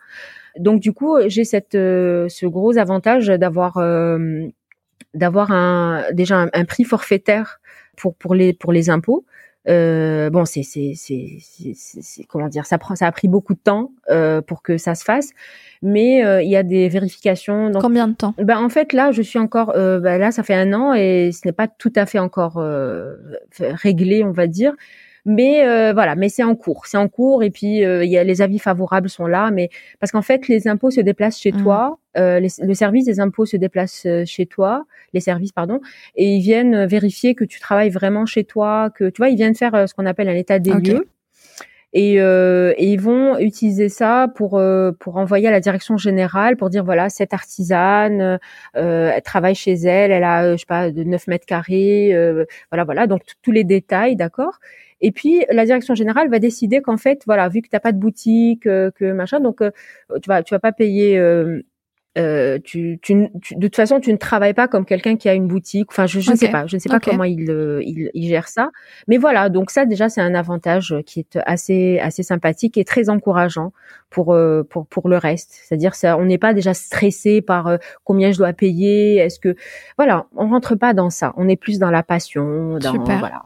Donc 0.59 0.81
du 0.81 0.92
coup, 0.92 1.16
j'ai 1.26 1.44
cette 1.44 1.74
euh, 1.74 2.28
ce 2.28 2.46
gros 2.46 2.76
avantage 2.78 3.28
d'avoir 3.28 3.76
euh, 3.76 4.46
d'avoir 5.14 5.52
un 5.52 6.04
déjà 6.12 6.46
un, 6.52 6.64
prix 6.64 6.85
forfaitaire 6.85 7.61
pour 7.96 8.14
pour 8.16 8.35
les 8.35 8.52
pour 8.52 8.72
les 8.72 8.90
impôts. 8.90 9.24
Euh, 9.68 10.31
bon, 10.31 10.44
c'est 10.44 10.62
c'est 10.62 10.94
c'est 10.94 12.24
comment 12.24 12.48
dire, 12.48 12.64
ça 12.64 12.78
prend 12.78 12.96
ça 12.96 13.07
a 13.07 13.12
pris 13.12 13.28
beaucoup 13.28 13.54
de 13.54 13.59
temps 13.59 13.92
euh, 14.11 14.40
pour 14.40 14.62
que 14.62 14.78
ça 14.78 14.94
se 14.94 15.04
fasse, 15.04 15.31
mais 15.83 16.24
euh, 16.24 16.42
il 16.42 16.48
y 16.48 16.57
a 16.57 16.62
des 16.62 16.88
vérifications. 16.88 17.70
Donc, 17.70 17.83
Combien 17.83 18.09
de 18.09 18.14
temps? 18.14 18.35
Ben 18.38 18.59
en 18.59 18.68
fait 18.68 18.92
là, 18.92 19.12
je 19.12 19.20
suis 19.20 19.38
encore 19.38 19.72
ben, 19.74 20.18
là, 20.18 20.31
ça 20.33 20.42
fait 20.42 20.54
un 20.54 20.72
an 20.72 20.94
et 20.94 21.31
ce 21.33 21.46
n'est 21.46 21.52
pas 21.52 21.68
tout 21.68 21.92
à 21.96 22.07
fait 22.07 22.18
encore 22.18 22.62
réglé, 23.61 24.24
on 24.24 24.33
va 24.33 24.46
dire. 24.46 24.72
Mais 25.24 25.66
euh, 25.66 25.92
voilà, 25.92 26.14
mais 26.14 26.28
c'est 26.28 26.42
en 26.42 26.54
cours, 26.54 26.87
c'est 26.87 26.96
en 26.96 27.09
cours 27.09 27.42
et 27.42 27.50
puis 27.50 27.85
euh, 27.85 28.04
il 28.04 28.11
y 28.11 28.18
a 28.18 28.24
les 28.24 28.42
avis 28.42 28.59
favorables 28.59 29.09
sont 29.09 29.26
là, 29.26 29.50
mais 29.50 29.68
parce 30.00 30.12
qu'en 30.12 30.22
fait 30.22 30.48
les 30.48 30.68
impôts 30.68 30.90
se 30.90 31.00
déplacent 31.00 31.40
chez 31.40 31.52
mmh. 31.52 31.62
toi, 31.62 31.98
euh, 32.16 32.40
le 32.40 32.74
service 32.74 33.04
des 33.04 33.20
impôts 33.20 33.46
se 33.46 33.57
déplace 33.57 34.07
chez 34.24 34.46
toi, 34.46 34.85
les 35.12 35.20
services 35.20 35.52
pardon, 35.52 35.81
et 36.16 36.37
ils 36.37 36.40
viennent 36.40 36.87
vérifier 36.87 37.35
que 37.35 37.44
tu 37.44 37.61
travailles 37.61 37.90
vraiment 37.90 38.26
chez 38.26 38.44
toi, 38.44 38.90
que 38.94 39.09
tu 39.11 39.18
vois 39.18 39.28
ils 39.28 39.37
viennent 39.37 39.54
faire 39.54 39.88
ce 39.88 39.94
qu'on 39.94 40.07
appelle 40.07 40.28
un 40.28 40.35
état 40.35 40.59
des 40.59 40.72
lieux. 40.72 41.09
Et, 41.94 42.16
et, 42.16 42.92
ils 42.92 43.00
vont 43.00 43.38
utiliser 43.38 43.88
ça 43.88 44.28
pour 44.35 44.61
pour 45.00 45.16
envoyer 45.16 45.48
à 45.48 45.50
la 45.50 45.61
direction 45.61 45.96
générale 45.96 46.57
pour 46.57 46.68
dire 46.68 46.85
voilà 46.85 47.09
cette 47.09 47.33
artisane 47.33 48.38
elle 48.74 49.22
travaille 49.22 49.54
chez 49.54 49.72
elle 49.72 50.11
elle 50.11 50.24
a 50.24 50.52
je 50.52 50.61
sais 50.61 50.66
pas 50.66 50.90
de 50.90 51.02
9 51.02 51.26
mètres 51.28 51.46
carrés 51.46 52.12
voilà 52.70 52.85
voilà 52.85 53.07
donc 53.07 53.22
tous 53.42 53.52
les 53.52 53.64
détails 53.64 54.16
d'accord 54.16 54.59
et 55.00 55.12
puis 55.12 55.44
la 55.50 55.64
direction 55.64 55.94
générale 55.94 56.28
va 56.30 56.38
décider 56.38 56.82
qu'en 56.82 56.96
fait, 56.96 57.22
voilà, 57.26 57.48
vu 57.48 57.62
que 57.62 57.68
t'as 57.68 57.80
pas 57.80 57.92
de 57.92 57.98
boutique, 57.98 58.66
euh, 58.66 58.90
que 58.90 59.12
machin, 59.12 59.40
donc 59.40 59.62
euh, 59.62 59.70
tu 60.22 60.28
vas 60.28 60.42
tu 60.42 60.54
vas 60.54 60.61
pas 60.61 60.72
payer. 60.72 61.18
Euh, 62.16 62.56
euh 62.56 62.58
tu, 62.62 62.98
tu, 63.02 63.14
de 63.14 63.66
toute 63.66 63.76
façon, 63.76 64.00
tu 64.00 64.12
ne 64.12 64.16
travailles 64.16 64.54
pas 64.54 64.68
comme 64.68 64.84
quelqu'un 64.84 65.16
qui 65.16 65.28
a 65.28 65.34
une 65.34 65.46
boutique. 65.46 65.88
Enfin, 65.90 66.06
je, 66.06 66.18
ne 66.18 66.36
sais 66.36 66.48
pas, 66.48 66.66
je 66.66 66.76
ne 66.76 66.80
sais 66.80 66.88
pas 66.88 67.00
comment 67.00 67.24
il, 67.24 67.42
il, 67.84 68.10
il, 68.14 68.28
gère 68.28 68.48
ça. 68.48 68.70
Mais 69.06 69.18
voilà, 69.18 69.48
donc 69.48 69.70
ça 69.70 69.84
déjà, 69.84 70.08
c'est 70.08 70.20
un 70.20 70.34
avantage 70.34 70.94
qui 71.06 71.20
est 71.20 71.38
assez 71.46 71.98
assez 72.00 72.22
sympathique 72.22 72.76
et 72.78 72.84
très 72.84 73.08
encourageant 73.08 73.72
pour 74.10 74.36
pour 74.68 74.86
pour 74.86 75.08
le 75.08 75.16
reste. 75.16 75.50
C'est-à-dire, 75.62 75.94
ça, 75.94 76.16
on 76.16 76.24
n'est 76.24 76.38
pas 76.38 76.54
déjà 76.54 76.74
stressé 76.74 77.42
par 77.42 77.78
combien 78.04 78.32
je 78.32 78.38
dois 78.38 78.52
payer. 78.52 79.16
Est-ce 79.16 79.38
que 79.38 79.54
voilà, 79.96 80.26
on 80.36 80.48
rentre 80.48 80.74
pas 80.74 80.94
dans 80.94 81.10
ça. 81.10 81.34
On 81.36 81.48
est 81.48 81.56
plus 81.56 81.78
dans 81.78 81.90
la 81.90 82.02
passion. 82.02 82.78
Dans, 82.78 82.92
Super. 82.92 83.18
Voilà, 83.18 83.42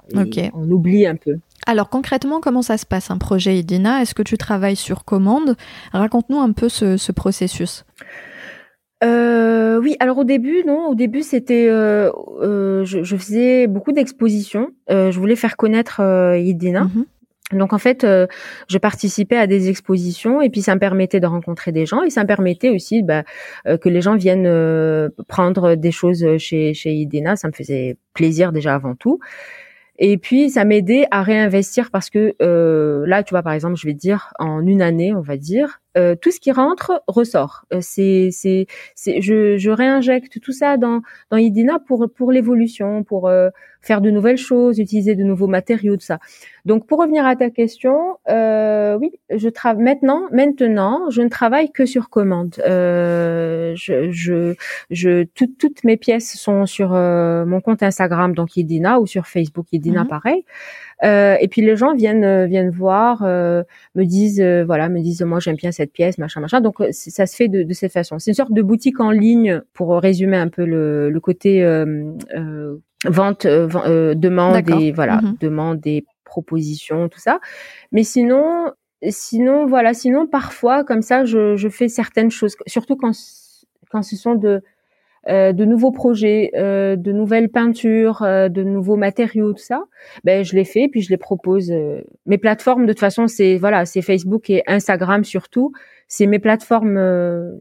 On 0.54 0.70
oublie 0.70 1.06
un 1.06 1.16
peu. 1.16 1.38
Alors 1.66 1.88
concrètement, 1.88 2.40
comment 2.40 2.62
ça 2.62 2.76
se 2.76 2.86
passe 2.86 3.10
un 3.10 3.18
projet 3.18 3.56
Idina? 3.56 4.02
Est-ce 4.02 4.14
que 4.14 4.22
tu 4.22 4.36
travailles 4.36 4.76
sur 4.76 5.04
commande? 5.04 5.56
Raconte-nous 5.92 6.40
un 6.40 6.52
peu 6.52 6.68
ce, 6.68 7.12
processus. 7.12 7.84
Euh, 9.02 9.80
oui, 9.80 9.96
alors 10.00 10.18
au 10.18 10.24
début, 10.24 10.62
non, 10.66 10.88
au 10.88 10.94
début 10.94 11.22
c'était, 11.22 11.66
euh, 11.68 12.10
euh, 12.40 12.84
je, 12.84 13.16
faisais 13.16 13.66
beaucoup 13.66 13.92
d'expositions. 13.92 14.70
je 14.88 15.18
voulais 15.18 15.36
faire 15.36 15.56
connaître 15.56 16.00
Idina. 16.38 16.84
Mhm. 16.84 17.06
Donc 17.58 17.74
en 17.74 17.78
fait, 17.78 18.06
je 18.06 18.78
participais 18.78 19.36
à 19.36 19.46
des 19.46 19.68
expositions 19.68 20.40
et 20.40 20.48
puis 20.48 20.62
ça 20.62 20.74
me 20.74 20.80
permettait 20.80 21.20
de 21.20 21.26
rencontrer 21.26 21.70
des 21.70 21.84
gens 21.84 22.02
et 22.02 22.08
ça 22.08 22.22
me 22.22 22.26
permettait 22.26 22.70
aussi 22.70 23.02
bah, 23.02 23.24
que 23.66 23.90
les 23.90 24.00
gens 24.00 24.16
viennent 24.16 25.10
prendre 25.28 25.74
des 25.74 25.90
choses 25.90 26.38
chez 26.38 26.72
chez 26.72 26.92
Idina. 26.94 27.36
Ça 27.36 27.48
me 27.48 27.52
faisait 27.52 27.98
plaisir 28.14 28.52
déjà 28.52 28.74
avant 28.74 28.94
tout. 28.94 29.18
Et 29.98 30.18
puis 30.18 30.50
ça 30.50 30.64
m'aidait 30.64 31.06
à 31.10 31.22
réinvestir 31.22 31.90
parce 31.90 32.10
que 32.10 32.34
euh, 32.42 33.04
là, 33.06 33.22
tu 33.22 33.34
vois, 33.34 33.42
par 33.42 33.52
exemple, 33.52 33.76
je 33.76 33.86
vais 33.86 33.94
dire 33.94 34.32
en 34.38 34.66
une 34.66 34.82
année, 34.82 35.14
on 35.14 35.20
va 35.20 35.36
dire, 35.36 35.81
euh, 35.96 36.14
tout 36.14 36.30
ce 36.30 36.40
qui 36.40 36.52
rentre 36.52 37.02
ressort. 37.06 37.64
Euh, 37.72 37.78
c'est, 37.80 38.30
c'est, 38.32 38.66
je, 39.20 39.56
je 39.58 39.70
réinjecte 39.70 40.40
tout 40.40 40.52
ça 40.52 40.76
dans 40.76 41.02
dans 41.30 41.36
Idina 41.36 41.78
pour 41.78 42.06
pour 42.14 42.32
l'évolution, 42.32 43.04
pour 43.04 43.28
euh, 43.28 43.50
faire 43.82 44.00
de 44.00 44.10
nouvelles 44.10 44.38
choses, 44.38 44.78
utiliser 44.78 45.14
de 45.14 45.22
nouveaux 45.22 45.46
matériaux, 45.46 45.96
tout 45.96 46.04
ça. 46.04 46.18
Donc 46.64 46.86
pour 46.86 47.00
revenir 47.00 47.26
à 47.26 47.36
ta 47.36 47.50
question, 47.50 48.16
euh, 48.30 48.96
oui, 48.98 49.12
je 49.34 49.48
travaille 49.48 49.82
maintenant. 49.82 50.22
Maintenant, 50.32 51.10
je 51.10 51.22
ne 51.22 51.28
travaille 51.28 51.70
que 51.72 51.86
sur 51.86 52.08
commande. 52.08 52.54
Euh, 52.66 53.72
je, 53.74 54.10
je, 54.10 54.54
je 54.90 55.24
toutes 55.34 55.58
toutes 55.58 55.84
mes 55.84 55.96
pièces 55.96 56.34
sont 56.36 56.66
sur 56.66 56.90
mon 56.90 57.60
compte 57.60 57.82
Instagram, 57.82 58.34
donc 58.34 58.56
Idina, 58.56 59.00
ou 59.00 59.06
sur 59.06 59.26
Facebook 59.26 59.66
Idina, 59.72 60.04
mhm. 60.04 60.08
pareil. 60.08 60.44
Euh, 61.04 61.36
et 61.40 61.48
puis 61.48 61.62
les 61.62 61.76
gens 61.76 61.94
viennent 61.94 62.24
euh, 62.24 62.46
viennent 62.46 62.70
voir, 62.70 63.22
euh, 63.24 63.64
me 63.94 64.04
disent 64.04 64.42
voilà, 64.66 64.88
me 64.88 65.00
disent 65.00 65.22
moi 65.22 65.40
j'aime 65.40 65.56
bien 65.56 65.72
cette 65.72 65.92
pièce, 65.92 66.18
machin 66.18 66.40
machin. 66.40 66.60
Donc 66.60 66.76
ça 66.90 67.26
se 67.26 67.36
fait 67.36 67.48
de, 67.48 67.62
de 67.62 67.72
cette 67.72 67.92
façon. 67.92 68.18
C'est 68.18 68.30
une 68.30 68.36
sorte 68.36 68.52
de 68.52 68.62
boutique 68.62 69.00
en 69.00 69.10
ligne 69.10 69.62
pour 69.74 69.96
résumer 70.00 70.36
un 70.36 70.48
peu 70.48 70.64
le, 70.64 71.10
le 71.10 71.20
côté 71.20 71.62
vente, 73.04 73.46
demande 73.46 74.68
et 74.70 74.92
voilà, 74.92 75.18
mm-hmm. 75.18 75.38
demande 75.40 75.80
des 75.80 76.04
propositions, 76.24 77.08
tout 77.08 77.20
ça. 77.20 77.40
Mais 77.90 78.04
sinon, 78.04 78.72
sinon 79.10 79.66
voilà, 79.66 79.94
sinon 79.94 80.26
parfois 80.26 80.84
comme 80.84 81.02
ça 81.02 81.24
je, 81.24 81.56
je 81.56 81.68
fais 81.68 81.88
certaines 81.88 82.30
choses, 82.30 82.56
surtout 82.66 82.96
quand 82.96 83.12
quand 83.90 84.02
ce 84.02 84.16
sont 84.16 84.34
de 84.34 84.62
euh, 85.28 85.52
de 85.52 85.64
nouveaux 85.64 85.92
projets, 85.92 86.50
euh, 86.56 86.96
de 86.96 87.12
nouvelles 87.12 87.48
peintures, 87.48 88.22
euh, 88.22 88.48
de 88.48 88.64
nouveaux 88.64 88.96
matériaux, 88.96 89.52
tout 89.52 89.62
ça, 89.62 89.84
ben 90.24 90.44
je 90.44 90.56
les 90.56 90.64
fais 90.64 90.88
puis 90.88 91.00
je 91.00 91.10
les 91.10 91.16
propose. 91.16 91.72
Mes 92.26 92.38
plateformes, 92.38 92.86
de 92.86 92.92
toute 92.92 93.00
façon, 93.00 93.28
c'est 93.28 93.56
voilà, 93.56 93.84
c'est 93.84 94.02
Facebook 94.02 94.50
et 94.50 94.62
Instagram 94.66 95.22
surtout. 95.22 95.72
C'est 96.08 96.26
mes 96.26 96.40
plateformes, 96.40 96.98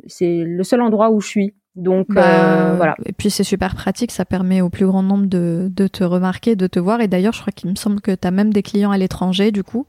c'est 0.08 0.44
le 0.44 0.64
seul 0.64 0.82
endroit 0.82 1.12
où 1.12 1.22
je 1.22 1.28
suis. 1.28 1.54
Donc 1.76 2.08
bah, 2.10 2.74
voilà. 2.76 2.96
Et 3.06 3.14
puis 3.14 3.30
c'est 3.30 3.44
super 3.44 3.76
pratique, 3.76 4.12
ça 4.12 4.26
permet 4.26 4.62
au 4.62 4.70
plus 4.70 4.86
grand 4.86 5.04
nombre 5.04 5.28
de, 5.28 5.70
de 5.72 5.88
te 5.88 6.04
remarquer, 6.04 6.56
de 6.56 6.68
te 6.68 6.80
voir. 6.80 7.02
Et 7.02 7.08
d'ailleurs, 7.08 7.34
je 7.34 7.42
crois 7.42 7.54
qu'il 7.54 7.70
me 7.70 7.76
semble 7.76 8.02
que 8.02 8.12
tu 8.12 8.28
as 8.28 8.32
même 8.32 8.52
des 8.52 8.62
clients 8.62 8.92
à 8.92 8.98
l'étranger, 8.98 9.52
du 9.52 9.64
coup. 9.64 9.86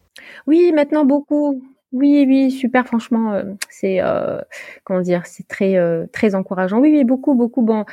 Oui, 0.47 0.73
maintenant 0.75 1.05
beaucoup. 1.05 1.63
Oui, 1.93 2.25
oui, 2.27 2.51
super. 2.51 2.87
Franchement, 2.87 3.35
euh, 3.35 3.45
c'est 3.69 4.01
euh, 4.01 4.41
comment 4.85 5.03
dire, 5.03 5.27
c'est 5.27 5.47
très 5.47 5.77
euh, 5.77 6.07
très 6.13 6.35
encourageant. 6.35 6.81
Oui, 6.81 6.91
oui, 6.91 7.05
beaucoup, 7.05 7.35
beaucoup. 7.35 7.63
Bon, 7.63 7.85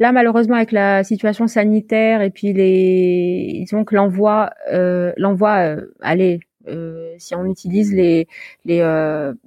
là, 0.00 0.10
malheureusement, 0.10 0.56
avec 0.56 0.72
la 0.72 1.04
situation 1.04 1.46
sanitaire 1.46 2.20
et 2.20 2.30
puis 2.30 2.52
les, 2.52 3.60
disons 3.60 3.84
que 3.84 3.94
l'envoi, 3.94 4.50
l'envoi, 5.16 5.76
allez, 6.00 6.40
si 7.18 7.34
on 7.34 7.44
utilise 7.46 7.92
les 7.92 8.26
les, 8.64 8.82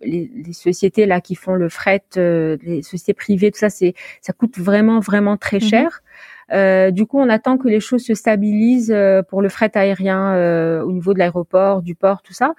les, 0.03 0.53
sociétés 0.53 1.05
là 1.05 1.21
qui 1.21 1.35
font 1.35 1.53
le 1.53 1.69
fret, 1.69 2.03
les 2.15 2.81
sociétés 2.83 3.13
privées, 3.13 3.51
tout 3.51 3.59
ça, 3.59 3.69
c'est 3.69 3.93
ça 4.21 4.33
coûte 4.33 4.57
vraiment 4.57 4.99
vraiment 4.99 5.37
très 5.37 5.57
mmh 5.57 5.61
cher. 5.61 6.01
du 6.91 7.05
coup, 7.05 7.19
on 7.19 7.29
attend 7.29 7.57
que 7.57 7.67
les 7.67 7.79
choses 7.79 8.03
se 8.03 8.13
stabilisent 8.13 8.95
pour 9.29 9.41
le 9.41 9.49
fret 9.49 9.71
aérien 9.75 10.81
au 10.83 10.91
niveau 10.91 11.13
de 11.13 11.19
l'aéroport, 11.19 11.81
du 11.81 11.95
port, 11.95 12.21
tout 12.21 12.33
ça. 12.33 12.53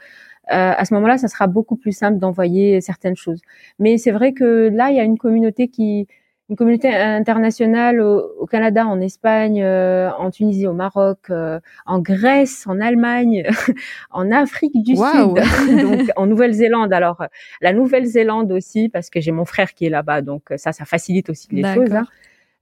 Euh, 0.50 0.72
à 0.76 0.84
ce 0.84 0.94
moment-là, 0.94 1.18
ça 1.18 1.28
sera 1.28 1.46
beaucoup 1.46 1.76
plus 1.76 1.92
simple 1.92 2.18
d'envoyer 2.18 2.80
certaines 2.80 3.16
choses. 3.16 3.40
Mais 3.78 3.98
c'est 3.98 4.12
vrai 4.12 4.32
que 4.32 4.70
là, 4.72 4.90
il 4.90 4.96
y 4.96 5.00
a 5.00 5.04
une 5.04 5.18
communauté 5.18 5.68
qui, 5.68 6.08
une 6.48 6.56
communauté 6.56 6.88
internationale 6.88 8.00
au, 8.00 8.46
Canada, 8.46 8.86
en 8.86 9.00
Espagne, 9.00 9.62
euh, 9.62 10.10
en 10.18 10.30
Tunisie, 10.30 10.66
au 10.66 10.72
Maroc, 10.72 11.18
euh, 11.30 11.60
en 11.84 11.98
Grèce, 11.98 12.66
en 12.66 12.80
Allemagne, 12.80 13.44
en 14.10 14.30
Afrique 14.32 14.72
du 14.82 14.96
Sud, 14.96 15.34
donc 15.82 16.08
en 16.16 16.26
Nouvelle-Zélande. 16.26 16.92
Alors 16.92 17.26
la 17.60 17.72
Nouvelle-Zélande 17.72 18.50
aussi, 18.52 18.88
parce 18.88 19.10
que 19.10 19.20
j'ai 19.20 19.32
mon 19.32 19.44
frère 19.44 19.74
qui 19.74 19.86
est 19.86 19.90
là-bas, 19.90 20.22
donc 20.22 20.44
ça, 20.56 20.72
ça 20.72 20.84
facilite 20.84 21.28
aussi 21.28 21.48
les 21.50 21.62
choses. 21.74 21.94
Hein. 21.94 22.06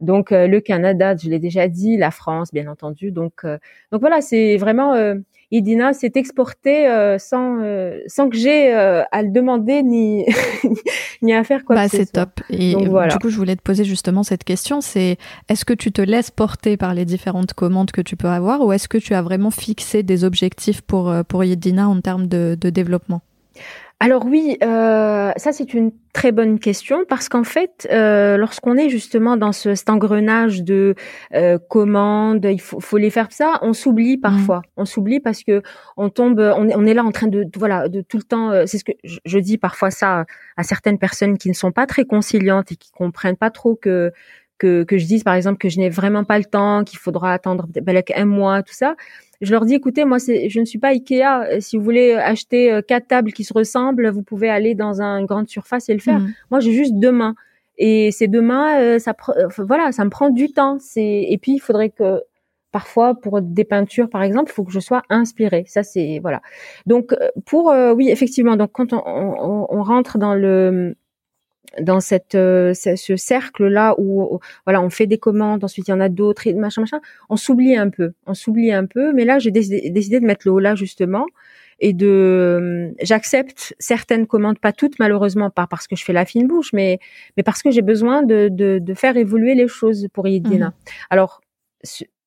Donc 0.00 0.30
le 0.30 0.60
Canada, 0.60 1.16
je 1.16 1.30
l'ai 1.30 1.38
déjà 1.38 1.68
dit, 1.68 1.96
la 1.96 2.10
France, 2.10 2.52
bien 2.52 2.68
entendu. 2.68 3.12
Donc 3.12 3.44
donc 3.44 4.00
voilà, 4.00 4.20
c'est 4.20 4.56
vraiment 4.56 4.94
Idina 5.52 5.92
s'est 5.92 6.12
exporté 6.16 6.88
euh, 6.88 7.18
sans 7.18 7.58
euh, 7.62 8.00
sans 8.08 8.28
que 8.28 8.36
j'ai 8.36 8.74
euh, 8.74 9.04
à 9.12 9.22
le 9.22 9.30
demander 9.30 9.84
ni 9.84 10.26
ni 11.22 11.32
à 11.32 11.44
faire 11.44 11.64
quoi 11.64 11.76
bah, 11.76 11.88
c'est 11.88 12.10
top. 12.12 12.40
Et 12.50 12.74
du 12.74 13.18
coup, 13.20 13.28
je 13.28 13.36
voulais 13.36 13.54
te 13.54 13.62
poser 13.62 13.84
justement 13.84 14.24
cette 14.24 14.42
question, 14.42 14.80
c'est 14.80 15.18
est-ce 15.48 15.64
que 15.64 15.72
tu 15.72 15.92
te 15.92 16.02
laisses 16.02 16.32
porter 16.32 16.76
par 16.76 16.94
les 16.94 17.04
différentes 17.04 17.52
commandes 17.52 17.92
que 17.92 18.00
tu 18.00 18.16
peux 18.16 18.28
avoir 18.28 18.60
ou 18.62 18.72
est-ce 18.72 18.88
que 18.88 18.98
tu 18.98 19.14
as 19.14 19.22
vraiment 19.22 19.52
fixé 19.52 20.02
des 20.02 20.24
objectifs 20.24 20.80
pour 20.80 21.14
pour 21.28 21.44
Idina 21.44 21.88
en 21.88 22.00
termes 22.00 22.26
de, 22.26 22.56
de 22.60 22.70
développement? 22.70 23.22
Alors 23.98 24.26
oui, 24.26 24.58
euh, 24.62 25.32
ça 25.38 25.52
c'est 25.52 25.72
une 25.72 25.90
très 26.12 26.30
bonne 26.30 26.58
question 26.58 27.06
parce 27.08 27.30
qu'en 27.30 27.44
fait, 27.44 27.88
euh, 27.90 28.36
lorsqu'on 28.36 28.76
est 28.76 28.90
justement 28.90 29.38
dans 29.38 29.52
ce, 29.52 29.74
cet 29.74 29.88
engrenage 29.88 30.62
de 30.62 30.94
euh, 31.32 31.58
commandes, 31.70 32.44
il 32.44 32.60
faut, 32.60 32.78
faut, 32.78 32.98
les 32.98 33.08
faire 33.08 33.28
ça, 33.30 33.58
on 33.62 33.72
s'oublie 33.72 34.18
parfois. 34.18 34.58
Mmh. 34.58 34.70
On 34.76 34.84
s'oublie 34.84 35.20
parce 35.20 35.42
que 35.42 35.62
on 35.96 36.10
tombe, 36.10 36.40
on 36.40 36.68
est, 36.68 36.76
on 36.76 36.84
est 36.84 36.92
là 36.92 37.04
en 37.04 37.10
train 37.10 37.28
de, 37.28 37.46
voilà, 37.56 37.88
de 37.88 38.02
tout 38.02 38.18
le 38.18 38.22
temps. 38.22 38.50
Euh, 38.50 38.64
c'est 38.66 38.76
ce 38.76 38.84
que 38.84 38.92
je, 39.02 39.18
je, 39.24 39.38
dis 39.38 39.56
parfois 39.56 39.90
ça 39.90 40.26
à 40.58 40.62
certaines 40.62 40.98
personnes 40.98 41.38
qui 41.38 41.48
ne 41.48 41.54
sont 41.54 41.72
pas 41.72 41.86
très 41.86 42.04
conciliantes 42.04 42.72
et 42.72 42.76
qui 42.76 42.90
comprennent 42.92 43.36
pas 43.36 43.50
trop 43.50 43.76
que 43.76 44.12
que, 44.58 44.84
que 44.84 44.98
je 44.98 45.06
dise 45.06 45.22
par 45.22 45.34
exemple 45.34 45.58
que 45.58 45.68
je 45.68 45.78
n'ai 45.78 45.90
vraiment 45.90 46.24
pas 46.24 46.38
le 46.38 46.44
temps, 46.44 46.84
qu'il 46.84 46.98
faudra 46.98 47.32
attendre 47.32 47.66
peut-être 47.66 48.12
un 48.16 48.24
mois, 48.24 48.62
tout 48.62 48.74
ça 48.74 48.94
je 49.40 49.52
leur 49.52 49.64
dis 49.64 49.74
écoutez 49.74 50.04
moi 50.04 50.18
c'est 50.18 50.48
je 50.48 50.60
ne 50.60 50.64
suis 50.64 50.78
pas 50.78 50.88
Ikea. 50.88 51.22
Euh, 51.22 51.60
si 51.60 51.76
vous 51.76 51.82
voulez 51.82 52.12
acheter 52.14 52.72
euh, 52.72 52.82
quatre 52.82 53.08
tables 53.08 53.32
qui 53.32 53.44
se 53.44 53.52
ressemblent 53.52 54.08
vous 54.08 54.22
pouvez 54.22 54.48
aller 54.48 54.74
dans 54.74 55.00
une 55.00 55.26
grande 55.26 55.48
surface 55.48 55.88
et 55.88 55.94
le 55.94 56.00
faire. 56.00 56.20
Mmh. 56.20 56.32
moi 56.50 56.60
j'ai 56.60 56.72
juste 56.72 56.94
deux 56.94 57.12
mains. 57.12 57.34
Et 57.78 58.10
ces 58.10 58.26
deux 58.26 58.40
mains 58.40 58.80
euh, 58.80 58.98
ça 58.98 59.14
voilà 59.58 59.92
ça 59.92 60.04
me 60.04 60.10
prend 60.10 60.30
du 60.30 60.50
temps. 60.52 60.78
C'est 60.80 61.26
et 61.28 61.38
puis 61.38 61.52
il 61.52 61.60
faudrait 61.60 61.90
que 61.90 62.22
parfois 62.72 63.14
pour 63.14 63.40
des 63.42 63.64
peintures 63.64 64.08
par 64.08 64.22
exemple 64.22 64.50
il 64.50 64.54
faut 64.54 64.64
que 64.64 64.72
je 64.72 64.80
sois 64.80 65.02
inspirée. 65.10 65.64
Ça 65.66 65.82
c'est 65.82 66.18
voilà. 66.20 66.40
Donc 66.86 67.14
pour 67.44 67.74
oui 67.94 68.08
effectivement. 68.08 68.56
Donc 68.56 68.70
quand 68.72 68.92
on, 68.92 69.02
on, 69.06 69.66
on 69.68 69.82
rentre 69.82 70.18
dans 70.18 70.34
le 70.34 70.96
dans 71.80 72.00
cette 72.00 72.32
ce 72.32 73.16
cercle 73.16 73.66
là 73.66 73.94
où 73.98 74.40
voilà 74.66 74.82
on 74.82 74.90
fait 74.90 75.06
des 75.06 75.18
commandes 75.18 75.64
ensuite 75.64 75.88
il 75.88 75.90
y 75.90 75.94
en 75.94 76.00
a 76.00 76.08
d'autres 76.08 76.46
et 76.46 76.54
machin 76.54 76.82
machin 76.82 77.00
on 77.28 77.36
s'oublie 77.36 77.76
un 77.76 77.90
peu 77.90 78.12
on 78.26 78.34
s'oublie 78.34 78.72
un 78.72 78.86
peu 78.86 79.12
mais 79.12 79.24
là 79.24 79.38
j'ai 79.38 79.50
décidé, 79.50 79.90
décidé, 79.90 80.20
de 80.20 80.26
mettre 80.26 80.46
le 80.46 80.52
haut 80.52 80.58
là 80.58 80.74
justement 80.74 81.26
et 81.78 81.92
de 81.92 82.94
j'accepte 83.02 83.74
certaines 83.78 84.26
commandes 84.26 84.58
pas 84.58 84.72
toutes 84.72 84.98
malheureusement 84.98 85.50
pas 85.50 85.66
parce 85.66 85.86
que 85.86 85.96
je 85.96 86.04
fais 86.04 86.12
la 86.12 86.24
fine 86.24 86.46
bouche 86.46 86.72
mais 86.72 86.98
mais 87.36 87.42
parce 87.42 87.62
que 87.62 87.70
j'ai 87.70 87.82
besoin 87.82 88.22
de, 88.22 88.48
de, 88.50 88.78
de 88.80 88.94
faire 88.94 89.16
évoluer 89.16 89.54
les 89.54 89.68
choses 89.68 90.08
pour 90.12 90.26
Yedina. 90.26 90.68
Mmh. 90.68 90.72
Alors 91.10 91.40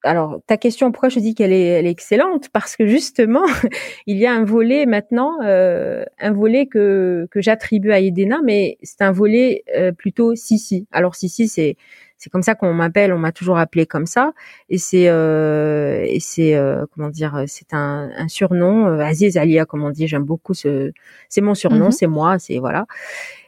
alors 0.03 0.39
ta 0.47 0.57
question 0.57 0.91
pourquoi 0.91 1.09
je 1.09 1.19
dis 1.19 1.35
qu'elle 1.35 1.53
est, 1.53 1.65
elle 1.65 1.85
est 1.85 1.91
excellente? 1.91 2.49
Parce 2.49 2.75
que 2.75 2.87
justement 2.87 3.45
il 4.07 4.17
y 4.17 4.25
a 4.25 4.33
un 4.33 4.43
volet 4.43 4.85
maintenant 4.85 5.37
euh, 5.43 6.03
un 6.19 6.31
volet 6.31 6.67
que 6.67 7.27
que 7.31 7.41
j'attribue 7.41 7.91
à 7.91 7.99
Yedina 7.99 8.39
mais 8.43 8.77
c'est 8.83 9.01
un 9.01 9.11
volet 9.11 9.63
euh, 9.75 9.91
plutôt 9.91 10.35
Sissi. 10.35 10.87
Alors 10.91 11.15
Sissi 11.15 11.47
c'est 11.47 11.75
c'est 12.19 12.29
comme 12.29 12.43
ça 12.43 12.53
qu'on 12.53 12.73
m'appelle, 12.73 13.13
on 13.13 13.17
m'a 13.17 13.31
toujours 13.31 13.57
appelé 13.57 13.85
comme 13.85 14.05
ça, 14.05 14.33
et 14.69 14.77
c'est 14.77 15.07
euh, 15.07 16.03
et 16.05 16.19
c'est 16.19 16.53
euh, 16.53 16.85
comment 16.93 17.09
dire, 17.09 17.45
c'est 17.47 17.73
un, 17.73 18.11
un, 18.13 18.27
surnom, 18.27 18.87
euh, 18.87 18.99
Aziz 18.99 19.37
Alia 19.37 19.65
comme 19.65 19.83
on 19.83 19.89
dit, 19.89 20.05
j'aime 20.05 20.25
beaucoup 20.25 20.53
ce, 20.53 20.91
c'est 21.29 21.39
mon 21.39 21.55
surnom, 21.55 21.85
mhm. 21.85 21.91
c'est 21.91 22.07
moi, 22.07 22.37
c'est 22.37 22.59
voilà, 22.59 22.87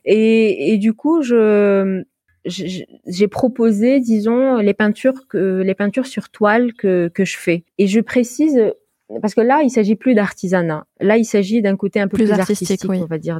et, 0.06 0.74
et 0.74 0.78
du 0.78 0.94
coup 0.94 1.22
je 1.22 2.04
j'ai 2.46 3.28
proposé, 3.28 4.00
disons, 4.00 4.58
les 4.58 4.74
peintures 4.74 5.28
que 5.28 5.62
les 5.62 5.76
peintures 5.76 6.08
sur 6.08 6.30
toile 6.30 6.74
que 6.74 7.10
que 7.14 7.26
je 7.26 7.38
fais, 7.38 7.64
et 7.78 7.88
je 7.88 8.00
précise 8.00 8.60
parce 9.22 9.36
que 9.36 9.42
là, 9.42 9.62
il 9.64 9.70
s'agit 9.70 9.96
plus 9.96 10.16
d'artisanat. 10.16 10.86
Là, 11.00 11.18
il 11.18 11.26
s'agit 11.26 11.62
d'un 11.62 11.76
côté 11.76 12.00
un 12.00 12.08
peu 12.08 12.18
plus, 12.18 12.32
artistique, 12.32 12.82
on 12.88 13.06
va 13.06 13.18
dire, 13.18 13.40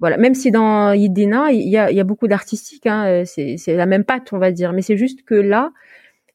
voilà, 0.00 0.16
même 0.16 0.34
si 0.34 0.50
dans 0.50 0.92
Yidina, 0.92 1.52
il 1.52 1.68
y 1.68 1.76
a, 1.76 1.92
il 1.92 1.96
y 1.96 2.00
a 2.00 2.04
beaucoup 2.04 2.26
d'artistique, 2.26 2.88
hein, 2.88 3.06
euh, 3.06 3.22
c'est, 3.24 3.56
c'est 3.56 3.76
la 3.76 3.86
même 3.86 4.02
patte, 4.02 4.32
on 4.32 4.38
va 4.38 4.50
dire, 4.50 4.72
mais 4.72 4.82
c'est 4.82 4.96
juste 4.96 5.22
que 5.22 5.36
là, 5.36 5.70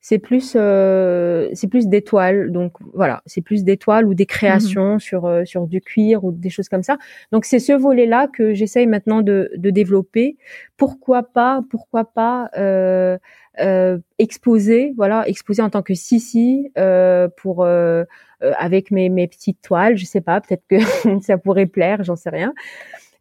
c'est 0.09 0.19
plus, 0.19 0.53
euh, 0.55 1.49
c'est 1.51 1.67
plus 1.67 1.87
d'étoiles, 1.87 2.49
donc 2.53 2.71
voilà, 2.93 3.21
c'est 3.25 3.41
plus 3.41 3.65
d'étoiles 3.65 4.05
ou 4.05 4.13
des 4.13 4.25
créations 4.25 4.93
mhm. 4.93 4.99
sur 5.01 5.25
euh, 5.25 5.43
sur 5.43 5.67
du 5.67 5.81
cuir 5.81 6.23
ou 6.23 6.31
des 6.31 6.49
choses 6.49 6.69
comme 6.69 6.81
ça. 6.81 6.97
Donc 7.33 7.43
c'est 7.43 7.59
ce 7.59 7.73
volet-là 7.73 8.29
que 8.29 8.53
j'essaye 8.53 8.87
maintenant 8.87 9.21
de, 9.21 9.51
de 9.57 9.69
développer. 9.69 10.37
Pourquoi 10.77 11.23
pas, 11.23 11.61
pourquoi 11.69 12.05
pas 12.05 12.49
euh, 12.57 13.17
euh, 13.59 13.97
exposer, 14.17 14.93
voilà, 14.95 15.27
exposer 15.27 15.61
en 15.61 15.69
tant 15.69 15.81
que 15.81 15.93
Sissi 15.93 16.71
euh, 16.77 17.27
pour 17.35 17.65
euh, 17.65 18.05
avec 18.39 18.91
mes, 18.91 19.09
mes 19.09 19.27
petites 19.27 19.61
toiles, 19.61 19.97
je 19.97 20.05
sais 20.05 20.21
pas, 20.21 20.39
peut-être 20.39 20.63
que 20.69 20.77
ça 21.21 21.37
pourrait 21.37 21.65
plaire, 21.65 22.05
j'en 22.05 22.15
sais 22.15 22.29
rien. 22.29 22.53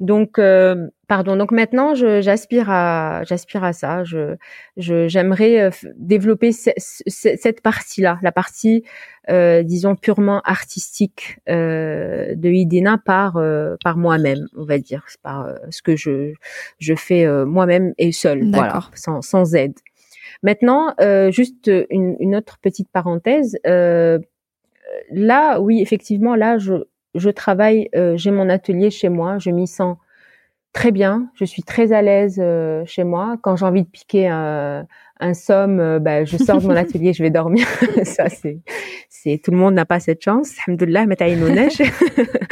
Donc, 0.00 0.38
euh, 0.38 0.88
pardon. 1.08 1.36
Donc 1.36 1.52
maintenant, 1.52 1.94
j'aspire 1.94 2.70
à, 2.70 3.22
j'aspire 3.24 3.64
à 3.64 3.72
ça. 3.72 4.04
Je, 4.04 4.36
j'aimerais 4.76 5.60
euh, 5.60 5.70
développer 5.96 6.52
cette 6.52 7.60
partie-là, 7.62 8.18
la 8.22 8.32
partie, 8.32 8.84
euh, 9.30 9.62
disons 9.62 9.96
purement 9.96 10.40
artistique 10.42 11.38
euh, 11.48 12.34
de 12.34 12.48
Idina 12.50 12.98
par 12.98 13.40
par 13.82 13.96
moi-même, 13.96 14.46
on 14.56 14.64
va 14.64 14.78
dire, 14.78 15.04
par 15.22 15.48
ce 15.70 15.82
que 15.82 15.96
je 15.96 16.32
je 16.78 16.94
fais 16.94 17.26
moi-même 17.44 17.92
et 17.98 18.12
seul, 18.12 18.50
voilà, 18.52 18.80
sans 18.94 19.22
sans 19.22 19.54
aide. 19.54 19.74
Maintenant, 20.42 20.94
juste 21.30 21.70
une, 21.90 22.16
une, 22.20 22.36
autre 22.36 22.58
petite 22.60 22.88
parenthèse. 22.90 23.56
là, 25.10 25.60
oui, 25.60 25.80
effectivement, 25.80 26.34
là, 26.34 26.58
je 26.58 26.74
je 27.16 27.30
travaille, 27.30 27.88
euh, 27.94 28.16
j'ai 28.16 28.30
mon 28.30 28.48
atelier 28.48 28.90
chez 28.90 29.08
moi, 29.08 29.38
je 29.38 29.50
m'y 29.50 29.66
sens 29.66 29.96
très 30.72 30.92
bien, 30.92 31.30
je 31.34 31.44
suis 31.44 31.62
très 31.62 31.92
à 31.92 32.02
l'aise 32.02 32.38
euh, 32.38 32.84
chez 32.84 33.04
moi. 33.04 33.36
Quand 33.42 33.56
j'ai 33.56 33.64
envie 33.64 33.82
de 33.82 33.88
piquer 33.88 34.28
un, 34.28 34.86
un 35.20 35.34
somme, 35.34 35.80
euh, 35.80 35.98
bah, 35.98 36.24
je 36.24 36.36
sors 36.36 36.60
de 36.60 36.66
mon 36.66 36.76
atelier, 36.76 37.12
je 37.12 37.22
vais 37.22 37.30
dormir. 37.30 37.66
Ça, 38.04 38.28
c'est, 38.28 38.58
c'est 39.08 39.40
tout 39.42 39.50
le 39.50 39.56
monde 39.56 39.74
n'a 39.74 39.86
pas 39.86 40.00
cette 40.00 40.22
chance. 40.22 40.54
Alhamdoulilah, 40.66 41.06
neige. 41.06 41.82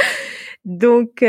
donc, 0.65 1.23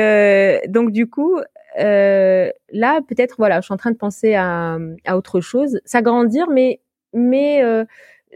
donc 0.69 0.91
du 0.91 1.09
coup, 1.09 1.37
là, 1.77 3.01
peut-être, 3.07 3.35
voilà, 3.37 3.59
je 3.59 3.65
suis 3.65 3.73
en 3.73 3.77
train 3.77 3.91
de 3.91 3.97
penser 3.97 4.35
à, 4.35 4.77
à 5.05 5.17
autre 5.17 5.41
chose, 5.41 5.81
s'agrandir, 5.83 6.49
mais, 6.49 6.79
mais 7.13 7.61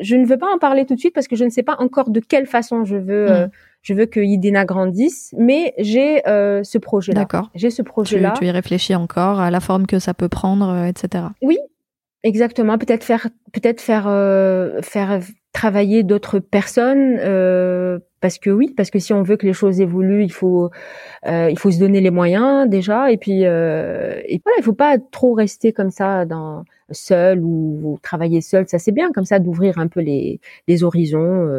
je 0.01 0.15
ne 0.15 0.25
veux 0.25 0.37
pas 0.37 0.53
en 0.53 0.57
parler 0.57 0.85
tout 0.85 0.95
de 0.95 0.99
suite 0.99 1.13
parce 1.13 1.29
que 1.29 1.37
je 1.37 1.45
ne 1.45 1.49
sais 1.49 1.63
pas 1.63 1.77
encore 1.79 2.09
de 2.09 2.19
quelle 2.19 2.45
façon 2.45 2.83
je 2.83 2.97
veux. 2.97 3.29
Mmh 3.29 3.49
je 3.81 3.93
veux 3.93 4.05
que 4.05 4.19
Idena 4.19 4.65
grandisse, 4.65 5.33
mais 5.37 5.73
j'ai 5.77 6.27
euh, 6.27 6.63
ce 6.63 6.77
projet-là. 6.77 7.21
D'accord. 7.21 7.49
J'ai 7.55 7.69
ce 7.69 7.81
projet-là. 7.81 8.31
Tu, 8.35 8.39
tu, 8.41 8.45
y 8.45 8.51
réfléchis 8.51 8.95
encore 8.95 9.39
à 9.39 9.51
la 9.51 9.59
forme 9.59 9.87
que 9.87 9.99
ça 9.99 10.13
peut 10.13 10.29
prendre, 10.29 10.69
euh, 10.69 10.85
etc. 10.85 11.25
Oui, 11.41 11.57
exactement. 12.23 12.77
Peut-être 12.77 13.03
faire, 13.03 13.27
peut-être 13.53 13.79
faire, 13.79 14.05
euh, 14.07 14.81
faire 14.81 15.21
travailler 15.53 16.03
d'autres 16.03 16.39
personnes, 16.39 17.17
euh, 17.19 17.99
parce 18.19 18.37
que 18.37 18.49
oui, 18.49 18.73
parce 18.75 18.89
que 18.89 18.99
si 18.99 19.13
on 19.13 19.23
veut 19.23 19.37
que 19.37 19.45
les 19.45 19.53
choses 19.53 19.79
évoluent, 19.79 20.23
il 20.23 20.31
faut, 20.31 20.69
il 21.25 21.57
faut 21.57 21.71
se 21.71 21.79
donner 21.79 22.01
les 22.01 22.11
moyens 22.11 22.69
déjà, 22.69 23.11
et 23.11 23.17
puis, 23.17 23.41
et 23.41 23.45
voilà, 23.45 24.57
il 24.57 24.63
faut 24.63 24.73
pas 24.73 24.97
trop 25.11 25.33
rester 25.33 25.71
comme 25.71 25.89
ça 25.89 26.25
dans 26.25 26.65
seul 26.91 27.39
ou, 27.39 27.79
ou 27.83 27.99
travailler 28.03 28.41
seul. 28.41 28.67
Ça 28.67 28.77
c'est 28.77 28.91
bien 28.91 29.11
comme 29.11 29.25
ça 29.25 29.39
d'ouvrir 29.39 29.79
un 29.79 29.87
peu 29.87 30.01
les, 30.01 30.39
les 30.67 30.83
horizons, 30.83 31.49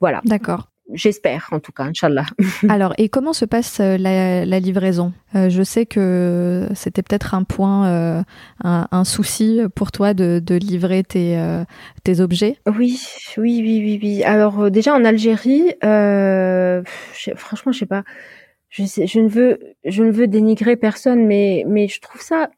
voilà. 0.00 0.20
D'accord. 0.24 0.71
J'espère, 0.92 1.48
en 1.52 1.60
tout 1.60 1.72
cas, 1.72 1.84
Inch'Allah. 1.84 2.26
Alors, 2.68 2.92
et 2.98 3.08
comment 3.08 3.32
se 3.32 3.44
passe 3.44 3.80
euh, 3.80 3.96
la, 3.96 4.44
la 4.44 4.60
livraison? 4.60 5.12
Euh, 5.34 5.48
Je 5.48 5.62
sais 5.62 5.86
que 5.86 6.68
c'était 6.74 7.02
peut-être 7.02 7.34
un 7.34 7.44
point, 7.44 7.86
euh, 7.88 8.22
un, 8.62 8.88
un, 8.90 9.04
souci 9.04 9.60
pour 9.74 9.92
toi 9.92 10.14
de, 10.14 10.40
de 10.44 10.54
livrer 10.54 11.02
tes, 11.02 11.38
euh, 11.38 11.64
tes 12.04 12.20
objets. 12.20 12.56
Oui, 12.66 13.00
oui, 13.36 13.60
oui, 13.62 13.80
oui, 13.84 14.00
oui. 14.02 14.24
Alors, 14.24 14.70
déjà 14.70 14.94
en 14.94 15.04
Algérie, 15.04 15.74
franchement, 17.36 17.72
je 17.72 17.78
sais 17.78 17.86
pas. 17.86 18.04
Je, 18.68 18.84
sais, 18.84 19.06
je 19.06 19.20
ne 19.20 19.28
veux, 19.28 19.58
je 19.84 20.02
ne 20.02 20.10
veux 20.10 20.26
dénigrer 20.26 20.76
personne, 20.76 21.26
mais, 21.26 21.64
mais 21.66 21.88
je 21.88 22.00
trouve 22.00 22.22
ça 22.22 22.48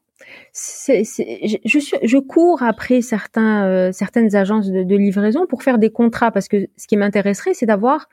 je, 0.53 1.57
je, 1.65 1.79
suis, 1.79 1.97
je 2.03 2.17
cours 2.17 2.63
après 2.63 3.01
certains, 3.01 3.65
euh, 3.65 3.91
certaines 3.91 4.35
agences 4.35 4.69
de, 4.69 4.83
de, 4.83 4.95
livraison 4.95 5.45
pour 5.45 5.63
faire 5.63 5.77
des 5.77 5.89
contrats 5.89 6.31
parce 6.31 6.47
que 6.47 6.67
ce 6.77 6.87
qui 6.87 6.97
m'intéresserait, 6.97 7.53
c'est 7.53 7.65
d'avoir 7.65 8.09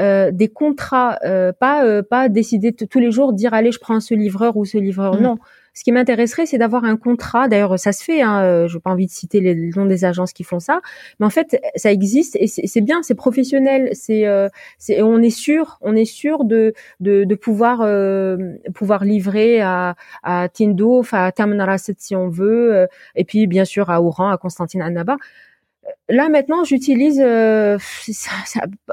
euh, 0.00 0.30
des 0.32 0.48
contrats, 0.48 1.18
euh, 1.24 1.52
pas 1.52 1.84
euh, 1.84 2.02
pas 2.02 2.28
décider 2.28 2.72
tous 2.72 2.98
les 2.98 3.10
jours 3.10 3.32
dire 3.32 3.54
allez 3.54 3.70
je 3.70 3.78
prends 3.78 4.00
ce 4.00 4.14
livreur 4.14 4.56
ou 4.56 4.64
ce 4.64 4.78
livreur. 4.78 5.14
Mmh. 5.14 5.22
Non, 5.22 5.38
ce 5.74 5.84
qui 5.84 5.92
m'intéresserait 5.92 6.46
c'est 6.46 6.58
d'avoir 6.58 6.84
un 6.84 6.96
contrat. 6.96 7.48
D'ailleurs 7.48 7.78
ça 7.78 7.92
se 7.92 8.02
fait. 8.02 8.22
Hein, 8.22 8.66
je 8.66 8.74
n'ai 8.74 8.80
pas 8.80 8.90
envie 8.90 9.06
de 9.06 9.10
citer 9.10 9.40
les 9.40 9.70
noms 9.76 9.86
des 9.86 10.04
agences 10.04 10.32
qui 10.32 10.42
font 10.42 10.58
ça, 10.58 10.80
mais 11.18 11.26
en 11.26 11.30
fait 11.30 11.60
ça 11.76 11.92
existe 11.92 12.36
et 12.36 12.46
c'est 12.46 12.80
bien, 12.80 13.02
c'est 13.02 13.14
professionnel. 13.14 13.90
C'est 13.92 14.24
c'est 14.78 15.02
on 15.02 15.20
est 15.20 15.30
sûr, 15.30 15.78
on 15.82 15.94
est 15.94 16.04
sûr 16.04 16.44
de 16.44 16.72
de, 17.00 17.24
de 17.24 17.34
pouvoir 17.34 17.78
pouvoir 18.74 19.04
livrer 19.04 19.60
à 19.60 19.96
à 20.22 20.48
Tindouf, 20.48 21.12
à 21.12 21.30
Tamanrasset 21.30 21.96
si 21.98 22.16
on 22.16 22.28
veut, 22.28 22.88
et 23.14 23.24
puis 23.24 23.46
bien 23.46 23.64
sûr 23.64 23.90
à 23.90 24.02
Oran, 24.02 24.30
à 24.30 24.38
Constantine 24.38 24.82
Annaba 24.82 25.16
là 26.08 26.28
maintenant, 26.28 26.64
j'utilise. 26.64 27.20
Euh, 27.22 27.78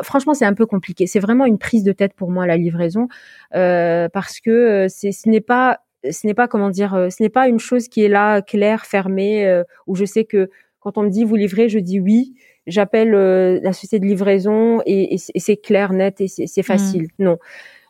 franchement, 0.01 0.33
c'est 0.33 0.45
un 0.45 0.53
peu 0.53 0.65
compliqué. 0.65 1.07
C'est 1.07 1.19
vraiment 1.19 1.45
une 1.45 1.57
prise 1.57 1.83
de 1.83 1.91
tête 1.91 2.13
pour 2.13 2.31
moi 2.31 2.45
la 2.47 2.57
livraison 2.57 3.07
euh, 3.55 4.09
parce 4.09 4.39
que 4.39 4.49
euh, 4.49 4.87
c'est 4.89 5.11
ce 5.11 5.29
n'est 5.29 5.41
pas 5.41 5.79
ce 6.09 6.27
n'est 6.27 6.33
pas 6.33 6.47
comment 6.47 6.69
dire 6.69 7.07
ce 7.09 7.21
n'est 7.21 7.29
pas 7.29 7.47
une 7.47 7.59
chose 7.59 7.87
qui 7.87 8.03
est 8.03 8.07
là 8.07 8.41
claire 8.41 8.85
fermée 8.85 9.61
où 9.87 9.95
je 9.95 10.05
sais 10.05 10.25
que 10.25 10.49
quand 10.79 10.97
on 10.97 11.03
me 11.03 11.09
dit 11.09 11.23
vous 11.23 11.35
livrez, 11.35 11.69
je 11.69 11.79
dis 11.79 11.99
oui. 11.99 12.35
J'appelle 12.67 13.11
la 13.11 13.71
société 13.71 13.99
de 13.99 14.05
livraison 14.05 14.81
et, 14.85 15.15
c'est 15.17 15.55
clair, 15.55 15.93
net 15.93 16.19
et 16.19 16.27
c'est 16.27 16.63
facile. 16.63 17.03
Mmh. 17.17 17.23
Non. 17.23 17.37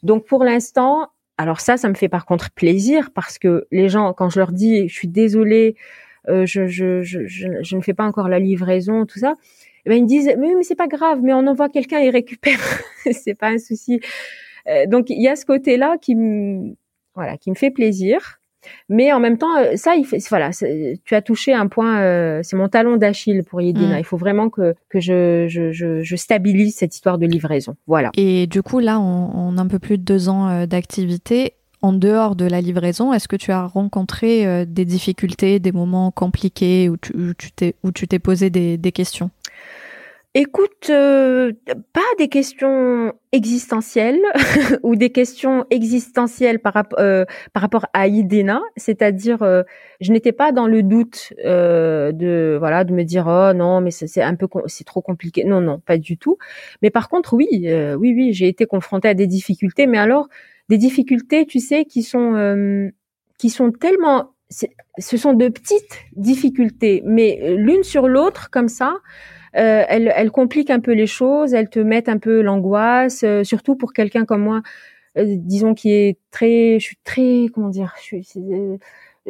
Donc 0.03 0.25
pour 0.25 0.43
l'instant, 0.43 1.09
alors 1.37 1.59
ça, 1.59 1.77
ça 1.77 1.89
me 1.89 1.95
fait 1.95 2.09
par 2.09 2.25
contre 2.25 2.51
plaisir 2.51 3.09
parce 3.13 3.39
que 3.39 3.67
les 3.71 3.89
gens, 3.89 4.13
quand 4.13 4.29
je 4.29 4.39
leur 4.39 4.51
dis 4.51 4.87
je 4.87 4.93
suis 4.93 5.07
désolée 5.07 5.75
euh, 5.75 5.81
je, 6.27 6.67
je, 6.67 7.01
je, 7.01 7.25
je, 7.25 7.75
ne 7.75 7.81
fais 7.81 7.93
pas 7.93 8.05
encore 8.05 8.27
la 8.27 8.39
livraison, 8.39 9.05
tout 9.05 9.19
ça. 9.19 9.35
Eh 9.85 9.89
ben, 9.89 9.97
ils 9.97 10.03
me 10.03 10.07
disent 10.07 10.31
mais, 10.37 10.53
mais 10.55 10.63
c'est 10.63 10.75
pas 10.75 10.87
grave, 10.87 11.19
mais 11.23 11.33
on 11.33 11.47
envoie 11.47 11.69
quelqu'un 11.69 11.99
et 11.99 12.09
récupère, 12.09 12.59
c'est 13.11 13.35
pas 13.35 13.49
un 13.49 13.57
souci. 13.57 14.01
Euh, 14.67 14.85
donc 14.85 15.09
il 15.09 15.21
y 15.21 15.27
a 15.27 15.35
ce 15.35 15.45
côté-là 15.45 15.97
qui 16.01 16.15
me 16.15 16.75
voilà 17.15 17.37
qui 17.37 17.49
me 17.49 17.55
fait 17.55 17.71
plaisir. 17.71 18.39
Mais 18.89 19.13
en 19.13 19.21
même 19.21 19.37
temps, 19.37 19.55
euh, 19.57 19.77
ça, 19.77 19.95
il 19.95 20.03
fait, 20.03 20.17
voilà, 20.27 20.49
tu 20.51 21.15
as 21.15 21.21
touché 21.21 21.53
un 21.53 21.67
point, 21.67 22.41
c'est 22.43 22.57
mon 22.57 22.67
talon 22.67 22.97
d'Achille 22.97 23.43
pour 23.43 23.61
Yedina. 23.61 23.95
Mm. 23.95 23.99
Il 23.99 24.03
faut 24.03 24.17
vraiment 24.17 24.49
que, 24.49 24.75
que 24.89 24.99
je, 24.99 25.45
je, 25.47 25.71
je, 25.71 26.01
je, 26.03 26.15
stabilise 26.17 26.75
cette 26.75 26.93
histoire 26.93 27.17
de 27.17 27.25
livraison. 27.25 27.77
Voilà. 27.85 28.11
Et 28.17 28.45
du 28.45 28.61
coup, 28.63 28.79
là, 28.79 28.99
on, 28.99 29.31
on 29.33 29.57
a 29.57 29.61
un 29.61 29.67
peu 29.67 29.79
plus 29.79 29.97
de 29.97 30.03
deux 30.03 30.27
ans 30.27 30.65
d'activité 30.65 31.53
en 31.81 31.93
dehors 31.93 32.35
de 32.35 32.45
la 32.45 32.61
livraison, 32.61 33.13
est-ce 33.13 33.27
que 33.27 33.35
tu 33.35 33.51
as 33.51 33.65
rencontré 33.65 34.47
euh, 34.47 34.65
des 34.67 34.85
difficultés, 34.85 35.59
des 35.59 35.71
moments 35.71 36.11
compliqués 36.11 36.89
où 36.89 36.97
tu, 36.97 38.07
t'es 38.07 38.19
posé 38.19 38.49
des, 38.49 38.91
questions? 38.91 39.29
Écoute, 40.33 40.89
euh, 40.89 41.53
pas 41.93 42.01
des 42.17 42.27
questions 42.27 43.13
existentielles 43.31 44.19
ou 44.83 44.95
des 44.95 45.11
questions 45.11 45.65
existentielles 45.69 46.59
par, 46.59 46.83
euh, 46.99 47.25
par 47.53 47.61
rapport 47.61 47.85
à 47.93 48.07
Idena, 48.07 48.61
c'est-à-dire 48.75 49.39
je 49.99 50.11
n'étais 50.11 50.31
pas 50.31 50.51
dans 50.51 50.67
le 50.67 50.83
doute 50.83 51.33
de 51.43 52.57
voilà 52.59 52.83
de 52.83 52.93
me 52.93 53.03
dire 53.03 53.25
oh 53.27 53.53
non 53.55 53.81
mais 53.81 53.91
c'est 53.91 54.21
un 54.21 54.35
peu 54.35 54.47
c'est 54.67 54.83
trop 54.83 55.01
compliqué. 55.01 55.43
Non 55.43 55.61
non, 55.61 55.79
pas 55.79 55.97
du 55.97 56.17
tout. 56.17 56.37
Mais 56.81 56.89
par 56.89 57.09
contre 57.09 57.33
oui 57.33 57.47
oui 57.51 58.13
oui, 58.15 58.33
j'ai 58.33 58.47
été 58.47 58.65
confrontée 58.65 59.07
à 59.07 59.13
des 59.13 59.27
difficultés 59.27 59.87
mais 59.87 59.97
alors 59.97 60.27
des 60.69 60.77
difficultés, 60.77 61.45
tu 61.45 61.59
sais, 61.59 61.85
qui 61.85 62.03
sont 62.03 62.91
qui 63.37 63.49
sont 63.49 63.71
tellement 63.71 64.31
ce 64.49 65.17
sont 65.17 65.33
de 65.33 65.49
petites 65.49 65.99
difficultés 66.15 67.03
mais 67.05 67.55
l'une 67.57 67.83
sur 67.83 68.07
l'autre 68.07 68.49
comme 68.49 68.69
ça 68.69 68.95
euh, 69.57 69.83
elles, 69.87 70.11
elles 70.15 70.31
compliquent 70.31 70.69
un 70.69 70.79
peu 70.79 70.91
les 70.91 71.07
choses, 71.07 71.53
elles 71.53 71.69
te 71.69 71.79
mettent 71.79 72.09
un 72.09 72.19
peu 72.19 72.41
l'angoisse, 72.41 73.23
euh, 73.23 73.43
surtout 73.43 73.75
pour 73.75 73.93
quelqu'un 73.93 74.25
comme 74.25 74.43
moi, 74.43 74.61
euh, 75.17 75.25
disons 75.27 75.73
qui 75.73 75.91
est 75.91 76.19
très, 76.31 76.79
je 76.79 76.85
suis 76.85 76.97
très, 77.03 77.47
comment 77.53 77.69
dire, 77.69 77.95
je 77.97 78.21
suis, 78.21 78.27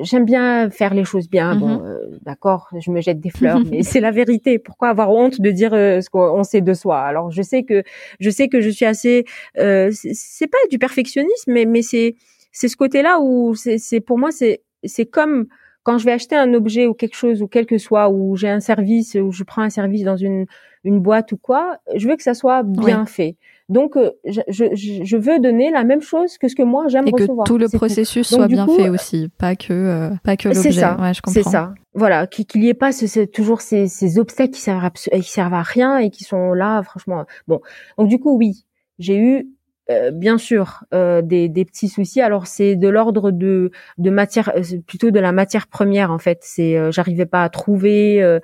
j'aime 0.02 0.26
bien 0.26 0.70
faire 0.70 0.94
les 0.94 1.04
choses 1.04 1.30
bien. 1.30 1.56
Bon, 1.56 1.78
mm-hmm. 1.78 2.24
d'accord, 2.24 2.70
je 2.80 2.92
me 2.92 3.02
jette 3.02 3.20
des 3.20 3.30
fleurs, 3.38 3.62
mais 3.70 3.84
c'est 3.84 4.00
la 4.00 4.12
vérité. 4.12 4.60
Pourquoi 4.60 4.90
avoir 4.90 5.12
honte 5.12 5.42
de 5.42 5.52
dire 5.52 5.72
ce 5.72 6.10
qu'on 6.10 6.44
sait 6.44 6.62
de 6.62 6.74
soi? 6.74 7.00
Alors, 7.00 7.32
je 7.32 7.42
sais 7.42 7.64
que 7.64 7.84
je 8.20 8.30
sais 8.30 8.48
que 8.48 8.62
je 8.62 8.70
suis 8.70 8.86
assez. 8.86 9.26
Euh, 9.58 9.92
c'est 9.92 10.48
pas 10.48 10.58
du 10.70 10.80
perfectionnisme, 10.80 11.52
mais 11.52 11.66
mais 11.66 11.82
c'est 11.82 12.16
c'est 12.52 12.68
ce 12.68 12.78
côté-là 12.78 13.20
où 13.22 13.56
c'est 13.56 14.00
pour 14.00 14.18
moi 14.18 14.32
c'est 14.32 14.62
c'est 14.84 15.06
comme 15.06 15.48
quand 15.88 15.98
je 15.98 16.04
vais 16.04 16.12
acheter 16.12 16.36
un 16.36 16.54
objet 16.54 16.86
ou 16.86 16.94
quelque 16.94 17.16
chose 17.16 17.42
ou 17.42 17.48
quel 17.48 17.66
que 17.66 17.78
soit, 17.78 18.10
ou 18.10 18.36
j'ai 18.36 18.50
un 18.50 18.60
service, 18.60 19.16
ou 19.16 19.32
je 19.32 19.46
prends 19.46 19.62
un 19.62 19.70
service 19.70 20.04
dans 20.04 20.18
une, 20.18 20.46
une 20.84 21.00
boîte 21.00 21.32
ou 21.32 21.38
quoi, 21.38 21.78
je 21.96 22.10
veux 22.10 22.18
que 22.18 22.24
ça 22.24 22.34
soit 22.34 22.64
bien 22.64 23.06
fait. 23.06 23.38
Donc, 23.70 23.98
euh, 23.98 24.12
je, 24.26 24.42
je, 24.48 25.04
je, 25.04 25.18
veux 25.18 25.40
donner 25.40 25.72
la 25.72 25.84
même 25.84 26.02
chose 26.02 26.38
que 26.38 26.48
ce 26.48 26.56
que 26.56 26.64
moi 26.64 26.88
j'aime 26.88 27.06
recevoir. 27.06 27.40
Et 27.40 27.44
que 27.44 27.48
tout 27.48 27.58
le 27.58 27.68
processus 27.68 28.28
soit 28.28 28.48
bien 28.48 28.66
fait 28.66 28.88
aussi, 28.88 29.30
pas 29.38 29.58
que 29.58 29.74
euh, 29.74 30.10
pas 30.24 30.38
que 30.38 30.48
l'objet. 30.48 30.72
C'est 30.72 30.80
ça. 30.80 30.98
Ouais, 31.00 31.14
je 31.14 31.22
comprends. 31.22 31.42
C'est 31.42 31.50
ça. 31.50 31.74
Voilà, 31.94 32.28
qu'il 32.28 32.62
n'y 32.62 32.70
ait 32.70 32.74
pas 32.74 32.94
ce, 32.94 33.26
toujours 33.26 33.60
ces, 33.60 33.88
ces 33.88 34.20
obstacles 34.20 34.54
qui 34.54 34.62
servent 34.62 34.86
à, 34.86 34.90
qui 34.92 35.30
servent 35.30 35.54
à 35.54 35.64
rien 35.64 35.98
et 35.98 36.10
qui 36.10 36.24
sont 36.24 36.54
là, 36.54 36.82
franchement. 36.84 37.26
Bon, 37.48 37.60
donc 37.98 38.08
du 38.08 38.20
coup, 38.20 38.38
oui, 38.38 38.66
j'ai 39.00 39.18
eu 39.18 39.50
euh, 39.90 40.12
bien 40.12 40.38
sûr 40.38 40.84
euh, 40.94 41.22
des, 41.22 41.48
des, 41.48 41.64
petits 41.64 41.88
soucis. 41.88 42.20
Alors 42.22 42.46
c'est 42.46 42.76
de 42.76 42.90
l'ordre 42.90 43.32
de, 43.32 43.72
de 43.98 44.10
matière, 44.10 44.52
euh, 44.56 44.62
plutôt 44.86 45.12
de 45.12 45.20
la 45.20 45.32
matière 45.32 45.68
première 45.68 46.12
en 46.12 46.20
fait. 46.20 46.40
C'est 46.42 46.92
j'arrivais 46.92 47.26
pas 47.26 47.44
à 47.44 47.50
trouver. 47.50 48.40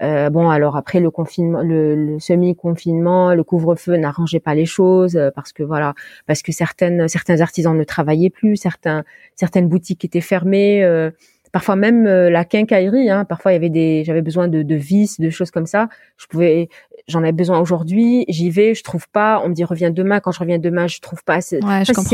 bon 0.00 0.50
alors 0.50 0.76
après 0.76 0.98
le 0.98 1.10
confinement, 1.10 1.62
le, 1.62 2.18
semi 2.18 2.56
confinement, 2.56 3.34
le 3.34 3.44
couvre-feu 3.44 3.96
n'arrangeait 3.96 4.40
pas 4.40 4.54
les 4.54 4.66
choses 4.66 5.18
parce 5.34 5.52
que 5.52 5.62
voilà, 5.62 5.94
parce 6.26 6.42
que 6.42 6.50
certaines 6.50 7.06
certains 7.06 7.40
artisans 7.40 7.76
ne 7.76 7.84
travaillaient 7.84 8.30
plus, 8.30 8.56
certains 8.56 9.04
certaines 9.36 9.68
boutiques 9.68 10.04
étaient 10.04 10.20
fermées 10.20 10.82
parfois 11.52 11.76
même 11.76 12.04
la 12.04 12.44
quincaillerie 12.44 13.10
hein, 13.10 13.24
parfois 13.24 13.52
il 13.52 13.54
y 13.54 13.56
avait 13.56 13.70
des 13.70 14.04
j'avais 14.04 14.22
besoin 14.22 14.48
de, 14.48 14.62
de 14.62 14.74
vis 14.74 15.20
de 15.20 15.30
choses 15.30 15.50
comme 15.50 15.66
ça 15.66 15.88
je 16.16 16.26
pouvais 16.26 16.68
j'en 17.10 17.24
ai 17.24 17.32
besoin 17.32 17.58
aujourd'hui, 17.58 18.24
j'y 18.28 18.50
vais, 18.50 18.74
je 18.74 18.82
trouve 18.82 19.08
pas, 19.08 19.42
on 19.44 19.48
me 19.48 19.54
dit 19.54 19.64
reviens 19.64 19.90
demain, 19.90 20.20
quand 20.20 20.32
je 20.32 20.40
reviens 20.40 20.58
demain, 20.58 20.86
je 20.86 21.00
trouve 21.00 21.22
pas. 21.24 21.40
C'est 21.40 21.60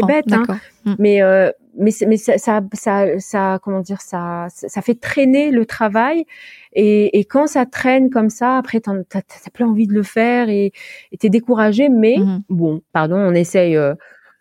bête, 0.06 0.32
hein, 0.32 0.42
mm. 0.84 0.94
mais 0.98 1.22
euh, 1.22 1.50
mais 1.78 1.90
mais 2.06 2.16
ça, 2.16 2.38
ça, 2.72 3.18
ça, 3.18 3.58
comment 3.62 3.80
dire, 3.80 4.00
ça, 4.00 4.46
ça 4.50 4.82
fait 4.82 4.98
traîner 4.98 5.50
le 5.50 5.66
travail 5.66 6.24
et, 6.72 7.18
et 7.18 7.24
quand 7.24 7.46
ça 7.46 7.66
traîne 7.66 8.10
comme 8.10 8.30
ça, 8.30 8.56
après 8.56 8.80
t'as 8.80 8.94
t'as 9.08 9.20
plus 9.52 9.64
envie 9.64 9.86
de 9.86 9.92
le 9.92 10.02
faire 10.02 10.48
et 10.48 10.72
t'es 11.18 11.28
découragé, 11.28 11.88
mais 11.88 12.16
mm-hmm. 12.16 12.40
bon, 12.48 12.80
pardon, 12.92 13.16
on 13.16 13.34
essaye, 13.34 13.76
euh, 13.76 13.94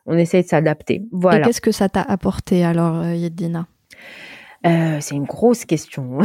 on 0.06 0.18
essaye 0.18 0.44
de 0.44 0.48
s'adapter. 0.48 1.04
Voilà. 1.12 1.40
Et 1.40 1.42
qu'est-ce 1.44 1.62
que 1.62 1.72
ça 1.72 1.90
t'a 1.90 2.02
apporté 2.02 2.64
alors, 2.64 3.02
euh, 3.02 3.16
Yedina? 3.16 3.68
Euh, 4.66 4.98
c'est 5.00 5.16
une 5.16 5.26
grosse 5.26 5.66
question. 5.66 6.20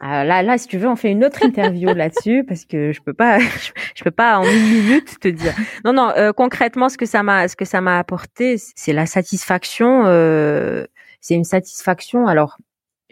Alors 0.00 0.24
là, 0.24 0.42
là, 0.42 0.58
si 0.58 0.68
tu 0.68 0.78
veux, 0.78 0.88
on 0.88 0.96
fait 0.96 1.10
une 1.10 1.24
autre 1.24 1.42
interview 1.42 1.88
là-dessus 1.94 2.44
parce 2.48 2.64
que 2.64 2.92
je 2.92 3.00
peux 3.00 3.14
pas, 3.14 3.38
je, 3.94 4.04
peux 4.04 4.10
pas 4.10 4.38
en 4.38 4.44
une 4.44 4.68
minute 4.68 5.18
te 5.20 5.28
dire. 5.28 5.54
Non, 5.84 5.92
non. 5.92 6.10
Euh, 6.16 6.32
concrètement, 6.32 6.88
ce 6.88 6.98
que 6.98 7.06
ça 7.06 7.22
m'a, 7.22 7.48
ce 7.48 7.56
que 7.56 7.64
ça 7.64 7.80
m'a 7.80 7.98
apporté, 7.98 8.56
c'est 8.76 8.92
la 8.92 9.06
satisfaction. 9.06 10.04
Euh, 10.06 10.86
c'est 11.20 11.34
une 11.34 11.44
satisfaction. 11.44 12.26
Alors, 12.26 12.58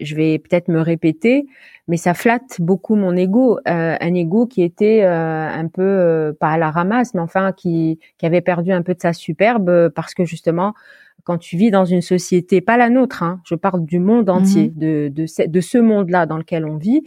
je 0.00 0.14
vais 0.14 0.38
peut-être 0.38 0.68
me 0.68 0.80
répéter, 0.80 1.46
mais 1.86 1.96
ça 1.96 2.14
flatte 2.14 2.60
beaucoup 2.60 2.96
mon 2.96 3.16
ego, 3.16 3.58
euh, 3.68 3.96
un 4.00 4.14
ego 4.14 4.46
qui 4.46 4.62
était 4.62 5.02
euh, 5.02 5.48
un 5.48 5.68
peu 5.68 5.82
euh, 5.82 6.32
pas 6.38 6.50
à 6.50 6.58
la 6.58 6.70
ramasse, 6.70 7.14
mais 7.14 7.20
enfin 7.20 7.52
qui 7.52 7.98
qui 8.18 8.26
avait 8.26 8.40
perdu 8.40 8.72
un 8.72 8.82
peu 8.82 8.94
de 8.94 9.00
sa 9.00 9.12
superbe 9.12 9.90
parce 9.94 10.14
que 10.14 10.24
justement 10.24 10.74
quand 11.24 11.38
tu 11.38 11.56
vis 11.56 11.70
dans 11.70 11.84
une 11.84 12.02
société, 12.02 12.60
pas 12.60 12.76
la 12.76 12.90
nôtre, 12.90 13.22
hein, 13.22 13.40
je 13.44 13.54
parle 13.54 13.84
du 13.84 13.98
monde 13.98 14.30
entier, 14.30 14.68
mhm. 14.68 14.78
de, 14.78 15.08
de, 15.12 15.26
ce, 15.26 15.42
de 15.42 15.60
ce 15.60 15.78
monde-là 15.78 16.26
dans 16.26 16.38
lequel 16.38 16.64
on 16.64 16.76
vit, 16.76 17.02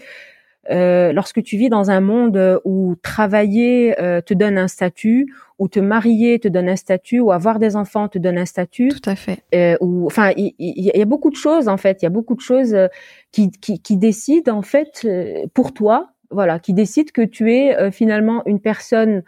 euh, 0.69 1.11
lorsque 1.11 1.41
tu 1.41 1.57
vis 1.57 1.69
dans 1.69 1.89
un 1.89 2.01
monde 2.01 2.61
où 2.65 2.95
travailler 3.01 3.99
euh, 3.99 4.21
te 4.21 4.33
donne 4.33 4.57
un 4.57 4.67
statut, 4.67 5.27
où 5.61 5.67
te 5.67 5.79
marier 5.79 6.39
te 6.39 6.47
donne 6.47 6.69
un 6.69 6.75
statut, 6.75 7.19
ou 7.19 7.31
avoir 7.31 7.59
des 7.59 7.75
enfants 7.75 8.07
te 8.07 8.17
donne 8.17 8.39
un 8.39 8.45
statut. 8.45 8.89
Tout 8.89 9.09
à 9.09 9.15
fait. 9.15 9.43
Euh, 9.53 9.77
ou, 9.79 10.07
enfin, 10.07 10.31
il 10.35 10.53
y, 10.57 11.01
a 11.01 11.05
beaucoup 11.05 11.29
de 11.29 11.35
choses 11.35 11.67
en 11.67 11.77
fait. 11.77 12.01
Il 12.01 12.05
y 12.05 12.07
a 12.07 12.09
beaucoup 12.09 12.35
de 12.35 12.41
choses 12.41 12.73
euh, 12.73 12.87
qui, 13.31 13.51
qui, 13.51 13.79
qui 13.79 13.97
décident 13.97 14.57
en 14.57 14.63
fait 14.63 15.01
euh, 15.05 15.45
pour 15.53 15.73
toi, 15.73 16.09
voilà, 16.31 16.57
qui 16.57 16.73
décident 16.73 17.11
que 17.13 17.21
tu 17.21 17.53
es 17.53 17.91
finalement 17.91 18.41
une 18.45 18.59
personne 18.59 19.21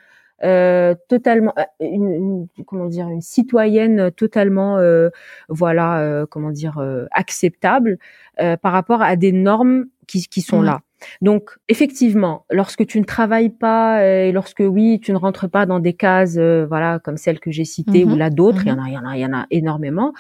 euh, 0.44 0.96
totalement 1.08 1.54
euh, 1.58 1.64
une, 1.80 2.48
comment 2.66 2.88
dire 2.88 3.08
une 3.08 3.22
citoyenne 3.22 4.12
totalement 4.12 4.78
euh, 4.78 5.10
voilà 5.48 6.00
euh, 6.00 6.26
comment 6.26 6.52
dire 6.52 6.82
acceptable 7.12 7.98
par 8.38 8.72
rapport 8.72 9.02
à 9.02 9.16
des 9.16 9.32
normes 9.32 9.86
qui, 10.08 10.28
qui 10.28 10.42
sont 10.42 10.62
là. 10.62 10.82
Donc 11.22 11.52
effectivement, 11.70 12.46
lorsque 12.50 12.86
tu 12.88 13.00
ne 13.00 13.06
travailles 13.06 13.52
pas 13.52 14.04
et 14.04 14.32
lorsque 14.32 14.64
oui, 14.66 15.00
tu 15.02 15.12
ne 15.12 15.18
rentres 15.18 15.50
pas 15.50 15.66
dans 15.66 15.80
des 15.80 15.94
cases 15.94 16.38
voilà 16.38 17.00
comme 17.00 17.18
celle 17.18 17.40
que 17.40 17.52
j'ai 17.52 17.66
citée 17.66 18.04
ou 18.04 18.10
mhm. 18.10 18.18
là 18.18 18.30
d'autres, 18.30 18.64
il 18.66 18.70
y 18.70 18.72
en 18.72 18.84
a 18.84 18.88
il 18.88 18.94
y 18.94 18.98
en 18.98 19.06
a 19.06 19.16
il 19.16 19.22
y 19.22 19.26
en 19.26 19.34
a 19.34 19.46
énormément 19.52 20.14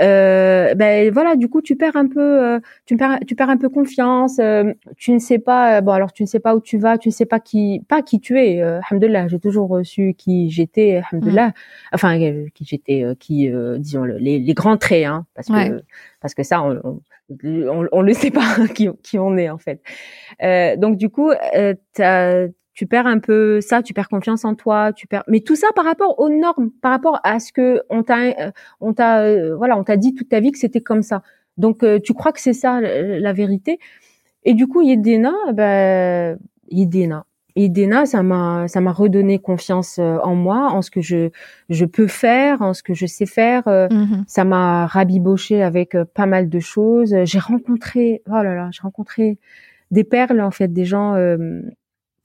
euh, 0.00 0.74
ben 0.74 1.10
voilà, 1.12 1.36
du 1.36 1.48
coup 1.48 1.62
tu 1.62 1.76
perds 1.76 1.96
un 1.96 2.06
peu, 2.06 2.20
euh, 2.20 2.60
tu 2.84 2.96
perds, 2.96 3.20
tu 3.26 3.34
perds 3.34 3.50
un 3.50 3.56
peu 3.56 3.68
confiance. 3.68 4.38
Euh, 4.38 4.72
tu 4.96 5.12
ne 5.12 5.18
sais 5.18 5.38
pas, 5.38 5.78
euh, 5.78 5.80
bon 5.80 5.92
alors 5.92 6.12
tu 6.12 6.22
ne 6.22 6.28
sais 6.28 6.40
pas 6.40 6.54
où 6.54 6.60
tu 6.60 6.78
vas, 6.78 6.98
tu 6.98 7.08
ne 7.08 7.12
sais 7.12 7.26
pas 7.26 7.40
qui, 7.40 7.82
pas 7.88 8.02
qui 8.02 8.20
tu 8.20 8.38
es. 8.40 8.62
Euh, 8.62 8.80
j'ai 9.28 9.40
toujours 9.40 9.68
reçu 9.68 10.14
qui 10.16 10.50
j'étais, 10.50 11.02
alhamdoulilah. 11.10 11.48
Mm. 11.48 11.52
Enfin 11.92 12.18
qui 12.54 12.64
j'étais, 12.64 13.04
qui 13.18 13.50
disons 13.78 14.04
les, 14.04 14.38
les, 14.38 14.54
grands 14.54 14.76
traits, 14.76 15.06
hein, 15.06 15.26
parce 15.34 15.48
que 15.48 15.82
parce 16.20 16.34
que 16.34 16.42
ça 16.42 16.62
on, 16.62 17.00
on, 17.44 17.88
on, 17.90 18.02
le 18.02 18.12
sait 18.12 18.30
pas 18.30 18.56
qui, 18.74 18.88
qui 19.02 19.18
on 19.18 19.36
est 19.36 19.50
en 19.50 19.58
fait. 19.58 19.80
donc 20.78 20.96
du 20.96 21.08
coup, 21.08 21.30
euh, 21.30 21.74
tu 22.76 22.86
perds 22.86 23.06
un 23.06 23.18
peu 23.18 23.60
ça, 23.62 23.82
tu 23.82 23.94
perds 23.94 24.10
confiance 24.10 24.44
en 24.44 24.54
toi, 24.54 24.92
tu 24.92 25.06
perds. 25.06 25.24
Mais 25.28 25.40
tout 25.40 25.56
ça 25.56 25.66
par 25.74 25.86
rapport 25.86 26.20
aux 26.20 26.28
normes, 26.28 26.70
par 26.82 26.92
rapport 26.92 27.20
à 27.24 27.40
ce 27.40 27.50
que 27.50 27.82
on 27.88 28.02
t'a, 28.02 28.18
euh, 28.18 28.50
on 28.80 28.92
t'a, 28.92 29.22
euh, 29.22 29.56
voilà, 29.56 29.78
on 29.78 29.82
t'a 29.82 29.96
dit 29.96 30.14
toute 30.14 30.28
ta 30.28 30.40
vie 30.40 30.52
que 30.52 30.58
c'était 30.58 30.82
comme 30.82 31.02
ça. 31.02 31.22
Donc 31.56 31.82
euh, 31.82 31.98
tu 31.98 32.12
crois 32.12 32.32
que 32.32 32.40
c'est 32.40 32.52
ça 32.52 32.82
la, 32.82 33.32
vérité. 33.32 33.78
Et 34.44 34.52
du 34.52 34.66
coup, 34.68 34.82
Yedena, 34.82 35.32
ben 35.54 36.38
Yedena, 36.70 37.24
Yedena, 37.56 38.04
ça 38.04 38.22
m'a, 38.22 38.68
ça 38.68 38.82
m'a 38.82 38.92
redonné 38.92 39.38
confiance 39.38 39.98
en 39.98 40.34
moi, 40.34 40.70
en 40.70 40.82
ce 40.82 40.90
que 40.90 41.00
je, 41.00 41.30
je 41.70 41.86
peux 41.86 42.08
faire, 42.08 42.60
en 42.60 42.74
ce 42.74 42.82
que 42.82 42.92
je 42.92 43.06
sais 43.06 43.24
faire. 43.24 43.62
Mm-hmm. 43.64 44.24
Ça 44.26 44.44
m'a 44.44 44.86
rabiboché 44.86 45.62
avec 45.62 45.96
pas 46.12 46.26
mal 46.26 46.50
de 46.50 46.60
choses. 46.60 47.16
J'ai 47.24 47.38
rencontré, 47.38 48.22
oh 48.28 48.42
là 48.42 48.54
là, 48.54 48.68
j'ai 48.70 48.82
rencontré 48.82 49.38
des 49.90 50.04
perles 50.04 50.42
en 50.42 50.50
fait, 50.50 50.68
des 50.68 50.84
gens 50.84 51.14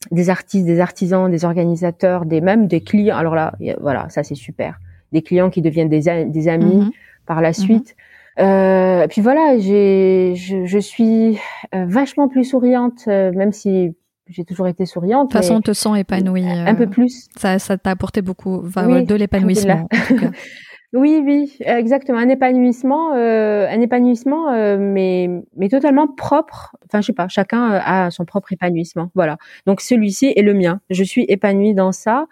des 0.09 0.29
artistes, 0.29 0.65
des 0.65 0.79
artisans, 0.79 1.29
des 1.29 1.45
organisateurs, 1.45 2.25
des 2.25 2.41
même 2.41 2.67
des 2.67 2.81
clients. 2.81 3.15
Alors 3.15 3.35
là, 3.35 3.53
voilà, 3.79 4.09
ça 4.09 4.23
c'est 4.23 4.35
super. 4.35 4.79
Des 5.11 5.21
clients 5.21 5.49
qui 5.49 5.61
deviennent 5.61 5.89
des, 5.89 6.25
des 6.25 6.47
amis 6.47 6.77
mhm. 6.77 6.91
par 7.25 7.41
la 7.41 7.49
mhm. 7.49 7.53
suite. 7.53 7.95
Euh, 8.39 9.07
puis 9.07 9.21
voilà, 9.21 9.59
j'ai, 9.59 10.33
je, 10.35 10.65
je, 10.65 10.79
suis 10.79 11.37
euh, 11.75 11.85
vachement 11.85 12.29
plus 12.29 12.45
souriante, 12.45 13.03
euh, 13.07 13.31
même 13.33 13.51
si 13.51 13.93
j'ai 14.27 14.45
toujours 14.45 14.67
été 14.67 14.85
souriante. 14.85 15.27
De 15.27 15.33
toute 15.33 15.41
façon, 15.41 15.55
on 15.55 15.61
te 15.61 15.73
sent 15.73 15.99
épanouie. 15.99 16.47
Un 16.47 16.75
peu 16.75 16.87
plus. 16.87 17.27
Ça, 17.35 17.59
ça 17.59 17.77
t'a 17.77 17.91
apporté 17.91 18.21
beaucoup, 18.21 18.61
de 18.61 19.15
l'épanouissement. 19.15 19.87
Oui, 20.93 21.21
oui, 21.23 21.55
exactement. 21.61 22.17
Un 22.17 22.27
épanouissement, 22.27 23.13
euh, 23.13 23.65
un 23.69 23.79
épanouissement, 23.79 24.51
euh, 24.51 24.77
mais 24.77 25.29
mais 25.55 25.69
totalement 25.69 26.07
propre. 26.07 26.75
Enfin, 26.85 26.99
je 26.99 27.07
sais 27.07 27.13
pas. 27.13 27.29
Chacun 27.29 27.71
euh, 27.71 27.79
a 27.81 28.11
son 28.11 28.25
propre 28.25 28.51
épanouissement. 28.51 29.09
Voilà. 29.15 29.37
Donc 29.65 29.79
celui-ci 29.79 30.33
est 30.35 30.41
le 30.41 30.53
mien. 30.53 30.81
Je 30.89 31.03
suis 31.03 31.25
épanouie 31.29 31.73
dans 31.73 31.93
ça. 31.93 32.25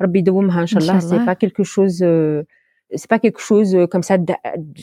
Rabbi 0.00 0.24
c'est 0.26 1.24
pas 1.24 1.36
quelque 1.36 1.62
chose. 1.62 1.98
c'est 1.98 3.08
pas 3.08 3.18
quelque 3.18 3.40
chose 3.40 3.76
comme 3.90 4.02
ça 4.02 4.16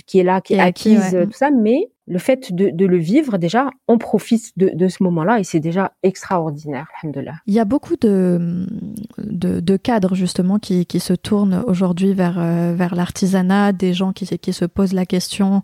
qui 0.06 0.20
est 0.20 0.24
là, 0.24 0.42
qui 0.42 0.54
est 0.54 0.60
acquise, 0.60 1.18
tout 1.24 1.38
ça, 1.38 1.50
mais 1.50 1.90
le 2.06 2.20
fait 2.20 2.54
de, 2.54 2.86
le 2.86 2.98
vivre, 2.98 3.38
déjà, 3.38 3.70
on 3.88 3.98
profite 3.98 4.52
de, 4.58 4.88
ce 4.88 5.02
moment-là 5.04 5.40
et 5.40 5.44
c'est 5.44 5.62
déjà 5.62 5.94
extraordinaire, 6.04 6.88
alhamdoulilah. 7.02 7.36
Il 7.48 7.54
y 7.54 7.60
a 7.60 7.66
beaucoup 7.66 7.96
de, 7.96 8.68
de, 9.18 9.78
cadres, 9.78 10.14
justement, 10.14 10.60
qui, 10.60 10.86
se 11.00 11.14
tournent 11.14 11.64
aujourd'hui 11.66 12.14
vers, 12.14 12.38
euh, 12.38 12.74
vers 12.76 12.96
l'artisanat, 12.96 13.72
des 13.72 13.94
gens 13.94 14.12
qui, 14.12 14.26
qui 14.38 14.54
se 14.54 14.66
posent 14.66 14.94
la 14.94 15.06
question 15.06 15.64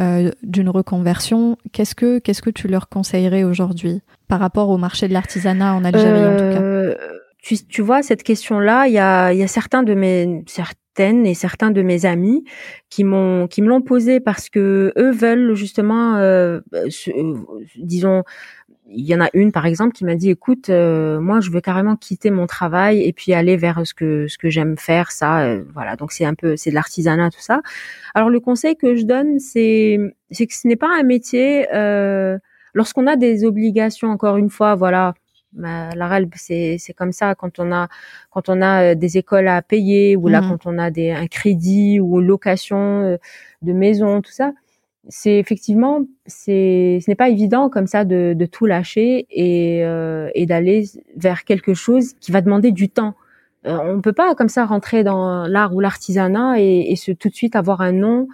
euh, 0.00 0.30
d'une 0.42 0.68
reconversion. 0.68 1.56
Qu'est-ce 1.72 1.94
que, 1.94 2.18
qu'est-ce 2.18 2.42
que 2.42 2.50
tu 2.50 2.68
leur 2.68 2.88
conseillerais 2.88 3.42
aujourd'hui 3.42 4.00
par 4.28 4.38
rapport 4.38 4.68
au 4.68 4.78
marché 4.78 5.08
de 5.08 5.12
l'artisanat 5.12 5.74
en 5.74 5.84
Algérie, 5.84 6.26
en 6.26 6.32
tout 6.36 6.58
cas? 6.58 6.62
Euh, 6.62 6.94
tu, 7.42 7.56
tu, 7.66 7.82
vois, 7.82 8.02
cette 8.02 8.22
question-là, 8.22 8.86
il 8.86 8.92
y 8.92 8.98
a, 8.98 9.32
y 9.32 9.42
a 9.42 9.48
certains 9.48 9.82
de 9.82 9.94
mes, 9.94 10.44
et 11.00 11.34
certains 11.34 11.70
de 11.70 11.82
mes 11.82 12.04
amis 12.04 12.44
qui 12.90 13.04
m'ont 13.04 13.46
qui 13.46 13.62
me 13.62 13.68
l'ont 13.68 13.80
posé 13.80 14.20
parce 14.20 14.48
que 14.50 14.92
eux 14.96 15.10
veulent 15.10 15.54
justement 15.54 16.16
euh, 16.16 16.60
euh, 16.74 17.34
disons 17.76 18.22
il 18.92 19.06
y 19.06 19.14
en 19.14 19.20
a 19.20 19.30
une 19.34 19.52
par 19.52 19.66
exemple 19.66 19.94
qui 19.94 20.04
m'a 20.04 20.14
dit 20.14 20.30
écoute 20.30 20.68
euh, 20.68 21.20
moi 21.20 21.40
je 21.40 21.50
veux 21.50 21.60
carrément 21.60 21.96
quitter 21.96 22.30
mon 22.30 22.46
travail 22.46 23.02
et 23.02 23.12
puis 23.12 23.32
aller 23.32 23.56
vers 23.56 23.86
ce 23.86 23.94
que 23.94 24.26
ce 24.28 24.36
que 24.36 24.50
j'aime 24.50 24.76
faire 24.76 25.10
ça 25.10 25.56
voilà. 25.72 25.96
Donc 25.96 26.12
c'est 26.12 26.24
un 26.24 26.34
peu 26.34 26.56
c'est 26.56 26.70
de 26.70 26.74
l'artisanat 26.74 27.30
tout 27.30 27.40
ça. 27.40 27.62
Alors 28.14 28.28
le 28.28 28.40
conseil 28.40 28.76
que 28.76 28.96
je 28.96 29.04
donne 29.04 29.38
c'est 29.38 29.98
c'est 30.30 30.46
que 30.46 30.54
ce 30.54 30.68
n'est 30.68 30.76
pas 30.76 30.90
un 30.98 31.04
métier 31.04 31.66
lorsqu'on 32.74 33.06
a 33.06 33.16
des 33.16 33.44
obligations 33.44 34.08
encore 34.08 34.36
une 34.36 34.50
fois 34.50 34.74
voilà 34.74 35.14
bah, 35.52 35.90
la 35.96 36.06
RALB, 36.06 36.32
c'est 36.36 36.76
c'est 36.78 36.92
comme 36.92 37.12
ça 37.12 37.34
quand 37.34 37.58
on 37.58 37.72
a 37.72 37.88
quand 38.30 38.48
on 38.48 38.62
a 38.62 38.92
euh, 38.92 38.94
des 38.94 39.18
écoles 39.18 39.48
à 39.48 39.62
payer 39.62 40.16
ou 40.16 40.28
là 40.28 40.40
mmh. 40.40 40.48
quand 40.48 40.66
on 40.66 40.78
a 40.78 40.90
des 40.90 41.10
un 41.10 41.26
crédit 41.26 41.98
ou 42.00 42.20
location 42.20 43.02
euh, 43.02 43.16
de 43.62 43.72
maison 43.72 44.20
tout 44.22 44.32
ça. 44.32 44.52
C'est 45.08 45.38
effectivement 45.38 46.02
c'est 46.26 46.98
ce 47.04 47.10
n'est 47.10 47.16
pas 47.16 47.28
évident 47.30 47.68
comme 47.68 47.86
ça 47.86 48.04
de, 48.04 48.34
de 48.36 48.46
tout 48.46 48.66
lâcher 48.66 49.26
et 49.30 49.84
euh, 49.84 50.30
et 50.34 50.46
d'aller 50.46 50.84
vers 51.16 51.44
quelque 51.44 51.74
chose 51.74 52.14
qui 52.20 52.32
va 52.32 52.42
demander 52.42 52.70
du 52.70 52.88
temps. 52.88 53.14
Euh, 53.66 53.78
on 53.82 54.00
peut 54.00 54.12
pas 54.12 54.34
comme 54.34 54.48
ça 54.48 54.64
rentrer 54.66 55.04
dans 55.04 55.46
l'art 55.46 55.74
ou 55.74 55.80
l'artisanat 55.80 56.60
et, 56.60 56.92
et 56.92 56.96
se 56.96 57.12
tout 57.12 57.28
de 57.28 57.34
suite 57.34 57.56
avoir 57.56 57.80
un 57.80 57.92
nom 57.92 58.28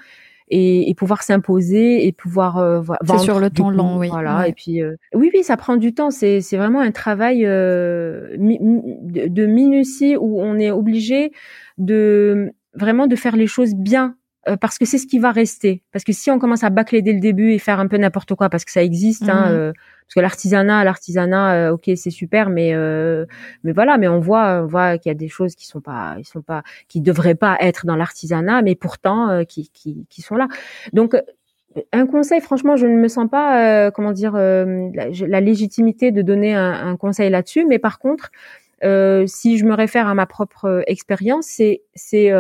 et, 0.49 0.89
et 0.89 0.95
pouvoir 0.95 1.23
s'imposer 1.23 2.07
et 2.07 2.13
pouvoir 2.13 2.59
euh, 2.59 2.83
C'est 3.05 3.19
sur 3.19 3.41
le 3.41 3.51
temps 3.51 3.71
long, 3.71 3.99
oui. 3.99 4.09
Voilà. 4.09 4.49
Et 4.49 4.53
puis 4.53 4.83
euh, 4.83 4.97
oui, 5.15 5.31
oui, 5.35 5.43
ça 5.43 5.57
prend 5.57 5.77
du 5.77 5.95
temps. 5.95 6.11
C'est 6.11 6.41
c'est 6.41 6.57
vraiment 6.57 6.81
un 6.81 6.93
travail 6.93 7.45
euh, 7.45 8.37
de, 8.37 9.29
de 9.29 9.47
minutie 9.47 10.17
où 10.17 10.41
on 10.41 10.59
est 10.59 10.71
obligé 10.71 11.33
de 11.79 12.53
vraiment 12.75 13.07
de 13.07 13.17
faire 13.17 13.37
les 13.37 13.47
choses 13.47 13.75
bien 13.75 14.17
euh, 14.49 14.57
parce 14.57 14.79
que 14.79 14.85
c'est 14.85 14.99
ce 14.99 15.07
qui 15.07 15.19
va 15.19 15.33
rester. 15.33 15.83
Parce 15.93 16.05
que 16.05 16.13
si 16.13 16.31
on 16.31 16.39
commence 16.39 16.63
à 16.63 16.71
bâcler 16.71 17.03
dès 17.03 17.13
le 17.13 17.19
début 17.21 17.51
et 17.51 17.59
faire 17.59 17.81
un 17.81 17.89
peu 17.89 17.97
n'importe 17.97 18.35
quoi, 18.35 18.49
parce 18.49 18.65
que 18.65 18.71
ça 18.71 18.83
existe, 18.83 19.29
hein, 19.29 19.47
mhm. 19.47 19.55
euh, 19.55 19.73
parce 19.73 20.15
que 20.15 20.21
l'artisanat, 20.21 20.85
l'artisanat, 20.85 21.55
euh, 21.55 21.73
ok, 21.73 21.91
c'est 21.97 22.11
super, 22.11 22.49
mais 22.49 22.73
mais 23.65 23.73
voilà, 23.73 23.99
mais 23.99 24.07
on 24.07 24.21
voit, 24.21 24.63
on 24.63 24.67
voit 24.67 24.99
qu'il 24.99 25.11
y 25.11 25.15
a 25.15 25.19
des 25.19 25.29
choses 25.29 25.57
qui 25.57 25.67
sont 25.67 25.81
pas, 25.81 26.15
ils 26.19 26.25
sont 26.25 26.43
pas, 26.43 26.63
qui 26.89 27.01
devraient 27.01 27.35
pas 27.35 27.57
être 27.61 27.87
dans 27.87 27.97
l'artisanat, 27.97 28.63
mais 28.63 28.77
pourtant 28.77 29.45
qui, 29.45 29.71
qui 29.73 30.07
qui 30.09 30.23
sont 30.23 30.37
là. 30.37 30.47
Donc 30.93 31.17
un 31.93 32.07
conseil, 32.07 32.41
franchement, 32.41 32.77
je 32.77 32.87
ne 32.87 32.97
me 32.97 33.09
sens 33.09 33.29
pas, 33.29 33.91
comment 33.91 34.13
dire, 34.13 34.35
la, 34.35 35.41
légitimité 35.41 36.13
de 36.13 36.23
donner 36.23 36.55
un, 36.55 36.89
un 36.89 36.97
conseil 36.97 37.31
là-dessus, 37.31 37.67
mais 37.67 37.81
par 37.81 37.99
contre, 37.99 38.31
si 38.83 39.59
je 39.59 39.65
me 39.65 39.75
réfère 39.75 40.07
à 40.07 40.15
ma 40.15 40.27
propre 40.27 40.85
expérience, 40.87 41.47
c'est 41.47 41.83
c'est 41.95 42.31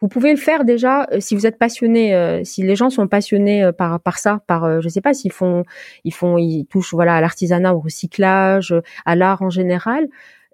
vous 0.00 0.08
pouvez 0.08 0.30
le 0.30 0.36
faire 0.38 0.64
déjà 0.64 1.06
euh, 1.12 1.20
si 1.20 1.34
vous 1.34 1.46
êtes 1.46 1.58
passionné, 1.58 2.14
euh, 2.14 2.42
si 2.44 2.62
les 2.62 2.76
gens 2.76 2.90
sont 2.90 3.08
passionnés 3.08 3.64
euh, 3.64 3.72
par 3.72 4.00
par 4.00 4.18
ça, 4.18 4.40
par 4.46 4.80
je 4.80 4.88
sais 4.88 5.00
pas 5.00 5.14
s'ils 5.14 5.32
font 5.32 5.64
ils 6.04 6.14
font 6.14 6.38
ils 6.38 6.66
touchent 6.66 6.94
voilà 6.94 7.16
à 7.16 7.20
l'artisanat, 7.20 7.74
au 7.74 7.80
recyclage, 7.80 8.74
à 9.04 9.16
l'art 9.16 9.42
en 9.42 9.50
général. 9.50 10.08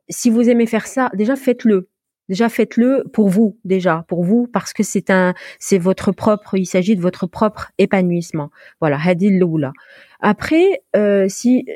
Si 0.08 0.30
vous 0.30 0.48
aimez 0.48 0.66
faire 0.66 0.86
ça, 0.86 1.10
déjà 1.14 1.36
faites-le. 1.36 1.88
Déjà 2.30 2.48
faites-le 2.48 3.06
pour 3.12 3.28
vous 3.28 3.58
déjà, 3.64 4.04
pour 4.06 4.22
vous 4.22 4.46
parce 4.46 4.72
que 4.72 4.84
c'est 4.84 5.10
un 5.10 5.34
c'est 5.58 5.78
votre 5.78 6.12
propre, 6.12 6.56
il 6.56 6.64
s'agit 6.64 6.94
de 6.94 7.00
votre 7.00 7.26
propre 7.26 7.72
épanouissement. 7.78 8.50
Voilà, 8.80 8.98
hadil 9.04 9.36
loula. 9.36 9.72
Après, 10.20 10.82
euh, 10.94 11.26
si 11.28 11.66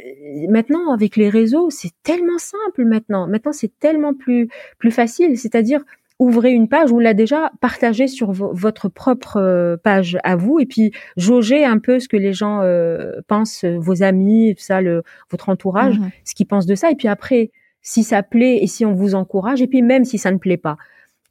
maintenant 0.48 0.92
avec 0.92 1.16
les 1.16 1.28
réseaux, 1.28 1.70
c'est 1.70 1.90
tellement 2.04 2.38
simple 2.38 2.84
maintenant. 2.84 3.26
Maintenant, 3.26 3.50
c'est 3.52 3.76
tellement 3.80 4.14
plus 4.14 4.48
plus 4.78 4.92
facile. 4.92 5.36
C'est-à-dire, 5.36 5.80
ouvrez 6.24 6.52
une 6.52 6.68
page 6.68 6.90
ou 6.90 6.98
l'a 6.98 7.14
déjà 7.14 7.52
partagé 7.60 8.08
sur 8.08 8.32
votre 8.32 8.88
propre 8.88 9.36
euh, 9.36 9.76
page 9.76 10.18
à 10.24 10.36
vous 10.36 10.58
et 10.58 10.66
puis 10.66 10.92
jaugez 11.16 11.64
un 11.64 11.78
peu 11.78 12.00
ce 12.00 12.08
que 12.08 12.16
les 12.16 12.32
gens 12.32 12.60
euh, 12.62 13.20
pensent, 13.28 13.64
vos 13.64 14.02
amis, 14.02 14.54
tout 14.56 14.62
ça, 14.62 14.80
le, 14.80 15.02
votre 15.30 15.48
entourage, 15.48 15.98
mhm. 15.98 16.10
ce 16.24 16.34
qu'ils 16.34 16.46
pensent 16.46 16.66
de 16.66 16.74
ça. 16.74 16.90
Et 16.90 16.96
puis 16.96 17.08
après, 17.08 17.50
si 17.82 18.02
ça 18.02 18.22
plaît 18.22 18.58
et 18.62 18.66
si 18.66 18.84
on 18.84 18.92
vous 18.92 19.14
encourage, 19.14 19.62
et 19.62 19.66
puis 19.66 19.82
même 19.82 20.04
si 20.04 20.18
ça 20.18 20.30
ne 20.30 20.38
plaît 20.38 20.56
pas, 20.56 20.76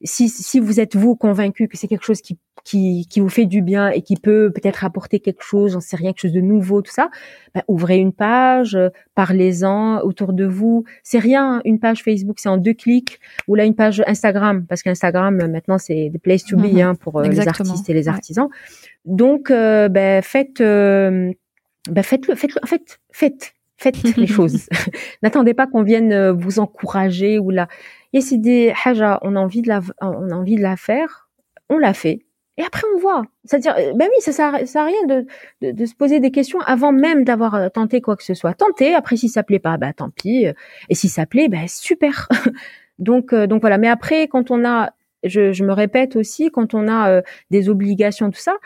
si, 0.04 0.30
si 0.30 0.60
vous 0.60 0.80
êtes 0.80 0.96
vous 0.96 1.16
convaincu 1.16 1.68
que 1.68 1.78
c'est 1.78 1.88
quelque 1.88 2.04
chose 2.06 2.22
qui, 2.22 2.38
qui, 2.64 3.08
qui 3.10 3.20
vous 3.20 3.30
fait 3.30 3.46
du 3.46 3.62
bien 3.62 3.90
et 3.90 4.02
qui 4.02 4.16
peut 4.16 4.52
peut-être 4.54 4.84
apporter 4.84 5.20
quelque 5.20 5.44
chose, 5.44 5.74
j'en 5.74 5.80
sais 5.80 5.96
rien, 5.96 6.12
quelque 6.12 6.22
chose 6.22 6.34
de 6.34 6.42
nouveau, 6.42 6.82
tout 6.82 6.92
ça, 6.92 7.10
bah, 7.54 7.64
ouvrez 7.68 7.98
une 7.98 8.14
page, 8.14 8.78
parlez-en 9.16 10.00
autour 10.02 10.34
de 10.34 10.46
vous. 10.46 10.84
C'est 11.04 11.20
rien, 11.20 11.62
une 11.66 11.80
page 11.80 12.04
Facebook, 12.04 12.40
c'est 12.40 12.50
en 12.50 12.58
deux 12.58 12.74
clics, 12.74 13.20
ou 13.48 13.56
là 13.56 13.66
une 13.66 13.76
page 13.76 14.04
Instagram, 14.08 14.66
parce 14.68 14.84
qu'Instagram 14.84 15.36
maintenant 15.48 15.78
c'est 15.78 16.12
the 16.14 16.20
place 16.20 16.44
to 16.44 16.58
be 16.58 16.74
mhm. 16.74 16.82
hein, 16.82 16.96
pour 16.96 17.20
euh, 17.20 17.28
les 17.28 17.48
artistes 17.48 17.90
et 17.90 17.94
les 17.94 18.08
artisans. 18.08 18.50
Donc, 19.06 19.52
euh, 19.52 19.90
ben, 19.90 20.22
faites, 20.22 20.62
euh, 20.62 21.32
ben, 21.90 22.04
faites-le, 22.04 22.36
faites-le, 22.36 22.60
en 22.64 22.68
fait, 22.68 23.00
faites, 23.12 23.54
faites 23.78 24.02
les 24.18 24.28
choses. 24.28 24.68
N'attendez 25.24 25.54
pas 25.54 25.68
qu'on 25.68 25.84
vienne 25.84 26.32
vous 26.32 26.60
encourager 26.60 27.40
ou 27.40 27.50
là 27.50 27.68
et 27.68 28.03
si 28.22 28.40
des 28.40 28.74
haja, 28.86 29.20
on 29.24 29.36
a 29.36 29.40
envie 29.40 29.62
de 29.62 29.68
la, 29.68 29.82
on 30.02 30.30
a 30.30 30.36
envie 30.36 30.56
de 30.56 30.62
la 30.62 30.78
faire, 30.78 31.30
on 31.70 31.78
la 31.78 31.94
fait. 31.94 32.26
Et 32.58 32.62
après, 32.64 32.84
on 32.96 33.00
voit. 33.00 33.24
C'est-à-dire, 33.46 33.76
euh, 33.78 33.94
ben 33.96 34.08
oui, 34.10 34.22
ça 34.22 34.32
sert, 34.32 34.68
ça 34.68 34.86
rien 34.86 35.06
de, 35.08 35.26
de, 35.62 35.72
de, 35.72 35.86
se 35.86 35.96
poser 35.96 36.20
des 36.20 36.30
questions 36.30 36.60
avant 36.62 36.92
même 36.92 37.24
d'avoir 37.24 37.56
euh, 37.56 37.70
tenté 37.70 38.00
quoi 38.00 38.16
que 38.16 38.24
ce 38.24 38.36
soit. 38.36 38.54
Tenter, 38.54 38.94
après, 38.94 39.18
si 39.18 39.28
ça 39.28 39.42
plaît 39.42 39.60
pas, 39.60 39.78
bah 39.78 39.92
tant 39.94 40.12
pis. 40.12 40.46
Et 40.90 40.96
si 40.96 41.10
ça 41.10 41.26
plaît, 41.26 41.48
ben 41.48 41.68
super. 41.68 42.28
donc, 43.00 43.34
euh, 43.34 43.48
donc 43.48 43.62
voilà. 43.62 43.80
Mais 43.80 43.88
après, 43.88 44.28
quand 44.28 44.52
on 44.52 44.64
a, 44.66 44.92
je, 45.24 45.52
je 45.52 45.64
me 45.64 45.74
répète 45.74 46.16
aussi, 46.16 46.52
quand 46.52 46.76
on 46.76 46.88
a 46.88 47.22
des 47.50 47.70
obligations, 47.70 48.30
tout 48.30 48.40
ça, 48.40 48.58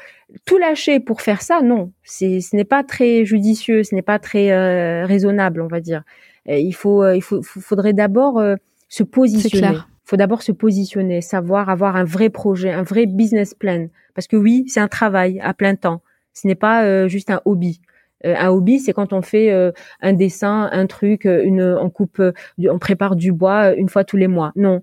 tout 0.45 0.57
lâcher 0.57 0.99
pour 0.99 1.21
faire 1.21 1.41
ça, 1.41 1.61
non. 1.61 1.91
C'est, 2.03 2.41
ce 2.41 2.55
n'est 2.55 2.65
pas 2.65 2.83
très 2.83 3.23
judicieux, 3.23 3.83
ce 3.83 3.95
n'est 3.95 4.01
pas 4.01 4.19
très 4.19 5.03
raisonnable, 5.05 5.61
on 5.61 5.67
va 5.67 5.79
dire. 5.79 6.03
il 6.47 6.73
faut, 6.73 7.07
il 7.11 7.21
faut, 7.21 7.41
faudrait 7.43 7.93
d'abord 7.93 8.41
se 8.87 9.03
positionner. 9.03 9.77
Il 9.77 10.09
faut 10.09 10.17
d'abord 10.17 10.41
se 10.41 10.51
positionner, 10.51 11.21
savoir 11.21 11.69
avoir 11.69 11.95
un 11.95 12.05
vrai 12.05 12.29
projet, 12.29 12.71
un 12.71 12.83
vrai 12.83 13.05
business 13.05 13.53
plan. 13.53 13.87
Parce 14.15 14.27
que 14.27 14.37
oui, 14.37 14.63
c'est 14.67 14.79
un 14.79 14.87
travail 14.87 15.39
à 15.41 15.53
plein 15.53 15.75
temps. 15.75 16.01
Ce 16.33 16.47
n'est 16.47 16.55
pas 16.55 16.85
euh, 16.85 17.07
juste 17.07 17.29
un 17.29 17.41
hobby. 17.45 17.81
Euh, 18.25 18.35
un 18.37 18.49
hobby, 18.49 18.79
c'est 18.79 18.93
quand 18.93 19.11
on 19.11 19.21
fait 19.21 19.51
euh, 19.51 19.71
un 20.01 20.13
dessin, 20.13 20.69
un 20.71 20.85
truc, 20.87 21.25
une, 21.25 21.61
on 21.61 21.89
coupe, 21.89 22.21
on 22.57 22.79
prépare 22.79 23.15
du 23.15 23.31
bois 23.31 23.73
une 23.73 23.89
fois 23.89 24.03
tous 24.03 24.17
les 24.17 24.27
mois. 24.27 24.53
Non, 24.55 24.81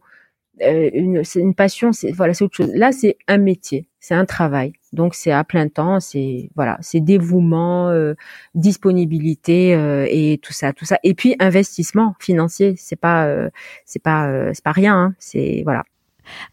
une, 0.61 1.24
c'est 1.24 1.40
une 1.40 1.55
passion, 1.55 1.92
c'est 1.92 2.12
voilà, 2.12 2.34
c'est 2.34 2.44
autre 2.44 2.57
chose. 2.57 2.70
Là, 2.74 2.92
c'est 2.92 3.16
un 3.26 3.38
métier, 3.38 3.88
c'est 4.00 4.14
un 4.14 4.24
travail. 4.24 4.72
Donc 4.92 5.14
c'est 5.14 5.32
à 5.32 5.42
plein 5.44 5.68
temps, 5.68 5.98
c'est 6.00 6.50
voilà, 6.55 6.78
c'est 6.80 7.00
dévouement, 7.00 7.88
euh, 7.88 8.14
disponibilité 8.55 9.74
euh, 9.74 10.07
et 10.09 10.38
tout 10.42 10.52
ça, 10.52 10.72
tout 10.72 10.84
ça. 10.84 10.98
Et 11.02 11.14
puis 11.14 11.34
investissement 11.40 12.14
financier, 12.20 12.74
c'est 12.76 12.96
pas 12.96 13.26
euh, 13.26 13.50
c'est 13.84 14.02
pas 14.02 14.52
c'est 14.52 14.64
pas 14.64 14.72
rien, 14.72 14.94
hein, 14.94 15.14
c'est 15.18 15.62
voilà. 15.64 15.84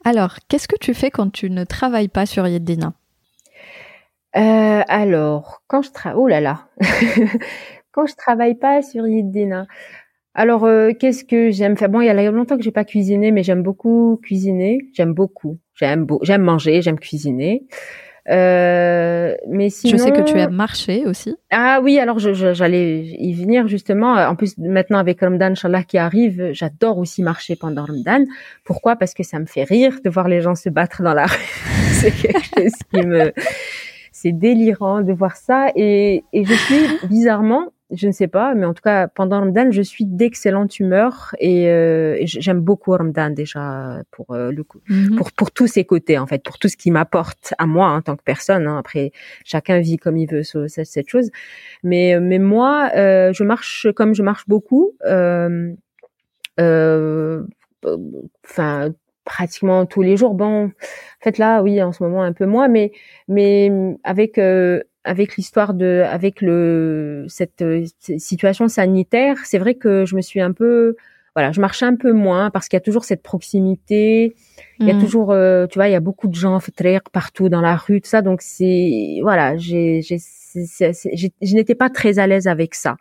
Alors, 0.03 0.37
qu'est-ce 0.47 0.67
que 0.67 0.75
tu 0.77 0.93
fais 0.93 1.11
quand 1.11 1.31
tu 1.31 1.49
ne 1.49 1.63
travailles 1.63 2.09
pas 2.09 2.25
sur 2.25 2.47
Yeddina 2.47 2.93
Alors, 4.33 5.61
quand 5.67 5.81
je 5.81 5.91
travaille, 5.91 6.19
oh 6.19 6.27
là 6.27 6.41
là, 6.41 6.67
quand 7.91 8.05
je 8.05 8.15
travaille 8.15 8.55
pas 8.55 8.81
sur 8.81 9.07
Yeddina. 9.07 9.67
Alors, 10.34 10.67
qu'est-ce 10.99 11.23
que 11.23 11.51
j'aime 11.51 11.77
faire? 11.77 11.89
Bon, 11.89 12.01
il 12.01 12.05
y 12.05 12.09
a 12.09 12.32
longtemps 12.32 12.57
que 12.57 12.63
j'ai 12.63 12.71
pas 12.71 12.86
cuisiné, 12.86 13.32
mais 13.32 13.43
j'aime 13.43 13.63
beaucoup 13.63 14.19
cuisiner. 14.23 14.79
J'aime 14.93 15.13
beaucoup. 15.13 15.59
J'aime 15.75 16.07
j'aime 16.21 16.41
manger, 16.41 16.82
j'aime 16.82 16.99
cuisiner. 16.99 17.65
Euh, 18.29 19.34
mais 19.49 19.69
sinon, 19.69 19.97
je 19.97 20.03
sais 20.03 20.11
que 20.11 20.21
tu 20.21 20.38
aimes 20.38 20.53
marcher 20.53 21.05
aussi. 21.07 21.36
Ah 21.49 21.79
oui, 21.82 21.97
alors 21.97 22.19
j'allais 22.19 23.03
y 23.03 23.34
venir 23.34 23.67
justement. 23.67 24.13
En 24.13 24.36
plus, 24.36 24.57
maintenant 24.57 24.99
avec 24.99 25.21
Ramadan, 25.21 25.47
Inch'Allah, 25.47 25.84
qui 25.84 25.97
arrive, 25.97 26.49
j'adore 26.53 26.97
aussi 26.99 27.23
marcher 27.23 27.55
pendant 27.55 27.84
Ramadan. 27.84 28.25
Pourquoi? 28.63 28.95
Parce 28.95 29.13
que 29.13 29.23
ça 29.23 29.39
me 29.39 29.45
fait 29.45 29.63
rire 29.63 29.99
de 30.03 30.09
voir 30.09 30.27
les 30.27 30.41
gens 30.41 30.55
se 30.55 30.69
battre 30.69 31.01
dans 31.01 31.13
la 31.13 31.25
rue. 31.25 31.38
c'est 31.93 32.11
quelque 32.11 32.43
chose 32.43 32.73
qui 32.93 33.05
me 33.05 33.34
c'est 34.12 34.32
délirant 34.32 35.01
de 35.01 35.14
voir 35.14 35.36
ça 35.36 35.72
et, 35.76 36.24
et 36.34 36.45
je 36.45 36.53
suis 36.53 37.07
bizarrement 37.07 37.72
je 37.91 38.07
ne 38.07 38.12
sais 38.12 38.28
pas, 38.28 38.55
mais 38.55 38.66
en 38.66 38.74
tout 38.74 38.82
cas, 38.82 39.07
pendant 39.07 39.39
Ramadan, 39.39 39.70
je 39.72 39.82
suis 39.82 40.05
d'excellente 40.05 40.80
humeur 40.80 41.36
et, 41.39 41.70
euh, 41.70 42.18
j'aime 42.24 42.62
beaucoup 42.62 42.91
Ramadan 42.91 43.30
déjà 43.30 44.01
pour 44.12 44.32
euh, 44.32 44.51
le 44.51 44.64
coup, 44.64 44.80
mhm. 44.88 45.16
pour 45.18 45.32
pour 45.32 45.51
tous 45.51 45.68
ses 45.68 45.84
côtés 45.84 46.18
en 46.18 46.28
fait, 46.28 46.41
pour 46.43 46.57
tout 46.57 46.70
ce 46.70 46.78
qui 46.78 46.91
m'apporte 46.91 47.53
à 47.57 47.66
moi 47.66 47.89
en 47.89 48.01
tant 48.01 48.16
que 48.16 48.24
personne. 48.24 48.68
Hein. 48.68 48.78
Après, 48.78 49.12
chacun 49.43 49.80
vit 49.80 49.97
comme 49.97 50.18
il 50.18 50.30
veut 50.30 50.43
cette, 50.43 50.86
cette 50.86 51.09
chose, 51.09 51.30
mais 51.84 52.20
mais 52.20 52.39
moi, 52.39 52.91
euh, 52.95 53.34
je 53.34 53.43
marche 53.43 53.88
comme 53.95 54.16
je 54.16 54.24
marche 54.24 54.47
beaucoup. 54.47 54.93
Euh, 55.05 55.74
euh, 56.59 57.43
enfin 58.45 58.93
pratiquement 59.26 59.86
tous 59.86 60.01
les 60.01 60.17
jours. 60.17 60.34
Bon, 60.34 60.65
en 60.65 60.72
fait 61.22 61.38
là, 61.38 61.61
oui, 61.61 61.82
en 61.82 61.91
ce 61.91 62.03
moment 62.03 62.24
un 62.24 62.34
peu 62.34 62.45
moins, 62.45 62.67
mais 62.67 62.91
mais 63.28 63.72
avec 64.03 64.38
euh, 64.38 64.82
avec 65.03 65.38
l'histoire 65.38 65.74
de 65.74 66.03
avec 66.07 66.41
le 66.41 67.26
cette, 67.28 67.63
situation 68.17 68.67
sanitaire, 68.67 69.38
c'est 69.45 69.57
vrai 69.59 69.76
que 69.76 70.05
je 70.05 70.15
me 70.15 70.22
suis 70.22 70.41
un 70.41 70.51
peu 70.51 70.95
voilà, 71.36 71.53
je 71.53 71.61
marchais 71.61 71.86
un 71.86 71.95
peu 71.95 72.11
moins 72.11 72.49
parce 72.49 72.67
qu'il 72.67 72.76
y 72.76 72.82
a 72.82 72.84
toujours 72.84 73.05
cette 73.05 73.24
proximité. 73.24 74.36
Il 74.80 74.88
y 74.88 74.91
a 74.91 74.93
mmh. 74.95 74.99
toujours, 74.99 75.32
euh, 75.32 75.65
tu 75.67 75.80
vois, 75.80 75.88
il 75.88 75.91
y 75.91 75.95
a 75.95 76.01
beaucoup 76.01 76.28
de 76.28 76.36
gens 76.36 76.59
partout 77.13 77.47
dans 77.47 77.61
la 77.61 77.78
rue, 77.78 78.01
tout 78.01 78.09
ça. 78.09 78.22
Donc 78.22 78.41
c'est, 78.41 79.19
voilà, 79.22 79.55
j'ai, 79.55 80.01
j'ai, 80.01 80.17
je 80.53 81.55
n'étais 81.55 81.76
pas 81.76 81.89
très 81.89 82.19
à 82.19 82.28
l'aise 82.28 82.47
avec 82.47 82.76
ça. 82.76 82.97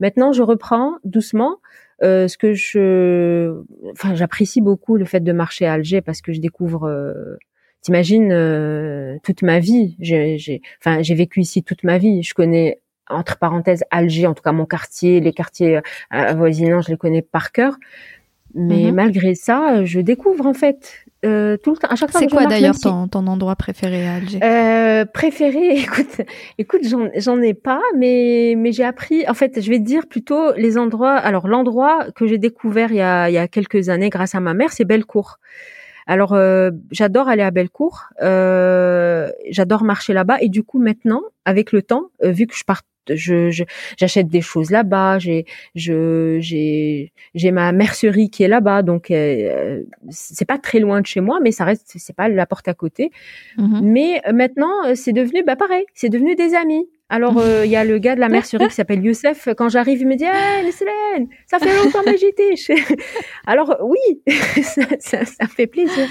Maintenant, 0.00 0.32
je 0.32 0.42
reprends 0.42 0.94
doucement. 1.04 1.56
Euh, 2.02 2.26
ce 2.28 2.36
que 2.36 2.52
je, 2.52 3.62
enfin, 3.92 4.14
j'apprécie 4.14 4.60
beaucoup 4.60 4.96
le 4.96 5.04
fait 5.04 5.20
de 5.20 5.32
marcher 5.32 5.66
à 5.66 5.74
Alger 5.74 6.00
parce 6.00 6.20
que 6.20 6.32
je 6.32 6.40
découvre 6.40 6.88
euh, 6.88 7.36
T'imagines 7.82 8.30
euh, 8.30 9.18
toute 9.24 9.42
ma 9.42 9.58
vie, 9.58 9.96
j'ai, 9.98 10.62
enfin, 10.78 11.02
j'ai 11.02 11.16
vécu 11.16 11.40
ici 11.40 11.64
toute 11.64 11.82
ma 11.82 11.98
vie. 11.98 12.22
Je 12.22 12.32
connais 12.32 12.80
entre 13.08 13.38
parenthèses 13.38 13.82
Alger, 13.90 14.28
en 14.28 14.34
tout 14.34 14.42
cas 14.42 14.52
mon 14.52 14.66
quartier, 14.66 15.18
les 15.18 15.32
quartiers 15.32 15.78
euh, 15.78 15.80
avoisinants, 16.10 16.80
je 16.80 16.90
les 16.90 16.96
connais 16.96 17.22
par 17.22 17.50
cœur. 17.50 17.76
Mais 18.54 18.84
mhm. 18.84 18.94
malgré 18.94 19.34
ça, 19.34 19.84
je 19.84 19.98
découvre 19.98 20.46
en 20.46 20.54
fait 20.54 21.01
euh, 21.24 21.56
tout 21.56 21.70
le 21.70 21.76
temps. 21.76 21.88
À 21.88 21.96
chaque 21.96 22.10
fois. 22.10 22.20
C'est 22.20 22.28
quoi 22.28 22.46
d'ailleurs 22.46 22.78
ton, 22.78 23.08
ton, 23.08 23.26
endroit 23.26 23.56
préféré 23.56 24.06
à 24.06 24.14
Alger? 24.14 24.40
Euh, 24.42 25.04
Préféré, 25.04 25.76
écoute, 25.78 26.20
écoute, 26.58 26.80
j'en, 26.84 27.08
j'en 27.16 27.40
ai 27.40 27.54
pas, 27.54 27.80
mais 27.96 28.54
mais 28.56 28.72
j'ai 28.72 28.84
appris. 28.84 29.26
En 29.28 29.34
fait, 29.34 29.60
je 29.60 29.70
vais 29.70 29.78
te 29.78 29.84
dire 29.84 30.06
plutôt 30.06 30.52
les 30.54 30.78
endroits. 30.78 31.14
Alors 31.14 31.48
l'endroit 31.48 32.10
que 32.14 32.26
j'ai 32.26 32.38
découvert 32.38 32.90
il 32.90 32.96
y 32.96 33.00
a 33.00 33.30
il 33.30 33.34
y 33.34 33.38
a 33.38 33.48
quelques 33.48 33.88
années 33.88 34.10
grâce 34.10 34.34
à 34.34 34.40
ma 34.40 34.54
mère, 34.54 34.72
c'est 34.72 34.84
Bellecour. 34.84 35.38
Alors 36.06 36.32
euh, 36.32 36.70
j'adore 36.90 37.28
aller 37.28 37.42
à 37.42 37.50
Bellecour, 37.50 38.08
euh, 38.22 39.30
j'adore 39.50 39.84
marcher 39.84 40.12
là-bas 40.12 40.38
et 40.40 40.48
du 40.48 40.62
coup 40.62 40.80
maintenant 40.80 41.22
avec 41.44 41.72
le 41.72 41.82
temps, 41.82 42.10
euh, 42.24 42.30
vu 42.30 42.46
que 42.46 42.56
je 42.56 42.64
pars 42.64 42.82
je 43.08 43.64
j'achète 43.98 44.28
des 44.28 44.40
choses 44.40 44.70
là-bas 44.70 45.18
j'ai 45.18 45.44
je 45.74 46.38
j'ai 46.40 47.12
j'ai 47.34 47.50
ma 47.50 47.72
mercerie 47.72 48.30
qui 48.30 48.42
est 48.42 48.48
là-bas 48.48 48.82
donc 48.82 49.10
euh, 49.10 49.82
c'est 50.10 50.44
pas 50.46 50.58
très 50.58 50.78
loin 50.78 51.00
de 51.00 51.06
chez 51.06 51.20
moi 51.20 51.38
mais 51.42 51.52
ça 51.52 51.64
reste 51.64 51.92
c'est 51.96 52.16
pas 52.16 52.28
la 52.28 52.46
porte 52.46 52.68
à 52.68 52.74
côté 52.74 53.10
mm-hmm. 53.58 53.80
mais 53.82 54.22
maintenant 54.32 54.94
c'est 54.94 55.12
devenu 55.12 55.42
bah 55.44 55.56
pareil 55.56 55.84
c'est 55.94 56.08
devenu 56.08 56.34
des 56.34 56.54
amis 56.54 56.88
alors, 57.12 57.36
euh, 57.36 57.66
il 57.66 57.70
y 57.70 57.76
a 57.76 57.84
le 57.84 57.98
gars 57.98 58.14
de 58.14 58.20
la 58.20 58.30
mercerie 58.30 58.66
qui 58.68 58.74
s'appelle 58.74 59.04
Youssef. 59.04 59.46
Quand 59.58 59.68
j'arrive, 59.68 60.00
il 60.00 60.08
me 60.08 60.16
dit 60.16 60.24
Hey, 60.24 60.72
Célène, 60.72 61.28
ça 61.44 61.58
fait 61.58 61.76
longtemps 61.76 62.02
que 62.02 62.16
j'étais. 62.16 62.54
Alors, 63.46 63.76
oui, 63.82 64.22
ça, 64.62 64.80
ça, 64.98 65.24
ça, 65.26 65.46
fait 65.46 65.66
plaisir. 65.66 66.08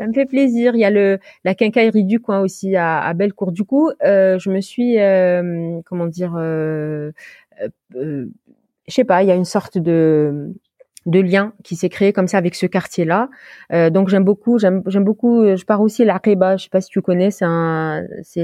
Ça 0.00 0.06
me 0.08 0.14
fait 0.14 0.26
plaisir. 0.26 0.74
Il 0.76 0.80
y 0.80 0.86
a 0.86 0.90
le 0.90 1.18
la 1.44 1.54
quincaillerie 1.54 2.04
du 2.06 2.20
coin 2.20 2.40
aussi 2.40 2.74
à, 2.76 3.00
à 3.02 3.14
Bellecour. 3.14 3.52
Du 3.52 3.64
coup, 3.64 3.90
euh, 4.04 4.38
je 4.38 4.50
me 4.50 4.60
suis, 4.62 4.98
euh, 4.98 5.80
comment 5.86 6.06
dire, 6.06 6.34
euh, 6.38 7.12
euh, 7.96 8.26
je 8.88 8.94
sais 8.94 9.04
pas, 9.04 9.22
il 9.22 9.28
y 9.28 9.32
a 9.32 9.36
une 9.36 9.44
sorte 9.46 9.78
de 9.78 10.54
de 11.06 11.20
lien 11.20 11.54
qui 11.64 11.76
s'est 11.76 11.88
créé 11.90 12.12
comme 12.12 12.28
ça 12.28 12.38
avec 12.38 12.54
ce 12.54 12.66
quartier-là. 12.66 13.30
Euh, 13.72 13.90
donc 13.90 14.08
j'aime 14.10 14.24
beaucoup, 14.24 14.58
j'aime 14.58 14.82
beaucoup. 15.04 15.44
Je 15.56 15.64
pars 15.64 15.80
aussi 15.82 16.04
la 16.04 16.20
Reba, 16.24 16.56
je 16.58 16.64
sais 16.64 16.70
pas 16.70 16.80
si 16.82 16.90
tu 16.90 17.02
connais, 17.02 17.30
c'est 17.30 17.46
un 17.46 18.04
c'est 18.22 18.42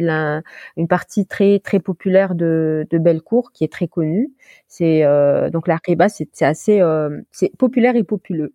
une 0.77 0.89
partie 0.89 1.27
très 1.27 1.61
très 1.61 1.81
populaire 1.81 2.35
de 2.35 2.87
de 2.91 2.99
Bellecour 2.99 3.53
qui 3.53 3.65
est 3.65 3.73
très 3.73 3.89
connue. 3.89 4.33
C'est 4.69 5.05
euh, 5.05 5.51
donc 5.51 5.69
la 5.69 5.79
Reba, 5.87 6.09
c'est 6.11 6.29
c'est 6.33 6.47
assez 6.47 6.81
euh, 6.81 7.21
c'est 7.33 7.53
populaire 7.59 7.97
et 7.97 8.05
populeux. 8.05 8.53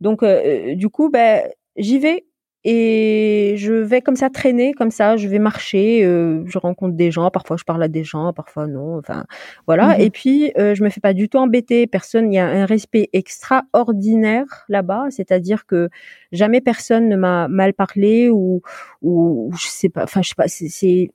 Donc 0.00 0.22
euh, 0.22 0.74
du 0.76 0.88
coup, 0.90 1.10
ben 1.10 1.42
j'y 1.76 1.98
vais 2.00 2.26
et 2.64 3.54
je 3.56 3.72
vais 3.72 4.02
comme 4.02 4.16
ça 4.16 4.28
traîner, 4.30 4.74
comme 4.74 4.90
ça, 4.90 5.16
je 5.16 5.28
vais 5.28 5.38
marcher, 5.38 6.04
euh, 6.04 6.42
je 6.46 6.58
rencontre 6.58 6.94
des 6.94 7.10
gens, 7.10 7.30
parfois 7.30 7.56
je 7.56 7.64
parle 7.64 7.82
à 7.82 7.88
des 7.88 8.04
gens, 8.04 8.32
parfois 8.34 8.66
non, 8.66 8.98
enfin 8.98 9.24
voilà. 9.66 9.96
Mmh 9.96 10.00
et 10.00 10.10
puis 10.10 10.52
euh, 10.58 10.74
je 10.74 10.84
me 10.84 10.90
fais 10.90 11.00
pas 11.00 11.14
du 11.14 11.28
tout 11.28 11.38
embêter, 11.38 11.86
personne, 11.86 12.32
il 12.32 12.36
y 12.36 12.38
a 12.38 12.46
un 12.46 12.66
respect 12.66 13.08
extraordinaire 13.12 14.64
là-bas, 14.68 15.06
c'est-à-dire 15.10 15.66
que 15.66 15.88
jamais 16.32 16.60
personne 16.60 17.08
ne 17.08 17.16
m'a 17.16 17.48
mal 17.48 17.72
parlé 17.74 18.28
ou 18.30 18.62
ou 19.02 19.50
je 19.58 19.66
sais 19.66 19.88
pas, 19.88 20.04
enfin 20.04 20.22
je 20.22 20.28
sais 20.30 20.34
pas, 20.34 20.48
c'est 20.48 21.10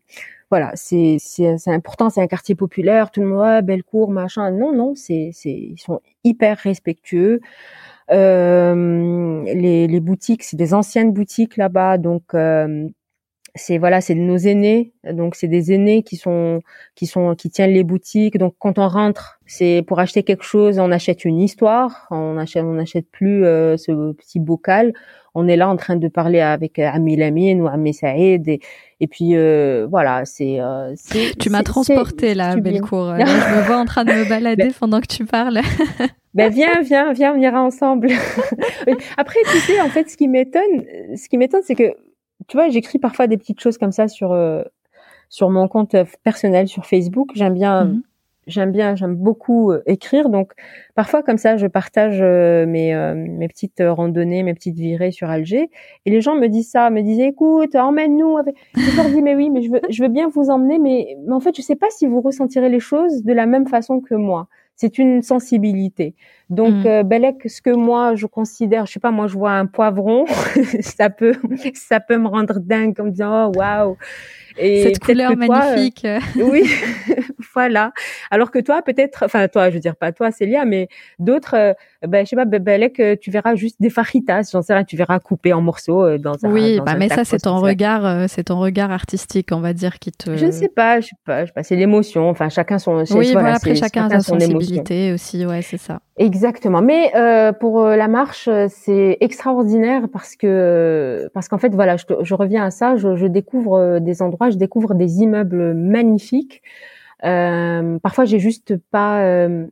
voilà, 0.52 0.72
c'est 0.76 1.18
c'est 1.20 1.58
important, 1.68 2.10
c'est 2.10 2.22
un 2.22 2.28
quartier 2.28 2.56
populaire, 2.56 3.12
tout 3.12 3.22
le 3.22 3.28
monde 3.28 3.40
ouais, 3.42 3.62
belle 3.62 3.84
cour, 3.84 4.12
machin. 4.12 4.52
Non 4.52 4.74
non, 4.74 4.94
c'est 4.96 5.32
c'est 5.34 5.50
ils 5.52 5.80
sont 5.80 6.02
hyper 6.24 6.58
respectueux. 6.58 7.42
Euh, 8.12 9.44
les, 9.46 9.88
les, 9.88 10.00
boutiques, 10.00 10.44
c'est 10.44 10.58
des 10.58 10.74
anciennes 10.74 11.12
boutiques 11.12 11.58
là-bas, 11.58 11.98
donc 11.98 12.24
euh, 12.34 12.88
c'est 13.56 13.78
voilà, 13.78 14.02
c'est 14.02 14.16
nos 14.16 14.38
aînés, 14.38 14.94
donc 15.10 15.36
c'est 15.36 15.48
des 15.48 15.72
aînés 15.72 16.04
qui 16.04 16.18
sont 16.18 16.60
qui 16.94 17.08
sont 17.08 17.36
qui 17.36 17.50
tiennent 17.50 17.72
les 17.72 17.86
boutiques. 17.86 18.38
Donc 18.38 18.54
quand 18.60 18.78
on 18.78 18.88
rentre, 18.88 19.40
c'est 19.46 19.84
pour 19.88 20.00
acheter 20.00 20.24
quelque 20.24 20.44
chose, 20.44 20.78
on 20.78 20.92
achète 20.92 21.24
une 21.24 21.40
histoire, 21.40 22.08
on 22.12 22.38
achète 22.38 22.64
on 22.64 22.74
n'achète 22.74 23.10
plus 23.10 23.46
euh, 23.46 23.78
ce 23.78 24.12
petit 24.12 24.40
bocal. 24.40 24.94
On 25.38 25.48
est 25.48 25.58
là 25.58 25.68
en 25.68 25.76
train 25.76 25.98
de 25.98 26.08
parler 26.08 26.40
avec 26.40 26.80
Ami 26.80 27.18
Lamine 27.18 27.62
ou 27.62 27.68
Ami 27.68 27.94
Saïd 27.94 28.48
et, 28.48 28.60
et 29.02 29.08
puis 29.08 29.36
euh, 29.36 29.86
voilà, 29.90 30.24
c'est 30.26 30.62
euh, 30.62 30.94
Tu 31.40 31.50
m'as 31.50 31.64
transporté 31.64 32.34
là, 32.34 32.56
Bellecour. 32.56 33.16
je 33.20 33.56
me 33.58 33.62
vois 33.64 33.78
en 33.78 33.86
train 33.86 34.06
de 34.06 34.14
me 34.14 34.28
balader 34.30 34.72
pendant 34.78 35.02
que 35.02 35.08
tu 35.08 35.26
parles. 35.26 35.62
Ben 36.36 36.52
viens, 36.52 36.82
viens, 36.82 37.14
viens, 37.14 37.34
on 37.34 37.40
ira 37.40 37.64
ensemble. 37.64 38.10
Après, 39.18 39.40
tu 39.50 39.58
sais, 39.60 39.80
en 39.80 39.88
fait, 39.88 40.10
ce 40.10 40.18
qui 40.18 40.28
m'étonne, 40.28 40.84
ce 41.16 41.30
qui 41.30 41.38
m'étonne, 41.38 41.62
c'est 41.64 41.76
que, 41.76 41.96
tu 42.48 42.58
vois, 42.58 42.68
j'écris 42.68 43.00
parfois 43.00 43.28
des 43.28 43.38
petites 43.38 43.62
choses 43.62 43.78
comme 43.78 43.94
ça 43.94 44.10
sur 44.10 44.34
euh, 44.34 44.62
sur 45.30 45.50
mon 45.50 45.70
compte 45.70 45.96
personnel 46.24 46.68
sur 46.68 46.86
Facebook. 46.86 47.30
J'aime 47.36 47.54
bien, 47.54 47.86
mhm. 47.86 48.02
j'aime 48.48 48.72
bien, 48.74 48.98
j'aime 48.98 49.16
beaucoup 49.16 49.72
euh, 49.72 49.82
écrire. 49.86 50.28
Donc, 50.28 50.52
parfois 50.94 51.24
comme 51.24 51.38
ça, 51.38 51.56
je 51.56 51.68
partage 51.68 52.18
euh, 52.22 52.66
mes 52.66 52.94
mes 53.16 53.48
petites 53.48 53.82
randonnées, 53.82 54.44
mes 54.44 54.54
petites 54.54 54.76
virées 54.76 55.12
sur 55.12 55.30
Alger. 55.30 55.70
Et 56.06 56.12
les 56.12 56.20
gens 56.20 56.36
me 56.36 56.48
disent 56.48 56.70
ça, 56.70 56.90
me 56.90 57.02
disent, 57.02 57.22
écoute, 57.22 57.76
emmène-nous. 57.76 58.40
Je 58.76 58.98
leur 58.98 59.06
dis, 59.06 59.22
mais 59.22 59.36
oui, 59.36 59.50
mais 59.50 59.62
je 59.62 59.72
veux, 59.72 59.82
je 59.90 60.04
veux 60.04 60.10
bien 60.10 60.28
vous 60.28 60.50
emmener, 60.50 60.80
mais, 60.80 61.16
mais 61.26 61.34
en 61.34 61.40
fait, 61.40 61.56
je 61.56 61.62
sais 61.62 61.78
pas 61.78 61.90
si 61.92 62.06
vous 62.08 62.20
ressentirez 62.20 62.68
les 62.68 62.82
choses 62.82 63.24
de 63.24 63.32
la 63.32 63.46
même 63.46 63.68
façon 63.68 64.02
que 64.02 64.16
moi 64.16 64.50
c'est 64.76 64.98
une 64.98 65.22
sensibilité. 65.22 66.16
Donc, 66.50 66.84
mm. 66.84 66.88
euh, 66.88 67.04
Belek, 67.04 67.50
ce 67.50 67.62
que 67.62 67.72
moi 67.72 68.16
je 68.16 68.26
considère, 68.28 68.86
je 68.86 68.94
sais 68.94 69.00
pas, 69.00 69.12
moi 69.12 69.28
je 69.28 69.34
vois 69.34 69.54
un 69.54 69.66
poivron, 69.66 70.26
ça 70.82 71.10
peut, 71.10 71.36
ça 71.74 72.00
peut 72.00 72.18
me 72.18 72.28
rendre 72.28 72.60
dingue 72.60 73.00
en 73.00 73.06
me 73.06 73.12
disant 73.12 73.48
oh 73.48 73.58
waouh. 73.58 73.98
Et 74.58 74.84
cette 74.84 75.00
couleur 75.00 75.36
magnifique. 75.36 76.08
oui, 76.36 76.70
voilà. 77.56 77.92
Alors 78.32 78.52
que 78.52 78.60
toi, 78.60 78.82
peut-être, 78.82 79.24
enfin 79.24 79.48
toi, 79.48 79.70
je 79.70 79.76
veux 79.76 79.80
dire 79.80 79.96
pas 79.96 80.12
toi, 80.12 80.32
Célia, 80.32 80.66
mais 80.66 80.88
d'autres, 81.20 81.56
euh, 81.56 81.74
ben 82.08 82.26
je 82.26 82.30
sais 82.30 82.36
pas, 82.36 82.46
Belek, 82.46 83.00
euh, 83.00 83.16
tu 83.20 83.32
verras 83.32 83.56
juste 83.56 83.78
des 83.80 83.90
fajitas, 83.90 84.50
j'en 84.52 84.62
sais 84.62 84.74
rien, 84.74 84.84
tu 84.84 84.96
verras 84.98 85.20
coupé 85.20 85.54
en 85.54 85.62
morceaux 85.62 86.04
euh, 86.04 86.18
dans 86.18 86.36
un. 86.46 86.52
Oui, 86.52 86.80
bah, 86.86 86.96
mais 86.98 87.10
ça 87.10 87.26
c'est 87.26 87.40
ton 87.40 87.58
regard, 87.58 88.30
c'est 88.30 88.46
ton 88.46 88.60
regard 88.60 88.92
artistique, 88.92 89.50
on 89.52 89.60
va 89.60 89.74
dire, 89.74 90.00
qui 90.00 90.12
te. 90.12 90.36
Je 90.38 90.52
sais 90.52 90.70
pas, 90.70 91.00
je 91.00 91.08
sais 91.08 91.16
pas, 91.26 91.42
je 91.42 91.48
sais 91.48 91.54
pas, 91.54 91.64
c'est 91.64 91.76
l'émotion. 91.76 92.30
Enfin, 92.30 92.50
chacun 92.50 92.78
son. 92.78 93.04
Oui, 93.12 93.32
voilà, 93.34 93.56
après 93.56 93.76
chacun 93.76 94.06
a 94.08 94.10
sa 94.10 94.20
sensibilité 94.20 95.14
aussi, 95.14 95.46
ouais, 95.46 95.62
c'est 95.62 95.78
ça. 95.78 96.00
Exactement. 96.18 96.82
Mais 96.82 97.12
euh, 97.16 97.52
pour 97.52 97.84
la 97.84 98.08
marche, 98.08 98.50
c'est 98.70 99.18
extraordinaire 99.20 100.04
parce 100.12 100.36
que 100.36 101.30
parce 101.34 101.50
qu'en 101.50 101.58
fait, 101.58 101.74
voilà, 101.74 101.98
je, 101.98 102.06
je 102.22 102.34
reviens 102.34 102.66
à 102.66 102.72
ça, 102.72 102.96
je, 102.96 103.16
je 103.16 103.28
découvre 103.28 104.00
des 104.00 104.22
endroits 104.22 104.50
je 104.50 104.58
découvre 104.58 104.94
des 104.94 105.22
immeubles 105.22 105.74
magnifiques. 105.74 106.62
Euh, 107.26 108.00
parfois, 108.00 108.26
j'ai 108.26 108.40
juste 108.40 108.76
pas 108.92 109.24
euh, 109.24 109.66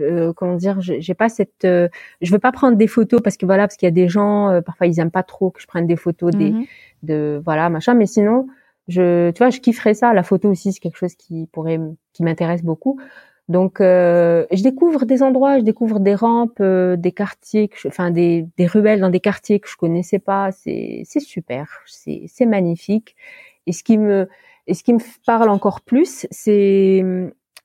euh, 0.00 0.32
comment 0.32 0.56
dire, 0.56 0.80
j'ai 0.80 1.14
pas 1.14 1.28
cette, 1.28 1.62
je 1.64 2.32
veux 2.32 2.38
pas 2.38 2.52
prendre 2.52 2.76
des 2.76 2.86
photos 2.86 3.20
parce 3.22 3.36
que 3.36 3.46
voilà, 3.46 3.64
parce 3.64 3.76
qu'il 3.76 3.86
y 3.86 3.88
a 3.88 3.92
des 3.92 4.08
gens, 4.08 4.60
parfois 4.64 4.86
ils 4.86 4.98
aiment 5.00 5.10
pas 5.10 5.22
trop 5.22 5.50
que 5.50 5.60
je 5.60 5.66
prenne 5.66 5.86
des 5.86 5.96
photos 5.96 6.32
des, 6.32 6.50
mhm. 6.50 6.64
de 7.02 7.40
voilà 7.44 7.68
machin, 7.70 7.94
mais 7.94 8.06
sinon, 8.06 8.46
je, 8.88 9.30
tu 9.30 9.38
vois, 9.38 9.50
je 9.50 9.60
kifferais 9.60 9.94
ça. 9.94 10.12
La 10.12 10.22
photo 10.22 10.50
aussi, 10.50 10.72
c'est 10.72 10.80
quelque 10.80 10.98
chose 10.98 11.14
qui 11.14 11.48
pourrait, 11.52 11.80
qui 12.12 12.22
m'intéresse 12.22 12.62
beaucoup. 12.62 12.98
Donc, 13.48 13.76
je 13.80 14.62
découvre 14.62 15.04
des 15.04 15.22
endroits, 15.22 15.58
je 15.58 15.64
découvre 15.64 16.00
des 16.00 16.14
rampes, 16.14 16.62
des 16.62 17.12
quartiers, 17.12 17.68
que 17.68 17.88
enfin 17.88 18.10
des, 18.10 18.46
des 18.56 18.66
ruelles 18.66 19.00
dans 19.00 19.10
des 19.10 19.20
quartiers 19.20 19.60
que 19.60 19.68
je 19.68 19.76
connaissais 19.76 20.18
pas. 20.18 20.52
C'est, 20.52 21.02
c'est 21.04 21.20
super, 21.20 21.68
c'est, 21.86 22.24
c'est 22.28 22.46
magnifique. 22.46 23.14
Et 23.66 23.72
ce 23.72 23.84
qui 23.84 23.98
me 23.98 24.28
et 24.66 24.74
ce 24.74 24.82
qui 24.82 24.92
me 24.92 25.00
parle 25.26 25.48
encore 25.48 25.80
plus, 25.80 26.26
c'est 26.30 27.04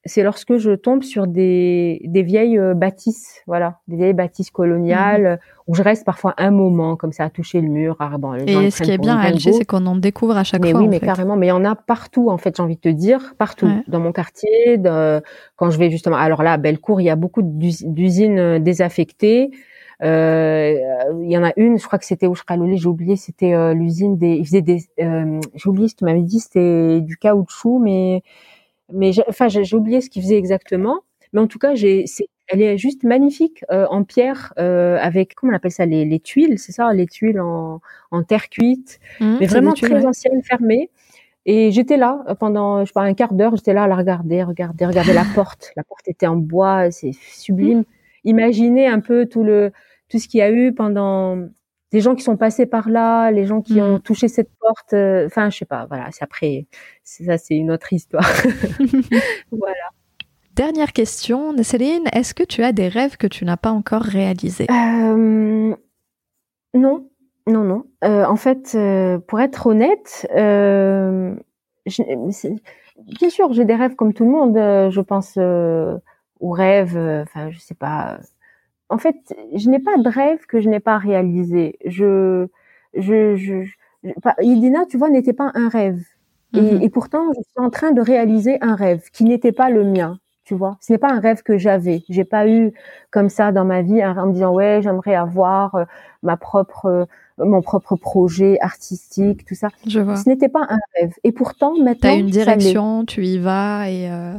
c'est 0.07 0.23
lorsque 0.23 0.57
je 0.57 0.71
tombe 0.71 1.03
sur 1.03 1.27
des, 1.27 2.01
des 2.05 2.23
vieilles 2.23 2.57
euh, 2.57 2.73
bâtisses, 2.73 3.41
voilà, 3.45 3.79
des 3.87 3.97
vieilles 3.97 4.13
bâtisses 4.13 4.49
coloniales, 4.49 5.31
mhm. 5.31 5.37
où 5.67 5.75
je 5.75 5.83
reste 5.83 6.05
parfois 6.05 6.33
un 6.37 6.51
moment 6.51 6.95
comme 6.95 7.11
ça 7.11 7.25
à 7.25 7.29
toucher 7.29 7.61
le 7.61 7.67
mur. 7.67 7.97
Ah, 7.99 8.11
et 8.45 8.71
ce 8.71 8.81
qui 8.81 8.91
est 8.91 8.97
bien 8.97 9.17
à 9.17 9.23
Alger, 9.23 9.51
c'est 9.51 9.65
qu'on 9.65 9.85
en 9.85 9.95
découvre 9.95 10.37
à 10.37 10.43
chaque 10.43 10.61
mais 10.61 10.71
fois. 10.71 10.81
Oui, 10.81 10.87
mais 10.87 10.99
carrément, 10.99 11.35
mais 11.35 11.47
il 11.47 11.49
y 11.49 11.53
en 11.53 11.65
a 11.65 11.75
partout 11.75 12.29
en 12.29 12.37
fait. 12.37 12.55
J'ai 12.55 12.63
envie 12.63 12.75
de 12.75 12.81
te 12.81 12.89
dire, 12.89 13.35
partout 13.37 13.69
dans 13.87 13.99
mon 13.99 14.11
quartier. 14.11 14.77
De, 14.77 15.21
quand 15.55 15.69
je 15.69 15.77
vais 15.77 15.91
justement, 15.91 16.15
alors 16.15 16.41
là, 16.41 16.53
à 16.53 16.57
Bellecour, 16.57 17.01
il 17.01 17.05
y 17.05 17.09
a 17.09 17.15
beaucoup 17.15 17.41
d'usines 17.43 18.39
euh, 18.39 18.59
désaffectées. 18.59 19.51
Euh, 20.03 20.75
il 21.23 21.31
y 21.31 21.37
en 21.37 21.43
a 21.43 21.53
une, 21.57 21.79
je 21.79 21.85
crois 21.87 21.97
que 21.99 22.05
c'était 22.05 22.27
Ouchkalolé, 22.27 22.77
j'ai 22.77 22.87
oublié, 22.87 23.15
c'était 23.15 23.53
euh, 23.53 23.73
l'usine 23.73 24.17
des, 24.17 24.35
ils 24.35 24.45
faisaient 24.45 24.61
des, 24.61 24.83
euh, 25.01 25.39
j'ai 25.55 25.69
oublié 25.69 25.87
ce 25.87 25.95
que 25.95 25.99
tu 25.99 26.05
m'avais 26.05 26.21
dit, 26.21 26.39
c'était 26.39 27.01
du 27.01 27.17
caoutchouc, 27.17 27.79
mais 27.79 28.21
mais 28.93 29.11
enfin 29.27 29.47
j'ai 29.49 29.75
oublié 29.75 30.01
ce 30.01 30.09
qu'il 30.09 30.21
faisait 30.23 30.37
exactement. 30.37 31.01
Mais 31.33 31.41
en 31.41 31.47
tout 31.47 31.59
cas, 31.59 31.75
j'ai, 31.75 32.05
elle 32.47 32.61
est 32.61 32.77
juste 32.77 33.03
magnifique 33.03 33.65
euh, 33.71 33.85
en 33.89 34.03
pierre 34.03 34.53
euh, 34.59 34.97
avec 35.01 35.35
comment 35.35 35.51
on 35.53 35.55
appelle 35.55 35.71
ça 35.71 35.85
les, 35.85 36.05
les 36.05 36.19
tuiles, 36.19 36.57
c'est 36.59 36.71
ça, 36.71 36.93
les 36.93 37.07
tuiles 37.07 37.39
en, 37.41 37.81
en 38.11 38.23
terre 38.23 38.49
cuite, 38.49 38.99
mmh, 39.19 39.37
mais 39.39 39.45
vraiment 39.47 39.73
très 39.73 40.05
ancienne, 40.05 40.41
fermée. 40.43 40.89
Et 41.45 41.71
j'étais 41.71 41.97
là 41.97 42.23
pendant, 42.39 42.81
je 42.81 42.87
sais 42.87 42.93
pas, 42.93 43.01
un 43.03 43.13
quart 43.13 43.33
d'heure, 43.33 43.55
j'étais 43.55 43.73
là 43.73 43.83
à 43.83 43.87
la 43.87 43.95
regarder, 43.95 44.43
regarder, 44.43 44.85
regarder 44.85 45.13
la 45.13 45.25
porte. 45.35 45.71
La 45.77 45.83
porte 45.83 46.07
était 46.07 46.27
en 46.27 46.35
bois, 46.37 46.91
c'est 46.91 47.11
sublime. 47.13 47.79
Mmh. 47.79 47.85
Imaginez 48.27 48.87
un 48.87 48.99
peu 48.99 49.25
tout 49.25 49.43
le 49.43 49.71
tout 50.09 50.19
ce 50.19 50.27
qu'il 50.27 50.37
y 50.37 50.41
a 50.41 50.51
eu 50.51 50.73
pendant 50.73 51.37
des 51.91 52.01
gens 52.01 52.15
qui 52.15 52.23
sont 52.23 52.37
passés 52.37 52.65
par 52.65 52.89
là, 52.89 53.31
les 53.31 53.45
gens 53.45 53.61
qui 53.61 53.81
ont 53.81 53.97
mm. 53.97 54.01
touché 54.01 54.27
cette 54.27 54.51
porte. 54.59 54.93
Euh, 54.93 55.25
enfin, 55.27 55.49
je 55.49 55.57
sais 55.57 55.65
pas. 55.65 55.85
Voilà, 55.85 56.09
c'est 56.11 56.23
après. 56.23 56.67
Ça, 57.03 57.37
c'est 57.37 57.55
une 57.55 57.71
autre 57.71 57.93
histoire. 57.93 58.29
voilà. 59.51 59.91
Dernière 60.57 60.91
question, 60.91 61.55
Céline. 61.61 62.07
Est-ce 62.13 62.33
que 62.33 62.43
tu 62.43 62.63
as 62.63 62.71
des 62.71 62.87
rêves 62.87 63.17
que 63.17 63.27
tu 63.27 63.45
n'as 63.45 63.57
pas 63.57 63.69
encore 63.71 64.01
réalisés? 64.01 64.65
Euh, 64.69 65.75
Non, 66.73 67.09
non, 67.45 67.63
non. 67.63 67.83
Euh, 68.03 68.25
en 68.25 68.35
fait, 68.35 68.73
euh, 68.73 69.19
pour 69.19 69.39
être 69.39 69.67
honnête, 69.67 70.27
bien 70.35 71.37
sûr, 73.29 73.53
j'ai 73.53 73.65
des 73.65 73.75
rêves 73.75 73.95
comme 73.95 74.13
tout 74.13 74.25
le 74.25 74.31
monde. 74.31 74.55
je 74.55 75.01
pense 75.01 75.37
aux 76.39 76.51
rêves. 76.51 76.97
Enfin, 76.97 77.49
je 77.51 77.59
sais 77.59 77.75
pas 77.75 78.19
en 78.89 78.97
fait, 78.97 79.15
je 79.53 79.69
n'ai 79.69 79.79
pas 79.79 79.97
de 79.97 80.09
rêve 80.09 80.45
que 80.47 80.61
je 80.61 80.69
n'ai 80.69 80.79
pas 80.79 80.97
réalisé. 80.97 81.77
Je, 81.85 82.47
je, 82.95 83.35
je, 83.35 83.63
Idina, 84.41 84.85
tu 84.85 84.97
vois, 84.97 85.09
n'était 85.09 85.33
pas 85.33 85.51
un 85.53 85.69
rêve. 85.69 86.01
Mhm. 86.53 86.81
Et, 86.81 86.89
pourtant, 86.89 87.31
je 87.35 87.41
suis 87.41 87.59
en 87.59 87.69
train 87.69 87.91
de 87.91 88.01
réaliser 88.01 88.57
un 88.61 88.75
rêve 88.75 89.03
qui 89.11 89.25
n'était 89.25 89.51
pas 89.51 89.69
le 89.69 89.83
mien. 89.83 90.19
Tu 90.45 90.55
vois, 90.55 90.77
ce 90.79 90.93
n'est 90.93 90.97
pas 90.97 91.11
un 91.11 91.19
rêve 91.19 91.43
que 91.43 91.57
j'avais. 91.57 92.03
J'ai 92.07 92.23
pas 92.23 92.47
eu 92.47 92.71
comme 93.11 93.27
ça 93.27 93.51
dans 93.51 93.65
ma 93.65 93.81
vie 93.81 94.01
en 94.05 94.27
me 94.27 94.31
disant 94.31 94.53
ouais, 94.53 94.79
j'aimerais 94.81 95.15
avoir 95.15 95.75
euh, 95.75 95.83
ma 96.23 96.37
propre, 96.37 96.85
euh, 96.85 97.05
mon 97.37 97.61
propre 97.61 97.97
projet 97.97 98.57
artistique, 98.61 99.43
tout 99.43 99.55
ça. 99.55 99.67
Je 99.85 99.99
vois. 99.99 100.15
Ce 100.15 100.29
n'était 100.29 100.47
pas 100.47 100.65
un 100.69 100.79
rêve. 100.95 101.11
Et 101.25 101.33
pourtant, 101.33 101.73
maintenant, 101.77 102.11
as 102.11 102.15
une 102.15 102.29
direction, 102.29 103.03
tu 103.03 103.25
y 103.25 103.39
vas 103.39 103.89
et 103.89 104.09
euh, 104.09 104.35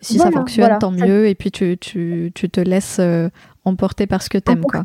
si 0.00 0.18
ça 0.18 0.30
fonctionne, 0.30 0.78
tant 0.78 0.90
mieux. 0.90 1.26
Et 1.26 1.34
puis 1.34 1.50
tu, 1.50 1.76
tu, 1.78 2.32
tu 2.34 2.50
te 2.50 2.60
laisses 2.60 3.00
emporté 3.64 4.06
par 4.06 4.22
ce 4.22 4.30
que 4.30 4.38
t'aimes, 4.38 4.64
quoi. 4.64 4.84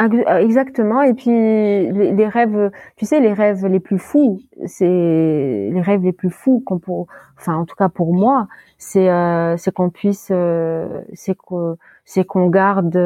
Euh, 0.00 0.38
exactement. 0.38 1.02
Et 1.02 1.12
puis 1.12 1.30
les, 1.30 2.28
rêves, 2.28 2.70
tu 2.96 3.04
sais, 3.04 3.20
les 3.20 3.32
rêves 3.32 3.66
les 3.66 3.80
plus 3.80 3.98
fous, 3.98 4.40
c'est 4.64 4.86
les 4.86 5.80
rêves 5.82 6.02
les 6.02 6.12
plus 6.12 6.30
fous 6.30 6.62
qu'on 6.64 6.78
pour, 6.78 7.08
enfin 7.38 7.56
en 7.56 7.66
tout 7.66 7.76
cas 7.76 7.90
pour 7.90 8.14
moi, 8.14 8.48
c'est 8.78 9.10
euh, 9.10 9.56
c'est 9.58 9.72
qu'on 9.72 9.90
puisse, 9.90 10.28
euh, 10.30 11.02
c'est 11.12 11.36
que 11.36 11.76
c'est 12.06 12.24
qu'on 12.24 12.48
garde 12.48 12.96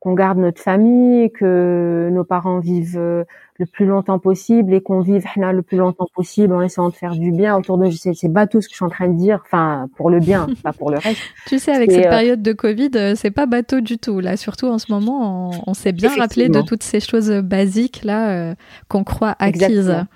qu'on 0.00 0.14
garde 0.14 0.38
notre 0.38 0.60
famille, 0.60 1.30
que 1.32 2.08
nos 2.12 2.22
parents 2.22 2.60
vivent 2.60 2.98
euh, 2.98 3.24
le 3.58 3.66
plus 3.66 3.86
longtemps 3.86 4.20
possible 4.20 4.72
et 4.72 4.80
qu'on 4.80 5.00
vive 5.00 5.24
le 5.36 5.62
plus 5.62 5.76
longtemps 5.76 6.06
possible 6.14 6.54
en 6.54 6.62
essayant 6.62 6.88
de 6.88 6.94
faire 6.94 7.16
du 7.16 7.32
bien 7.32 7.56
autour 7.56 7.78
de 7.78 7.90
c'est 7.90 8.14
c'est 8.14 8.28
bateau 8.28 8.60
ce 8.60 8.68
que 8.68 8.72
je 8.72 8.76
suis 8.76 8.84
en 8.84 8.90
train 8.90 9.08
de 9.08 9.18
dire 9.18 9.40
enfin 9.44 9.88
pour 9.96 10.10
le 10.10 10.20
bien 10.20 10.46
pas 10.62 10.72
pour 10.72 10.92
le 10.92 10.98
reste. 10.98 11.20
Tu 11.46 11.58
sais 11.58 11.72
avec 11.72 11.90
cette 11.90 12.06
euh, 12.06 12.10
période 12.10 12.42
de 12.42 12.52
Covid 12.52 12.90
euh, 12.94 13.14
c'est 13.16 13.32
pas 13.32 13.46
bateau 13.46 13.80
du 13.80 13.98
tout. 13.98 14.20
Là 14.20 14.36
surtout 14.36 14.66
en 14.66 14.78
ce 14.78 14.92
moment 14.92 15.50
on, 15.66 15.74
s'est 15.74 15.92
bien 15.92 16.14
rappelé 16.14 16.48
de 16.48 16.60
toutes 16.62 16.84
ces 16.84 17.00
choses 17.00 17.30
basiques 17.30 18.04
là 18.04 18.54
qu'on 18.88 19.02
croit 19.02 19.34
acquises. 19.40 19.64
Exactement. 19.64 20.06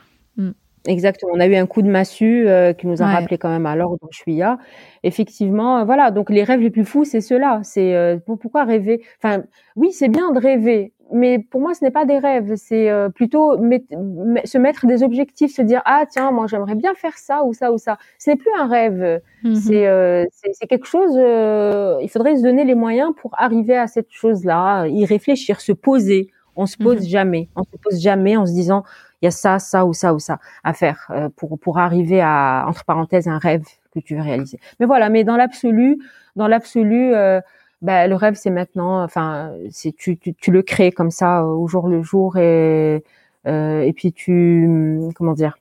On 0.89 1.41
a 1.41 1.47
eu 1.47 1.55
un 1.55 1.67
coup 1.67 1.83
de 1.83 1.89
massue 1.89 2.49
euh, 2.49 2.73
qui 2.73 2.87
nous 2.87 3.03
a 3.03 3.07
rappelé 3.07 3.39
quand 3.39 3.49
même 3.49 3.67
à 3.67 3.77
l'ordre 3.77 4.09
Chouïa. 4.11 4.59
Effectivement, 5.05 5.79
euh, 5.79 5.85
voilà. 5.85 6.11
Donc 6.11 6.31
les 6.31 6.43
rêves 6.43 6.61
les 6.61 6.71
plus 6.71 6.85
fous, 6.85 7.05
c'est 7.05 7.21
ceux-là. 7.21 7.61
C'est 7.63 7.95
euh, 7.95 8.17
pourquoi 8.25 8.65
rêver? 8.65 9.03
Enfin, 9.23 9.45
oui, 9.77 9.93
c'est 9.93 10.09
bien 10.09 10.33
de 10.33 10.41
rêver, 10.41 10.93
mais 11.13 11.39
pour 11.39 11.61
moi, 11.61 11.75
ce 11.75 11.85
n'est 11.85 11.93
pas 11.93 12.05
des 12.05 12.19
rêves. 12.19 12.55
C'est 12.57 12.91
plutôt 13.15 13.57
se 13.57 14.59
mettre 14.59 14.87
des 14.87 15.03
objectifs, 15.05 15.55
se 15.55 15.63
dire 15.63 15.83
ah 15.85 16.05
tiens, 16.11 16.33
moi 16.33 16.47
j'aimerais 16.49 16.75
bien 16.75 16.95
faire 16.95 17.17
ça 17.17 17.45
ou 17.45 17.53
ça 17.53 17.73
ou 17.73 17.79
ça. 17.79 17.99
Ce 18.19 18.31
n'est 18.31 18.37
plus 18.37 18.51
un 18.59 18.67
rêve. 18.67 19.21
Mmh 19.45 19.55
c'est 19.55 20.29
c'est 20.53 20.67
quelque 20.67 20.87
chose. 20.87 21.13
il 21.15 22.09
faudrait 22.11 22.37
se 22.37 22.43
donner 22.43 22.65
les 22.65 22.75
moyens 22.75 23.13
pour 23.17 23.35
arriver 23.39 23.77
à 23.77 23.87
cette 23.87 24.11
chose-là, 24.11 24.87
y 24.89 25.05
réfléchir, 25.05 25.61
se 25.61 25.73
poser. 25.73 26.31
On 26.57 26.67
se 26.67 26.77
pose 26.77 27.01
mmh 27.01 27.09
jamais. 27.09 27.49
On 27.57 27.65
se 27.65 27.77
pose 27.83 28.01
jamais 28.01 28.37
en 28.37 28.47
se 28.47 28.53
disant 28.53 28.85
il 29.21 29.27
y 29.27 29.29
a 29.29 29.31
ça, 29.31 29.59
ça 29.59 29.87
ou 29.87 29.93
ça 29.93 30.15
ou 30.15 30.19
ça 30.19 30.39
à 30.65 30.73
faire 30.73 31.07
euh, 31.11 31.29
pour 31.37 31.59
pour 31.59 31.79
arriver 31.79 32.21
à 32.21 32.65
entre 32.69 32.85
parenthèses 32.85 33.29
un 33.29 33.39
rêve 33.39 33.65
que 33.93 34.01
tu 34.01 34.17
veux 34.17 34.23
réaliser. 34.23 34.59
Mais 34.81 34.87
voilà, 34.87 35.09
mais 35.09 35.25
dans 35.25 35.37
l'absolu, 35.37 35.99
dans 36.37 36.49
l'absolu, 36.49 37.15
euh, 37.15 37.41
bah, 37.83 38.07
le 38.07 38.15
rêve 38.15 38.35
c'est 38.35 38.51
maintenant. 38.51 39.03
Enfin, 39.03 39.53
c'est 39.71 39.93
tu, 39.93 40.17
tu, 40.19 40.35
tu 40.35 40.51
le 40.51 40.63
crées 40.63 40.93
comme 40.93 41.11
ça 41.11 41.43
euh, 41.43 41.47
au 41.47 41.67
jour 41.69 41.89
le 41.89 42.03
jour 42.03 42.37
et 42.39 43.05
euh, 43.47 43.83
et 43.83 43.93
puis 43.93 44.13
tu 44.13 44.69
comment 45.15 45.33
dire, 45.35 45.57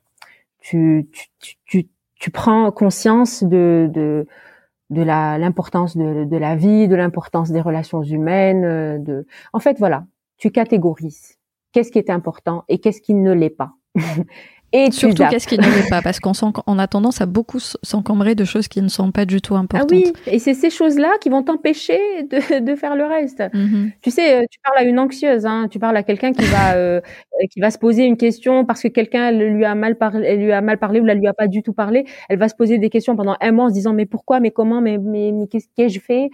tu 0.60 1.08
tu 1.12 1.56
tu, 1.66 1.88
tu 2.16 2.30
prends 2.30 2.70
conscience 2.72 3.42
de 3.44 3.90
de 3.92 4.26
de 4.90 5.02
la 5.02 5.38
l'importance 5.38 5.96
de, 5.96 6.24
de 6.24 6.36
la 6.36 6.56
vie, 6.56 6.88
de 6.88 6.96
l'importance 6.96 7.50
des 7.50 7.60
relations 7.60 8.02
humaines, 8.02 9.02
de 9.02 9.26
en 9.52 9.60
fait 9.60 9.78
voilà, 9.78 10.04
tu 10.42 10.50
catégorises 10.50 11.38
qu'est-ce 11.72 11.92
qui 11.92 11.98
est 11.98 12.10
important 12.10 12.64
et 12.68 12.78
qu'est-ce 12.78 13.00
qui 13.00 13.14
ne 13.14 13.32
l'est 13.32 13.48
pas. 13.48 13.70
et 14.72 14.90
surtout 14.90 15.22
qu'est-ce 15.30 15.46
qui 15.46 15.56
ne 15.56 15.62
l'est 15.62 15.88
pas 15.88 16.02
parce 16.02 16.18
qu'on 16.18 16.32
on 16.66 16.78
a 16.80 16.88
tendance 16.88 17.20
à 17.20 17.26
beaucoup 17.26 17.60
s'encombrer 17.60 18.34
de 18.34 18.44
choses 18.44 18.66
qui 18.66 18.82
ne 18.82 18.88
sont 18.88 19.12
pas 19.12 19.24
du 19.24 19.40
tout 19.40 19.54
importantes. 19.54 19.88
Ah 19.92 19.94
oui, 19.94 20.12
et 20.26 20.40
c'est 20.40 20.54
ces 20.54 20.70
choses-là 20.70 21.12
qui 21.20 21.28
vont 21.28 21.44
t'empêcher 21.44 22.24
de, 22.24 22.58
de, 22.58 22.74
faire 22.74 22.96
le 22.96 23.04
reste. 23.04 23.38
Mm-hmm. 23.38 23.92
Tu 24.02 24.10
sais, 24.10 24.34
euh, 24.34 24.44
tu 24.50 24.58
parles 24.64 24.78
à 24.78 24.82
une 24.82 24.98
anxieuse, 24.98 25.46
hein, 25.46 25.68
tu 25.70 25.78
parles 25.78 25.96
à 25.96 26.02
quelqu'un 26.02 26.32
qui 26.32 26.44
va 26.46 26.74
euh, 26.74 27.00
qui 27.48 27.60
va 27.60 27.70
se 27.70 27.78
poser 27.78 28.02
une 28.02 28.16
question 28.16 28.64
parce 28.64 28.82
que 28.82 28.88
quelqu'un 28.88 29.30
lui 29.30 29.64
a 29.64 29.76
mal 29.76 29.96
parlé, 29.96 30.36
lui 30.36 30.50
a 30.50 30.60
mal 30.60 30.78
parlé 30.78 30.98
ou 30.98 31.04
la 31.04 31.14
lui 31.14 31.28
a 31.28 31.34
pas 31.34 31.46
du 31.46 31.62
tout 31.62 31.72
parlé. 31.72 32.04
Elle 32.28 32.40
va 32.40 32.48
se 32.48 32.56
poser 32.56 32.78
des 32.78 32.90
questions 32.90 33.14
pendant 33.14 33.36
un 33.40 33.52
mois 33.52 33.66
en 33.66 33.68
se 33.68 33.74
disant 33.74 33.92
mais 33.92 34.06
pourquoi, 34.06 34.40
mais 34.40 34.50
comment, 34.50 34.80
mais 34.80 34.98
mais, 34.98 35.30
mais 35.30 35.46
qu'est-ce 35.46 35.68
que 35.76 35.86
je 35.86 36.00
fais? 36.00 36.30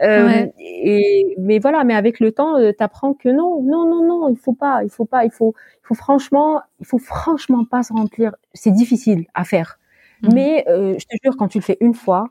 Euh, 0.00 0.46
et, 0.58 1.34
mais 1.38 1.58
voilà, 1.58 1.84
mais 1.84 1.94
avec 1.94 2.20
le 2.20 2.32
temps, 2.32 2.56
euh, 2.58 2.72
tu 2.76 2.82
apprends 2.82 3.14
que 3.14 3.28
non, 3.28 3.62
non, 3.62 3.84
non, 3.86 4.06
non, 4.06 4.28
il 4.28 4.36
faut 4.36 4.54
pas, 4.54 4.82
il 4.84 4.90
faut 4.90 5.04
pas, 5.04 5.24
il 5.24 5.30
faut, 5.30 5.54
il 5.82 5.86
faut 5.86 5.94
franchement, 5.94 6.62
il 6.80 6.86
faut 6.86 6.98
franchement 6.98 7.64
pas 7.64 7.82
se 7.82 7.92
remplir. 7.92 8.34
C'est 8.54 8.70
difficile 8.70 9.26
à 9.34 9.44
faire, 9.44 9.78
mhm. 10.22 10.34
mais 10.34 10.64
euh, 10.68 10.94
je 10.98 11.04
te 11.04 11.16
jure, 11.22 11.36
quand 11.36 11.48
tu 11.48 11.58
le 11.58 11.62
fais 11.62 11.76
une 11.80 11.94
fois, 11.94 12.28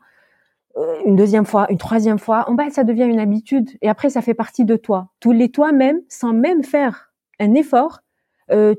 une 1.06 1.18
deuxième 1.18 1.46
fois, 1.46 1.68
une 1.70 1.78
troisième 1.78 2.18
fois, 2.18 2.50
en 2.50 2.54
bas, 2.54 2.70
ça 2.70 2.86
devient 2.86 3.04
une 3.04 3.20
habitude. 3.20 3.70
Et 3.82 3.90
après, 3.90 4.10
ça 4.10 4.22
fait 4.22 4.34
partie 4.34 4.64
de 4.64 4.78
toi. 4.78 5.10
Tous 5.20 5.34
les 5.34 5.50
toi-même, 5.50 6.00
sans 6.08 6.32
même 6.32 6.64
faire 6.64 7.12
un 7.42 7.54
effort, 7.56 8.00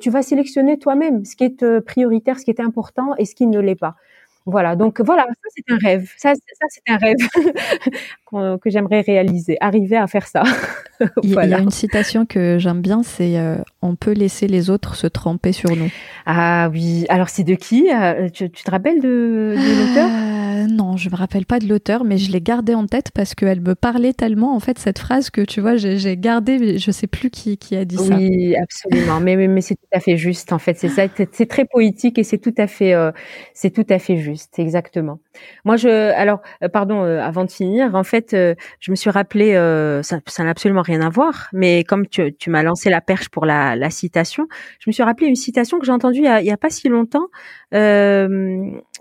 tu 0.01 0.09
vas 0.09 0.23
sélectionner 0.23 0.79
toi-même 0.79 1.27
ce 1.27 1.37
qui 1.37 1.45
est 1.45 1.81
prioritaire, 1.81 2.39
ce 2.39 2.47
qui 2.47 2.51
est 2.51 2.61
important 2.61 3.15
et 3.19 3.27
ce 3.27 3.35
qui 3.35 3.47
ne 3.47 3.61
l'est 3.61 3.75
pas. 3.75 3.97
Voilà, 4.45 4.75
donc 4.75 5.01
voilà, 5.01 5.25
ça 5.25 5.49
c'est 5.55 5.73
un 5.73 5.79
rêve. 5.79 6.11
Ça, 6.17 6.35
ça 6.35 6.67
c'est 6.69 6.93
un 6.93 6.97
rêve 6.97 7.17
que 8.61 8.71
j'aimerais 8.71 9.03
réaliser, 9.03 9.57
arriver 9.61 9.97
à 9.97 10.07
faire 10.07 10.27
ça. 10.27 10.43
Il 11.23 11.31
y 11.31 11.55
a 11.55 11.59
une 11.59 11.71
citation 11.71 12.27
que 12.27 12.59
j'aime 12.59 12.81
bien, 12.81 13.03
c'est 13.03 13.39
euh, 13.39 13.57
on 13.83 13.95
peut 13.95 14.13
laisser 14.13 14.47
les 14.47 14.71
autres 14.71 14.95
se 14.95 15.07
tremper 15.07 15.53
sur 15.53 15.75
nous. 15.77 15.91
Ah 16.27 16.69
oui, 16.73 17.07
alors 17.09 17.29
c'est 17.29 17.45
de 17.45 17.55
qui 17.55 17.91
euh, 17.93 18.29
tu, 18.31 18.51
te 18.51 18.71
rappelles 18.71 19.01
de, 19.01 19.55
de 19.57 19.87
l'auteur? 19.87 20.32
Euh, 20.53 20.67
non, 20.67 20.97
je 20.97 21.09
me 21.11 21.17
rappelle 21.17 21.47
pas 21.47 21.59
de 21.59 21.67
l'auteur, 21.67 22.05
mais 22.05 22.19
je 22.19 22.31
l'ai 22.31 22.41
gardée 22.41 22.75
en 22.75 22.87
tête 22.87 23.11
parce 23.15 23.35
qu'elle 23.35 23.61
me 23.61 23.75
parlait 23.75 24.13
tellement, 24.13 24.55
en 24.55 24.61
fait, 24.61 24.79
cette 24.79 24.99
phrase 24.99 25.31
que 25.31 25.41
tu 25.41 25.61
vois, 25.61 25.77
j'ai 25.77 26.17
gardé, 26.17 26.79
je 26.79 26.91
sais 26.91 27.07
plus 27.07 27.31
qui, 27.31 27.59
qui 27.59 27.77
a 27.77 27.85
dit 27.85 27.97
ça. 27.97 28.17
Oui, 28.17 28.55
absolument. 28.57 29.21
mais 29.21 29.37
mais, 29.37 29.49
mais 29.49 29.61
c'est 29.61 29.75
tout 29.75 29.89
à 29.93 30.01
fait 30.01 30.17
juste, 30.17 30.53
en 30.53 30.59
fait. 30.59 30.79
C'est 30.79 30.89
ça, 30.89 31.05
c'est 31.33 31.47
très 31.47 31.65
poétique 31.65 32.19
et 32.19 32.25
c'est 32.25 32.39
tout 32.39 32.55
à 32.59 32.67
fait, 32.67 32.95
euh, 32.95 33.13
c'est 33.55 33.71
tout 33.71 33.87
à 33.89 33.99
fait 33.99 34.17
juste, 34.17 34.59
exactement. 34.59 35.21
Moi, 35.65 35.77
je, 35.77 35.89
alors, 35.89 36.41
euh, 36.63 36.69
pardon, 36.69 37.03
avant 37.03 37.45
de 37.45 37.51
finir, 37.51 37.95
en 37.95 38.05
fait, 38.05 38.31
je 38.33 38.91
me 38.91 38.97
suis 38.97 39.11
rappelé, 39.11 39.53
ça, 40.03 40.21
n'a 40.45 40.51
absolument 40.51 40.83
rien 40.83 41.01
à 41.01 41.09
voir, 41.09 41.49
mais 41.53 41.85
comme 41.85 42.07
tu, 42.07 42.35
tu 42.35 42.51
m'as 42.51 42.63
lancé 42.63 42.91
la 42.91 43.01
perche 43.01 43.29
pour 43.29 43.47
la, 43.47 43.77
la 43.77 43.91
citation, 43.91 44.47
je 44.79 44.89
me 44.89 44.93
suis 44.93 45.03
rappelé 45.03 45.29
une 45.29 45.37
citation 45.37 45.79
que 45.79 45.87
j'ai 45.87 45.93
entendue 45.93 46.21
il 46.21 46.45
y 46.47 46.51
a, 46.51 46.57
pas 46.57 46.71
si 46.71 46.89
longtemps. 46.89 47.29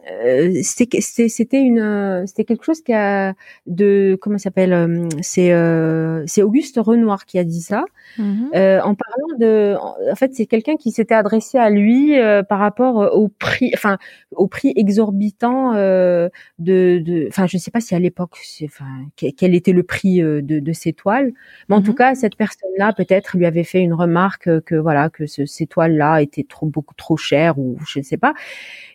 Euh, 0.09 0.61
c'était 0.63 1.61
une 1.61 2.23
c'était 2.25 2.43
quelque 2.43 2.65
chose 2.65 2.81
qui 2.81 2.91
a 2.91 3.35
de 3.67 4.17
comment 4.19 4.39
s'appelle 4.39 4.73
euh, 4.73 5.07
c'est 5.21 5.53
euh, 5.53 6.23
c'est 6.25 6.41
Auguste 6.41 6.79
Renoir 6.81 7.25
qui 7.25 7.37
a 7.37 7.43
dit 7.43 7.61
ça 7.61 7.83
mhm. 8.17 8.49
en 8.53 8.95
parlant 8.95 9.37
de 9.39 9.75
en 9.79 10.15
fait 10.15 10.33
c'est 10.33 10.47
quelqu'un 10.47 10.75
qui 10.75 10.91
s'était 10.91 11.13
adressé 11.13 11.59
à 11.59 11.69
lui 11.69 12.15
par 12.49 12.57
rapport 12.57 13.15
au 13.15 13.27
prix 13.27 13.71
enfin 13.75 13.99
au 14.31 14.47
prix 14.47 14.73
exorbitant 14.75 15.73
de 15.73 16.31
de 16.57 17.27
enfin 17.27 17.45
je 17.45 17.57
sais 17.57 17.71
pas 17.71 17.81
si 17.81 17.93
à 17.93 17.99
l'époque 17.99 18.39
enfin 18.65 19.05
quel 19.15 19.53
était 19.53 19.73
le 19.73 19.83
prix 19.83 20.19
de, 20.19 20.41
de 20.41 20.73
ces 20.73 20.93
toiles 20.93 21.31
mais 21.69 21.75
en 21.75 21.81
tout 21.81 21.91
mhm. 21.91 21.97
cas 21.97 22.15
cette 22.15 22.37
personne 22.37 22.71
là 22.77 22.91
peut-être 22.91 23.37
lui 23.37 23.45
avait 23.45 23.63
fait 23.63 23.81
une 23.81 23.93
remarque 23.93 24.61
que 24.61 24.75
voilà 24.75 25.09
que 25.09 25.27
ce, 25.27 25.45
ces 25.45 25.67
toiles 25.67 25.95
là 25.95 26.23
étaient 26.23 26.45
trop 26.47 26.65
beaucoup 26.65 26.95
trop 26.95 27.17
chères 27.17 27.59
ou 27.59 27.77
je 27.85 27.99
ne 27.99 28.03
sais 28.03 28.17
pas 28.17 28.33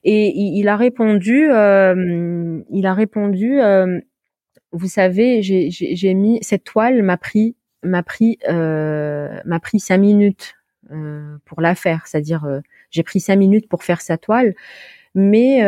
et 0.09 0.33
il, 0.37 0.69
a 0.69 0.77
répondu, 0.77 0.96
euh, 1.01 2.63
il 2.71 2.87
a 2.87 2.95
répondu, 2.95 3.61
euh, 3.61 4.01
vous 4.73 4.89
savez, 4.89 5.43
j'ai 5.43 6.15
mis 6.15 6.39
cette 6.43 6.65
toile 6.65 7.03
m'a 7.03 7.17
pris 7.17 7.57
m'a 7.83 8.03
pris 8.03 8.39
euh, 8.49 9.39
m'a 9.45 9.61
pris 9.61 9.81
cinq 9.81 9.99
minutes 9.99 10.55
pour 11.45 11.61
la 11.61 11.75
faire, 11.75 12.07
c'est-à-dire 12.07 12.47
j'ai 12.91 13.03
pris 13.03 13.21
cinq 13.21 13.37
minutes 13.37 13.69
pour 13.69 13.83
faire 13.83 14.01
sa 14.01 14.19
toile, 14.19 14.55
mais 15.15 15.61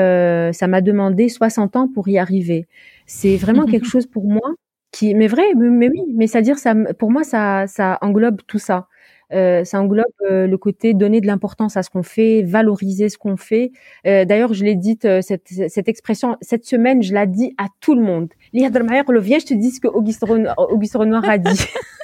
ça 0.52 0.66
m'a 0.66 0.80
demandé 0.80 1.28
60 1.28 1.76
ans 1.76 1.88
pour 1.88 2.08
y 2.08 2.18
arriver. 2.18 2.66
C'est 3.06 3.36
vraiment 3.36 3.66
quelque 3.66 3.86
chose 3.86 4.06
pour 4.06 4.24
moi 4.24 4.54
qui, 4.92 5.14
mais 5.14 5.26
vrai, 5.26 5.54
mais, 5.54 5.88
oui, 5.88 6.02
mais 6.14 6.26
c'est-à-dire 6.26 6.58
ça, 6.58 6.74
pour 6.98 7.10
moi 7.10 7.24
ça 7.24 7.66
ça 7.66 7.98
englobe 8.00 8.40
tout 8.46 8.58
ça. 8.58 8.88
Euh, 9.32 9.62
ça 9.64 9.80
englobe 9.80 10.06
euh, 10.22 10.46
le 10.46 10.58
côté 10.58 10.94
donner 10.94 11.20
de 11.20 11.26
l'importance 11.26 11.76
à 11.76 11.82
ce 11.82 11.90
qu'on 11.90 12.02
fait, 12.02 12.42
valoriser 12.42 13.08
ce 13.08 13.18
qu'on 13.18 13.36
fait. 13.36 13.72
Euh, 14.06 14.24
D'ailleurs, 14.24 14.54
je 14.54 14.64
l'ai 14.64 14.74
dit 14.74 14.98
cette, 15.20 15.48
cette 15.48 15.88
expression 15.88 16.36
cette 16.40 16.64
semaine, 16.64 17.02
je 17.02 17.14
l'ai 17.14 17.26
dit 17.26 17.54
à 17.58 17.66
tout 17.80 17.94
le 17.94 18.02
monde. 18.02 18.28
Viens, 18.52 18.68
je 18.68 19.46
te 19.46 19.54
dis 19.54 19.70
ce 19.70 19.80
que 19.80 19.88
Auguste, 19.88 20.24
Renoir 20.24 21.28
a 21.28 21.38
dit. 21.38 21.60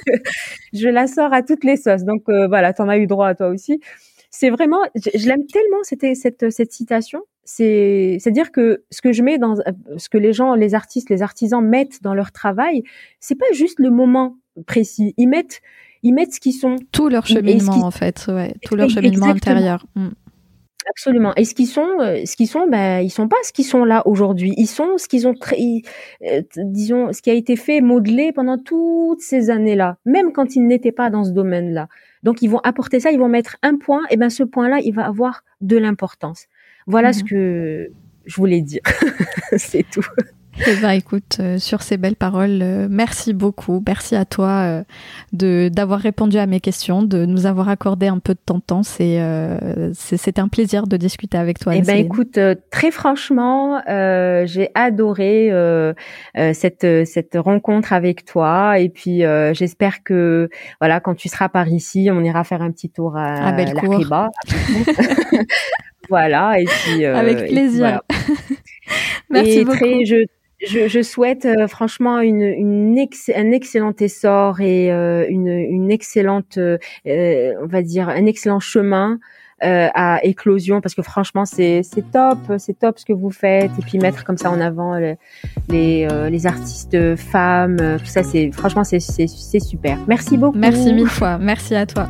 je 0.72 0.88
la 0.88 1.06
sors 1.06 1.32
à 1.32 1.42
toutes 1.42 1.64
les 1.64 1.76
sauces. 1.76 2.04
Donc 2.04 2.24
voilà, 2.26 2.72
t'en 2.72 2.88
as 2.88 2.98
eu 2.98 3.06
droit 3.06 3.28
à 3.28 3.34
toi 3.34 3.48
aussi. 3.48 3.80
C'est 4.30 4.50
vraiment, 4.50 4.80
je, 4.96 5.28
l'aime 5.28 5.46
tellement 5.46 5.82
cette, 5.82 6.16
cette, 6.16 6.50
cette 6.50 6.72
citation. 6.72 7.20
C'est, 7.44 8.16
c'est 8.20 8.32
dire 8.32 8.50
que 8.50 8.82
ce 8.90 9.00
que 9.00 9.12
je 9.12 9.22
mets 9.22 9.38
dans, 9.38 9.54
ce 9.96 10.08
que 10.08 10.18
les 10.18 10.32
gens, 10.32 10.54
les 10.54 10.74
artistes, 10.74 11.08
les 11.08 11.22
artisans 11.22 11.64
mettent 11.64 12.02
dans 12.02 12.14
leur 12.14 12.32
travail, 12.32 12.82
c'est 13.20 13.38
pas 13.38 13.52
juste 13.52 13.78
le 13.78 13.90
moment 13.90 14.36
précis. 14.66 15.14
Ils 15.18 15.28
mettent 15.28 15.60
ils 16.04 16.12
mettent 16.12 16.34
ce 16.34 16.40
qu'ils 16.40 16.52
sont. 16.52 16.76
Tout 16.92 17.08
leur 17.08 17.26
cheminement, 17.26 17.84
en 17.84 17.90
fait, 17.90 18.26
ouais, 18.28 18.54
tout 18.62 18.76
leur 18.76 18.88
cheminement 18.88 19.26
intérieur. 19.26 19.84
Mm. 19.96 20.10
Absolument. 20.90 21.32
Et 21.36 21.46
ce 21.46 21.54
qu'ils 21.54 21.66
sont, 21.66 21.88
euh, 22.00 22.26
ce 22.26 22.36
qu'ils 22.36 22.46
sont, 22.46 22.66
ben 22.68 23.00
ils 23.00 23.10
sont 23.10 23.26
pas 23.26 23.38
ce 23.42 23.52
qu'ils 23.54 23.64
sont 23.64 23.84
là 23.84 24.06
aujourd'hui. 24.06 24.52
Ils 24.58 24.66
sont 24.66 24.98
ce 24.98 25.08
qu'ils 25.08 25.26
ont, 25.26 25.34
euh, 25.50 26.42
disons, 26.58 27.10
ce 27.12 27.22
qui 27.22 27.30
a 27.30 27.32
été 27.32 27.56
fait, 27.56 27.80
modelé 27.80 28.32
pendant 28.32 28.58
toutes 28.58 29.22
ces 29.22 29.48
années-là, 29.48 29.96
même 30.04 30.32
quand 30.32 30.56
ils 30.56 30.66
n'étaient 30.66 30.92
pas 30.92 31.08
dans 31.08 31.24
ce 31.24 31.30
domaine-là. 31.30 31.88
Donc 32.22 32.42
ils 32.42 32.48
vont 32.48 32.60
apporter 32.64 33.00
ça, 33.00 33.10
ils 33.12 33.18
vont 33.18 33.30
mettre 33.30 33.56
un 33.62 33.76
point, 33.76 34.02
et 34.10 34.18
ben 34.18 34.28
ce 34.28 34.42
point-là, 34.42 34.80
il 34.84 34.92
va 34.92 35.06
avoir 35.06 35.42
de 35.62 35.78
l'importance. 35.78 36.48
Voilà 36.86 37.14
ce 37.14 37.22
mm-hmm. 37.22 37.28
que 37.28 37.90
je 38.26 38.36
voulais 38.36 38.60
dire. 38.60 38.82
C'est 39.56 39.86
tout. 39.90 40.04
Eh 40.60 40.76
ben, 40.80 40.90
écoute, 40.90 41.38
euh, 41.40 41.58
sur 41.58 41.82
ces 41.82 41.96
belles 41.96 42.16
paroles, 42.16 42.60
euh, 42.62 42.86
merci 42.88 43.32
beaucoup. 43.32 43.82
Merci 43.86 44.14
à 44.14 44.24
toi 44.24 44.48
euh, 44.48 44.82
de 45.32 45.68
d'avoir 45.72 45.98
répondu 45.98 46.38
à 46.38 46.46
mes 46.46 46.60
questions, 46.60 47.02
de 47.02 47.26
nous 47.26 47.46
avoir 47.46 47.68
accordé 47.68 48.06
un 48.06 48.18
peu 48.18 48.34
de 48.34 48.40
ton 48.44 48.60
temps. 48.60 48.82
C'est 48.82 49.20
c'était 49.94 50.40
un 50.40 50.48
plaisir 50.48 50.86
de 50.86 50.96
discuter 50.96 51.38
avec 51.38 51.58
toi. 51.58 51.74
Eh 51.74 51.82
ben, 51.82 51.96
écoute, 51.96 52.38
très 52.70 52.90
franchement, 52.90 53.80
j'ai 53.86 54.70
adoré 54.74 55.50
cette 56.52 56.86
cette 57.06 57.36
rencontre 57.36 57.92
avec 57.92 58.24
toi. 58.24 58.78
Et 58.78 58.88
puis, 58.88 59.22
j'espère 59.52 60.02
que 60.02 60.48
voilà, 60.80 61.00
quand 61.00 61.14
tu 61.14 61.28
seras 61.28 61.48
par 61.48 61.68
ici, 61.68 62.08
on 62.12 62.22
ira 62.22 62.44
faire 62.44 62.62
un 62.62 62.70
petit 62.70 62.90
tour 62.90 63.16
à, 63.16 63.48
à 63.48 63.52
Bellecour. 63.52 64.04
voilà. 66.08 66.60
Et 66.60 66.64
puis, 66.64 67.04
avec 67.04 67.48
plaisir. 67.48 68.00
Merci 69.30 69.64
beaucoup. 69.64 70.04
je, 70.04 70.26
je, 70.66 71.02
souhaite 71.02 71.46
euh, 71.46 71.68
franchement 71.68 72.16
un 72.16 72.94
excellent 73.52 73.94
essor 73.98 74.60
et 74.60 74.92
euh, 74.92 75.26
une, 75.28 75.90
excellente, 75.90 76.58
euh, 76.58 76.78
on 77.62 77.66
va 77.66 77.82
dire, 77.82 78.08
un 78.08 78.26
excellent 78.26 78.60
chemin 78.60 79.18
à 79.60 80.20
éclosion 80.24 80.82
parce 80.82 80.94
que 80.94 81.00
franchement 81.00 81.46
c'est 81.46 81.82
top, 82.12 82.38
c'est 82.58 82.78
top 82.78 82.98
ce 82.98 83.06
que 83.06 83.14
vous 83.14 83.30
faites 83.30 83.70
et 83.78 83.82
puis 83.82 83.98
mettre 83.98 84.22
comme 84.22 84.36
ça 84.36 84.50
en 84.50 84.60
avant 84.60 84.98
les 84.98 85.16
les, 85.70 86.46
artistes 86.46 87.16
femmes, 87.16 87.78
tout 87.98 88.04
ça 88.04 88.20
franchement 88.52 88.84
c'est 88.84 89.00
super. 89.60 89.98
Merci 90.06 90.36
beaucoup. 90.36 90.58
Merci 90.58 90.92
mille 90.92 91.08
fois. 91.08 91.38
Merci 91.38 91.74
à 91.76 91.86
toi. 91.86 92.08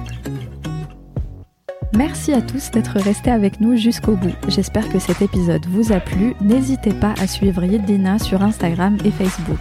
Merci 1.97 2.33
à 2.33 2.43
tous 2.43 2.73
d'être 2.73 2.99
restés 2.99 3.31
avec 3.31 3.61
nous 3.61 3.77
jusqu'au 3.77 4.17
bout. 4.17 4.35
J'espère 4.49 4.89
que 4.89 4.99
cet 4.99 5.23
épisode 5.23 5.65
vous 5.67 5.93
a 5.93 6.01
plu. 6.01 6.35
N'hésitez 6.41 6.93
pas 6.93 7.15
à 7.21 7.29
suivre 7.29 7.63
Yedina 7.63 8.19
sur 8.19 8.43
Instagram 8.43 8.99
et 9.05 9.13
Facebook. 9.13 9.61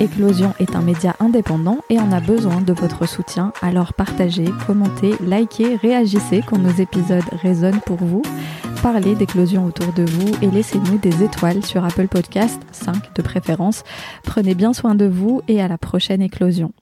Éclosion 0.00 0.52
est 0.58 0.74
un 0.74 0.82
média 0.82 1.14
indépendant 1.20 1.78
et 1.90 2.00
on 2.00 2.10
a 2.10 2.18
besoin 2.18 2.60
de 2.60 2.72
votre 2.72 3.06
soutien, 3.06 3.52
alors 3.62 3.92
partagez, 3.94 4.46
commentez, 4.66 5.14
likez, 5.20 5.76
réagissez 5.76 6.42
quand 6.44 6.58
nos 6.58 6.72
épisodes 6.72 7.22
résonnent 7.40 7.80
pour 7.86 7.98
vous. 7.98 8.22
Parlez 8.82 9.14
d'éclosion 9.14 9.64
autour 9.64 9.92
de 9.92 10.04
vous 10.04 10.32
et 10.42 10.50
laissez-nous 10.50 10.98
des 10.98 11.22
étoiles 11.22 11.64
sur 11.64 11.84
Apple 11.84 12.08
Podcast, 12.08 12.60
5 12.72 13.14
de 13.14 13.22
préférence. 13.22 13.84
Prenez 14.24 14.56
bien 14.56 14.72
soin 14.72 14.96
de 14.96 15.06
vous 15.06 15.42
et 15.46 15.62
à 15.62 15.68
la 15.68 15.78
prochaine 15.78 16.22
éclosion. 16.22 16.72